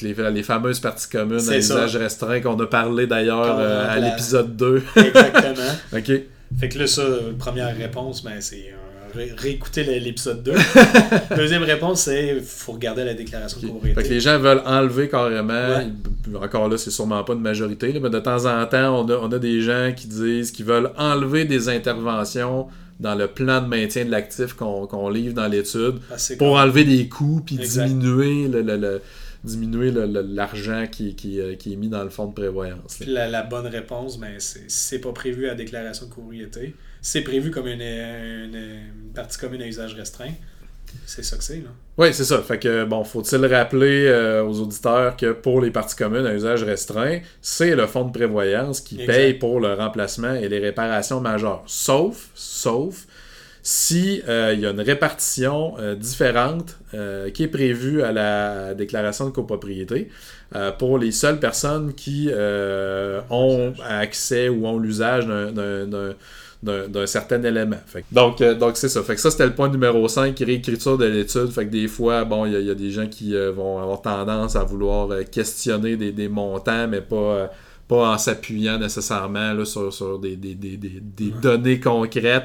Les, 0.00 0.14
les 0.14 0.42
fameuses 0.42 0.80
parties 0.80 1.08
communes 1.08 1.48
à 1.48 1.56
usage 1.58 1.96
restreint 1.96 2.40
qu'on 2.40 2.58
a 2.58 2.66
parlé 2.66 3.06
d'ailleurs 3.06 3.58
à 3.58 3.98
l'épisode 4.00 4.56
2. 4.56 4.82
Exactement. 4.96 5.72
OK. 5.96 6.10
Fait 6.58 6.68
que 6.68 6.78
là, 6.78 6.86
ça, 6.86 7.02
première 7.38 7.76
réponse, 7.76 8.22
ben, 8.24 8.40
c'est 8.40 8.72
euh, 8.72 9.16
ré- 9.18 9.32
réécouter 9.36 9.84
l'épisode 10.00 10.42
2. 10.42 10.52
Deuxième 11.36 11.62
réponse, 11.62 12.02
c'est 12.02 12.40
faut 12.40 12.72
regarder 12.72 13.04
la 13.04 13.14
déclaration 13.14 13.60
de 13.60 13.66
Ok. 13.66 13.70
propriété. 13.72 14.00
Fait 14.02 14.08
que 14.08 14.14
les 14.14 14.20
gens 14.20 14.38
veulent 14.38 14.62
enlever 14.66 15.08
carrément. 15.08 15.52
Ouais. 15.52 16.36
Encore 16.42 16.68
là, 16.68 16.78
c'est 16.78 16.90
sûrement 16.90 17.22
pas 17.24 17.34
une 17.34 17.40
majorité, 17.40 17.92
là, 17.92 18.00
mais 18.02 18.10
de 18.10 18.18
temps 18.20 18.46
en 18.46 18.64
temps, 18.66 19.00
on 19.04 19.08
a, 19.10 19.16
on 19.16 19.30
a 19.32 19.38
des 19.38 19.60
gens 19.60 19.92
qui 19.94 20.06
disent 20.08 20.50
qu'ils 20.52 20.64
veulent 20.66 20.90
enlever 20.96 21.44
des 21.44 21.68
interventions 21.68 22.66
dans 23.00 23.16
le 23.16 23.26
plan 23.26 23.60
de 23.60 23.66
maintien 23.66 24.04
de 24.04 24.10
l'actif 24.10 24.52
qu'on 24.54 25.08
livre 25.08 25.34
dans 25.34 25.48
l'étude 25.48 25.94
c'est 26.16 26.36
pour 26.36 26.54
enlever 26.54 26.84
des 26.84 27.08
coûts 27.08 27.42
puis 27.44 27.56
diminuer 27.56 28.46
le, 28.46 28.62
le- 28.62 28.76
le- 28.76 29.02
diminuer 29.44 29.92
l'argent 29.92 30.86
qui, 30.90 31.14
qui, 31.14 31.40
euh, 31.40 31.54
qui 31.54 31.74
est 31.74 31.76
mis 31.76 31.88
dans 31.88 32.02
le 32.02 32.10
fonds 32.10 32.26
de 32.26 32.34
prévoyance. 32.34 32.96
Puis 32.98 33.10
la, 33.10 33.28
la 33.28 33.42
bonne 33.42 33.66
réponse, 33.66 34.18
ben, 34.18 34.34
c'est 34.38 34.98
pas 34.98 35.12
prévu 35.12 35.44
à 35.46 35.48
la 35.50 35.54
déclaration 35.54 36.06
de 36.06 36.10
propriété. 36.10 36.74
C'est 37.02 37.20
prévu 37.22 37.50
comme 37.50 37.66
une, 37.66 37.82
une- 37.82 38.54
une 38.54 39.12
partie 39.14 39.38
commune 39.38 39.60
à 39.62 39.66
usage 39.66 39.94
restreint. 39.94 40.32
C'est 41.06 41.24
ça 41.24 41.36
que 41.36 41.42
c'est, 41.42 41.56
là. 41.56 41.70
Oui, 41.98 42.08
c'est 42.14 42.24
ça. 42.24 42.40
Fait 42.40 42.58
que, 42.58 42.84
bon, 42.84 43.02
faut-il 43.02 43.44
rappeler 43.46 44.06
euh, 44.06 44.44
aux 44.44 44.60
auditeurs 44.60 45.16
que 45.16 45.32
pour 45.32 45.60
les 45.60 45.70
parties 45.72 45.96
communes 45.96 46.24
à 46.24 46.32
usage 46.34 46.62
restreint, 46.62 47.18
c'est 47.42 47.74
le 47.74 47.86
fonds 47.88 48.04
de 48.04 48.12
prévoyance 48.12 48.80
qui 48.80 49.00
Exact. 49.00 49.12
paye 49.12 49.34
pour 49.34 49.58
le 49.60 49.74
remplacement 49.74 50.34
et 50.34 50.48
les 50.48 50.60
réparations 50.60 51.20
majeures. 51.20 51.64
Sauf, 51.66 52.30
sauf, 52.34 53.06
si 53.66 54.22
euh, 54.28 54.52
il 54.54 54.60
y 54.60 54.66
a 54.66 54.70
une 54.70 54.80
répartition 54.80 55.74
euh, 55.78 55.94
différente 55.94 56.76
euh, 56.92 57.30
qui 57.30 57.44
est 57.44 57.48
prévue 57.48 58.02
à 58.02 58.12
la 58.12 58.74
déclaration 58.74 59.24
de 59.24 59.30
copropriété 59.30 60.10
euh, 60.54 60.70
pour 60.70 60.98
les 60.98 61.12
seules 61.12 61.40
personnes 61.40 61.94
qui 61.94 62.28
euh, 62.30 63.20
ont 63.30 63.72
accès 63.88 64.50
ou 64.50 64.66
ont 64.66 64.78
l'usage 64.78 65.26
d'un- 65.26 67.06
certain 67.06 67.42
élément. 67.42 67.76
Fait 67.86 68.02
que- 68.02 68.14
donc, 68.14 68.40
euh, 68.40 68.54
donc 68.54 68.76
c'est 68.76 68.88
ça. 68.88 69.02
Fait 69.02 69.14
que 69.14 69.20
ça, 69.20 69.30
c'était 69.30 69.46
le 69.46 69.54
point 69.54 69.68
numéro 69.70 70.06
5, 70.08 70.38
réécriture 70.38 70.98
de 70.98 71.06
l'étude. 71.06 71.48
Fait 71.50 71.64
que 71.66 71.70
des 71.70 71.88
fois, 71.88 72.24
bon, 72.24 72.46
il 72.46 72.52
y, 72.58 72.64
y 72.64 72.70
a 72.70 72.74
des 72.74 72.90
gens 72.90 73.06
qui 73.06 73.34
vont 73.54 73.78
avoir 73.78 74.00
tendance 74.02 74.56
à 74.56 74.64
vouloir 74.64 75.08
questionner 75.30 75.96
des, 75.96 76.12
des 76.12 76.28
montants, 76.28 76.86
mais 76.88 77.00
pas, 77.00 77.16
euh, 77.16 77.46
pas 77.88 78.12
en 78.14 78.18
s'appuyant 78.18 78.78
nécessairement 78.78 79.52
là, 79.52 79.64
sur, 79.64 79.92
sur 79.92 80.18
des, 80.18 80.36
des, 80.36 80.54
des, 80.54 80.76
des, 80.78 81.30
données 81.30 81.80
concrètes. 81.80 82.44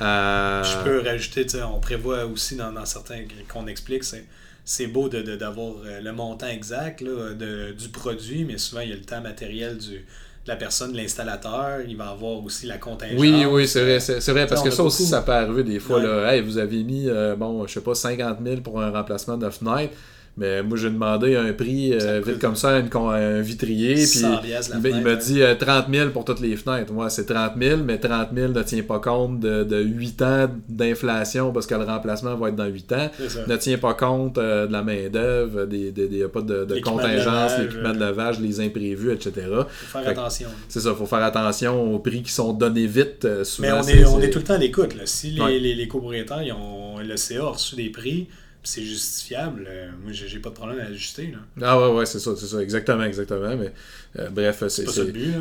Euh, 0.00 0.62
Je 0.64 0.84
peux 0.84 1.00
rajouter, 1.08 1.44
tu 1.46 1.50
sais, 1.56 1.62
on 1.62 1.80
prévoit 1.80 2.24
aussi 2.26 2.56
dans, 2.56 2.72
dans 2.72 2.84
certains 2.84 3.20
qu'on 3.52 3.66
explique, 3.66 4.04
c'est 4.04 4.24
c'est 4.66 4.86
beau 4.86 5.10
de- 5.10 5.20
de- 5.20 5.36
d'avoir 5.36 5.74
euh, 5.84 6.00
le 6.00 6.12
montant 6.12 6.46
exact 6.48 7.02
là, 7.02 7.34
de- 7.34 7.72
du 7.72 7.88
produit, 7.90 8.44
mais 8.46 8.56
souvent 8.56 8.80
il 8.80 8.88
y 8.88 8.92
a 8.92 8.96
le 8.96 9.02
temps 9.02 9.20
matériel 9.20 9.76
du, 9.76 9.90
de 9.98 10.48
la 10.48 10.56
personne, 10.56 10.94
l'installateur, 10.96 11.80
il 11.86 11.96
va 11.98 12.08
avoir 12.08 12.42
aussi 12.42 12.66
la 12.66 12.78
contingence. 12.78 13.18
Oui, 13.20 13.44
oui, 13.46 13.68
c'est 13.68 13.82
vrai, 13.82 14.00
c'est 14.00 14.20
c'est 14.22 14.32
vrai, 14.32 14.46
parce 14.46 14.62
que 14.62 14.70
ça 14.70 14.82
aussi, 14.82 15.04
ça 15.06 15.20
peut 15.22 15.32
arriver 15.32 15.64
des 15.64 15.78
fois. 15.80 15.98
Ouais. 15.98 16.06
Là, 16.06 16.34
hey, 16.34 16.40
vous 16.42 16.56
avez 16.58 16.82
mis, 16.82 17.08
euh, 17.08 17.36
bon, 17.36 17.66
je 17.66 17.74
sais 17.74 17.80
pas, 17.82 17.94
50 17.94 18.38
000 18.42 18.60
pour 18.62 18.80
un 18.80 18.90
remplacement 18.90 19.36
de 19.36 19.48
fenêtre, 19.50 19.92
Mais 20.36 20.64
moi, 20.64 20.76
j'ai 20.76 20.90
demandé 20.90 21.36
un 21.36 21.52
prix 21.52 21.94
Ça 22.00 22.18
vite 22.20 22.40
comme 22.40 22.56
ça 22.56 22.70
à 22.76 22.78
une 22.80 22.88
con- 22.90 23.08
à 23.08 23.18
un 23.18 23.40
vitrier. 23.40 23.94
Puis 23.94 24.04
100 24.06 24.38
piastres 24.38 24.72
la 24.72 24.88
il, 24.88 24.94
me- 24.94 24.98
il 24.98 25.04
m'a 25.04 25.14
dit 25.14 25.42
euh, 25.42 25.54
30 25.54 25.86
000 25.92 26.10
pour 26.10 26.24
toutes 26.24 26.40
les 26.40 26.56
fenêtres. 26.56 26.92
Moi, 26.92 27.08
c'est 27.08 27.26
30 27.26 27.52
000, 27.60 27.82
mais 27.84 27.98
30 27.98 28.30
000 28.34 28.52
ne 28.52 28.62
tient 28.64 28.82
pas 28.82 28.98
compte 28.98 29.38
de, 29.38 29.62
de 29.62 29.80
8 29.80 30.22
ans 30.22 30.48
d'inflation 30.68 31.52
parce 31.52 31.66
que 31.66 31.74
le 31.74 31.84
remplacement 31.84 32.34
va 32.36 32.48
être 32.48 32.56
dans 32.56 32.66
8 32.66 32.92
ans. 32.92 33.10
Ne 33.46 33.56
tient 33.56 33.78
pas 33.78 33.94
compte 33.94 34.38
euh, 34.38 34.66
de 34.66 34.72
la 34.72 34.82
main-d'œuvre, 34.82 35.66
des, 35.66 35.92
des, 35.92 36.08
des- 36.08 36.18
y 36.18 36.22
a 36.24 36.28
pas 36.28 36.42
de, 36.42 36.64
de 36.64 36.80
contingence, 36.80 37.52
l'équipement 37.58 37.90
de 37.92 37.96
euh. 37.96 38.00
lavage, 38.00 38.40
les 38.40 38.60
imprévus, 38.60 39.12
etc. 39.12 39.32
Faut 39.68 39.98
faire 39.98 40.02
Fait 40.02 40.08
attention. 40.10 40.48
C'est 40.68 40.80
ça, 40.80 40.90
il 40.90 40.96
faut 40.96 41.06
faire 41.06 41.22
attention 41.22 41.94
aux 41.94 41.98
prix 41.98 42.22
qui 42.22 42.32
sont 42.32 42.52
donnés 42.52 42.86
vite. 42.86 43.24
euh, 43.24 43.44
souvent, 43.44 43.68
Mais 43.68 43.72
on 43.72 43.88
est, 43.88 44.04
on 44.06 44.20
est 44.20 44.30
tout 44.30 44.38
le 44.40 44.44
temps 44.44 44.54
à 44.54 44.58
l'écoute. 44.58 44.94
Si 45.04 45.30
les, 45.30 45.40
Ouais. 45.40 45.58
les, 45.58 45.74
les 45.74 45.88
copropriétaires, 45.88 46.42
ils 46.42 46.52
ont, 46.52 46.98
le 46.98 47.16
CA 47.16 47.42
a 47.42 47.48
reçu 47.50 47.76
des 47.76 47.90
prix, 47.90 48.26
c'est 48.64 48.82
justifiable, 48.82 49.66
euh, 49.68 49.90
moi, 50.02 50.12
j'ai 50.12 50.38
pas 50.38 50.48
de 50.48 50.54
problème 50.54 50.80
à 50.80 50.84
ajuster. 50.90 51.32
là. 51.32 51.38
Ah 51.66 51.78
ouais, 51.80 51.94
ouais, 51.98 52.06
c'est 52.06 52.18
ça, 52.18 52.32
c'est 52.36 52.46
ça, 52.46 52.60
exactement, 52.62 53.04
exactement. 53.04 53.56
Mais 53.56 53.72
euh, 54.18 54.28
bref, 54.30 54.64
c'est. 54.68 54.86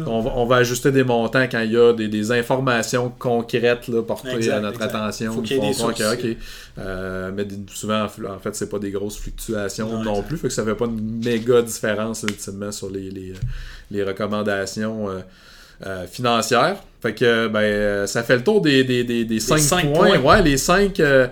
On 0.05 0.21
va, 0.21 0.31
on 0.35 0.45
va 0.45 0.57
ajuster 0.57 0.91
des 0.91 1.03
montants 1.03 1.47
quand 1.49 1.61
il 1.61 1.71
y 1.71 1.77
a 1.77 1.93
des, 1.93 2.07
des 2.07 2.31
informations 2.31 3.09
concrètes 3.17 3.87
là, 3.87 4.01
portées 4.03 4.35
Exact, 4.35 4.53
à 4.53 4.59
notre 4.59 4.81
exact. 4.81 4.95
attention. 4.95 5.33
Faut 5.33 5.41
qu'il 5.41 5.57
y 5.57 5.59
ait 5.65 5.71
des 5.71 6.33
que, 6.33 6.35
euh, 6.79 7.31
mais 7.33 7.47
souvent, 7.67 8.05
en 8.05 8.39
fait, 8.39 8.55
c'est 8.55 8.69
pas 8.69 8.79
des 8.79 8.91
grosses 8.91 9.17
fluctuations 9.17 10.03
Non, 10.03 10.21
plus. 10.21 10.37
Fait 10.37 10.47
que 10.49 10.53
ça 10.53 10.63
fait 10.65 10.75
pas 10.75 10.85
une 10.85 11.23
méga 11.23 11.61
différence 11.61 12.23
ultimement 12.23 12.71
sur 12.71 12.89
les, 12.89 13.09
les, 13.09 13.33
les 13.91 14.03
recommandations 14.03 15.09
euh, 15.09 15.19
euh, 15.85 16.05
financières. 16.07 16.77
Fait 17.01 17.13
que 17.13 17.47
ben, 17.49 17.59
euh, 17.59 18.07
ça 18.07 18.23
fait 18.23 18.37
le 18.37 18.43
tour 18.43 18.61
des, 18.61 18.85
des, 18.85 19.03
des, 19.03 19.25
des 19.25 19.39
cinq, 19.41 19.57
cinq 19.59 19.91
points. 19.91 20.19
points. 20.19 20.35
Ouais, 20.37 20.41
les 20.41 20.55
cinq, 20.55 20.99
euh, 21.01 21.27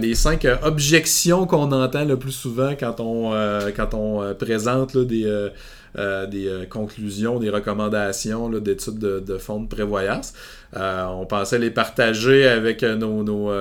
les 0.00 0.14
cinq 0.14 0.46
objections 0.62 1.46
qu'on 1.46 1.70
entend 1.70 2.04
le 2.04 2.16
plus 2.16 2.32
souvent 2.32 2.72
quand 2.78 2.98
on, 3.00 3.34
euh, 3.34 3.70
quand 3.76 3.92
on 3.92 4.34
présente 4.34 4.94
là, 4.94 5.04
des, 5.04 5.48
des 6.30 6.66
conclusions, 6.70 7.38
des 7.38 7.50
recommandations 7.50 8.48
d'études 8.48 8.98
de, 8.98 9.20
de 9.20 9.36
fonds 9.36 9.60
de 9.60 9.68
prévoyance. 9.68 10.32
On 10.74 11.26
pensait 11.26 11.58
les 11.58 11.70
partager 11.70 12.48
avec 12.48 12.82
nos, 12.82 13.22
nos, 13.22 13.52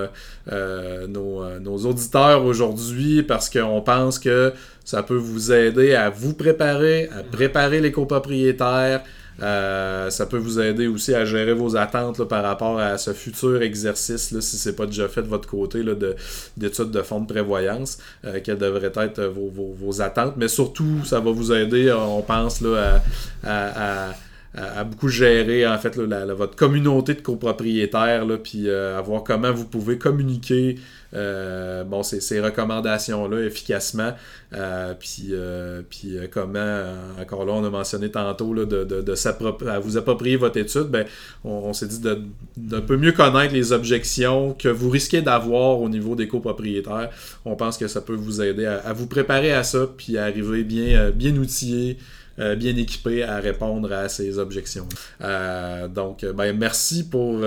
nos, 1.09 1.59
nos 1.59 1.77
auditeurs 1.85 2.45
aujourd'hui 2.45 3.23
parce 3.23 3.49
qu'on 3.49 3.81
pense 3.81 4.19
que 4.19 4.53
ça 4.85 5.03
peut 5.03 5.15
vous 5.15 5.51
aider 5.51 5.95
à 5.95 6.09
vous 6.09 6.33
préparer, 6.33 7.09
à 7.09 7.23
préparer 7.23 7.81
les 7.81 7.91
copropriétaires. 7.91 9.03
Euh, 9.41 10.09
ça 10.09 10.25
peut 10.25 10.37
vous 10.37 10.59
aider 10.59 10.87
aussi 10.87 11.13
à 11.13 11.25
gérer 11.25 11.53
vos 11.53 11.75
attentes 11.75 12.23
par 12.25 12.43
rapport 12.43 12.79
à 12.79 12.97
ce 12.97 13.13
futur 13.13 13.61
exercice, 13.61 14.31
là, 14.31 14.41
si 14.41 14.57
c'est 14.57 14.75
pas 14.75 14.85
déjà 14.85 15.07
fait 15.07 15.23
de 15.23 15.27
votre 15.27 15.47
côté 15.47 15.83
de, 15.83 16.15
d'études 16.57 16.91
de 16.91 17.01
fonds 17.01 17.21
de 17.21 17.27
prévoyance, 17.27 17.97
euh, 18.25 18.39
quelles 18.43 18.57
devraient 18.57 18.91
être 18.95 19.23
vos, 19.23 20.01
attentes. 20.01 20.35
Mais 20.37 20.47
surtout, 20.47 21.03
ça 21.05 21.19
va 21.19 21.31
vous 21.31 21.51
aider, 21.51 21.91
on 21.91 22.21
pense, 22.21 22.61
là, 22.61 23.01
à- 23.43 24.13
à- 24.55 24.83
beaucoup 24.83 25.07
gérer 25.07 25.65
en 25.67 25.77
fait 25.77 25.95
là, 25.95 26.25
la- 26.25 26.33
votre 26.33 26.55
communauté 26.55 27.13
de 27.13 27.21
copropriétaires, 27.21 28.25
là, 28.25 28.37
puis 28.37 28.67
euh, 28.69 28.97
à 28.97 29.01
voir 29.01 29.23
comment 29.23 29.51
vous 29.51 29.65
pouvez 29.65 29.97
communiquer 29.97 30.75
euh, 31.13 31.83
bon, 31.83 32.03
ces, 32.03 32.39
recommandations-là 32.39 33.41
efficacement. 33.41 34.11
Euh, 34.53 34.93
puis, 34.97 35.27
euh, 35.31 35.81
puis 35.89 36.17
euh, 36.17 36.27
comment, 36.31 36.59
euh, 36.59 36.95
encore 37.21 37.45
là, 37.45 37.53
on 37.53 37.63
a 37.65 37.69
mentionné 37.69 38.09
tantôt 38.09 38.53
là, 38.53 38.65
de, 38.65 38.83
de, 38.83 39.01
de 39.01 39.67
à 39.69 39.79
vous 39.79 39.97
approprier 39.97 40.35
votre 40.37 40.57
étude, 40.57 40.87
ben, 40.87 41.05
on, 41.43 41.73
s'est 41.73 41.87
dit 41.87 41.99
de- 41.99 42.21
d'un 42.57 42.81
peu 42.81 42.97
mieux 42.97 43.11
connaître 43.11 43.53
les 43.53 43.71
objections 43.73 44.53
que 44.53 44.67
vous 44.69 44.89
risquez 44.89 45.21
d'avoir 45.21 45.79
au 45.81 45.89
niveau 45.89 46.15
des 46.15 46.27
copropriétaires. 46.27 47.09
On 47.45 47.55
pense 47.55 47.77
que 47.77 47.87
ça 47.87 48.01
peut 48.01 48.15
vous 48.15 48.41
aider 48.41 48.65
à, 48.65 48.77
à 48.79 48.93
vous 48.93 49.07
préparer 49.07 49.53
à 49.53 49.63
ça, 49.63 49.87
puis 49.97 50.17
à 50.17 50.23
arriver 50.23 50.63
bien, 50.63 51.11
bien 51.11 51.35
outillé. 51.35 51.97
Euh, 52.39 52.55
bien 52.55 52.75
équipé 52.75 53.23
à 53.23 53.37
répondre 53.39 53.91
à 53.91 54.07
ces 54.09 54.39
objections. 54.39 54.87
Euh, 55.21 55.87
donc, 55.87 56.23
euh, 56.23 56.33
ben, 56.33 56.57
merci 56.57 57.07
pour, 57.07 57.39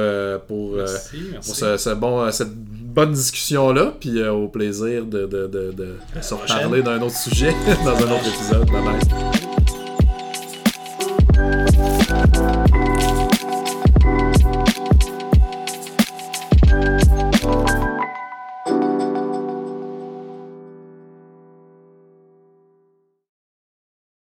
pour, 0.47 0.77
Merci, 0.77 1.17
merci. 1.33 1.49
pour 1.49 1.57
ce, 1.57 1.77
ce 1.77 1.91
bon, 1.91 2.31
cette 2.31 2.55
bonne 2.55 3.13
discussion-là, 3.13 3.95
puis 3.99 4.23
au 4.27 4.49
plaisir 4.49 5.05
de, 5.07 5.27
de, 5.27 5.47
de, 5.47 5.73
de, 5.73 5.73
de 5.73 6.21
se 6.21 6.35
reparler 6.35 6.83
d'un 6.83 7.01
autre 7.01 7.17
sujet 7.17 7.55
dans 7.85 7.97
un 7.97 8.11
autre 8.13 8.29
épisode. 8.29 8.71
Bye 8.71 8.83
bye. 8.83 9.34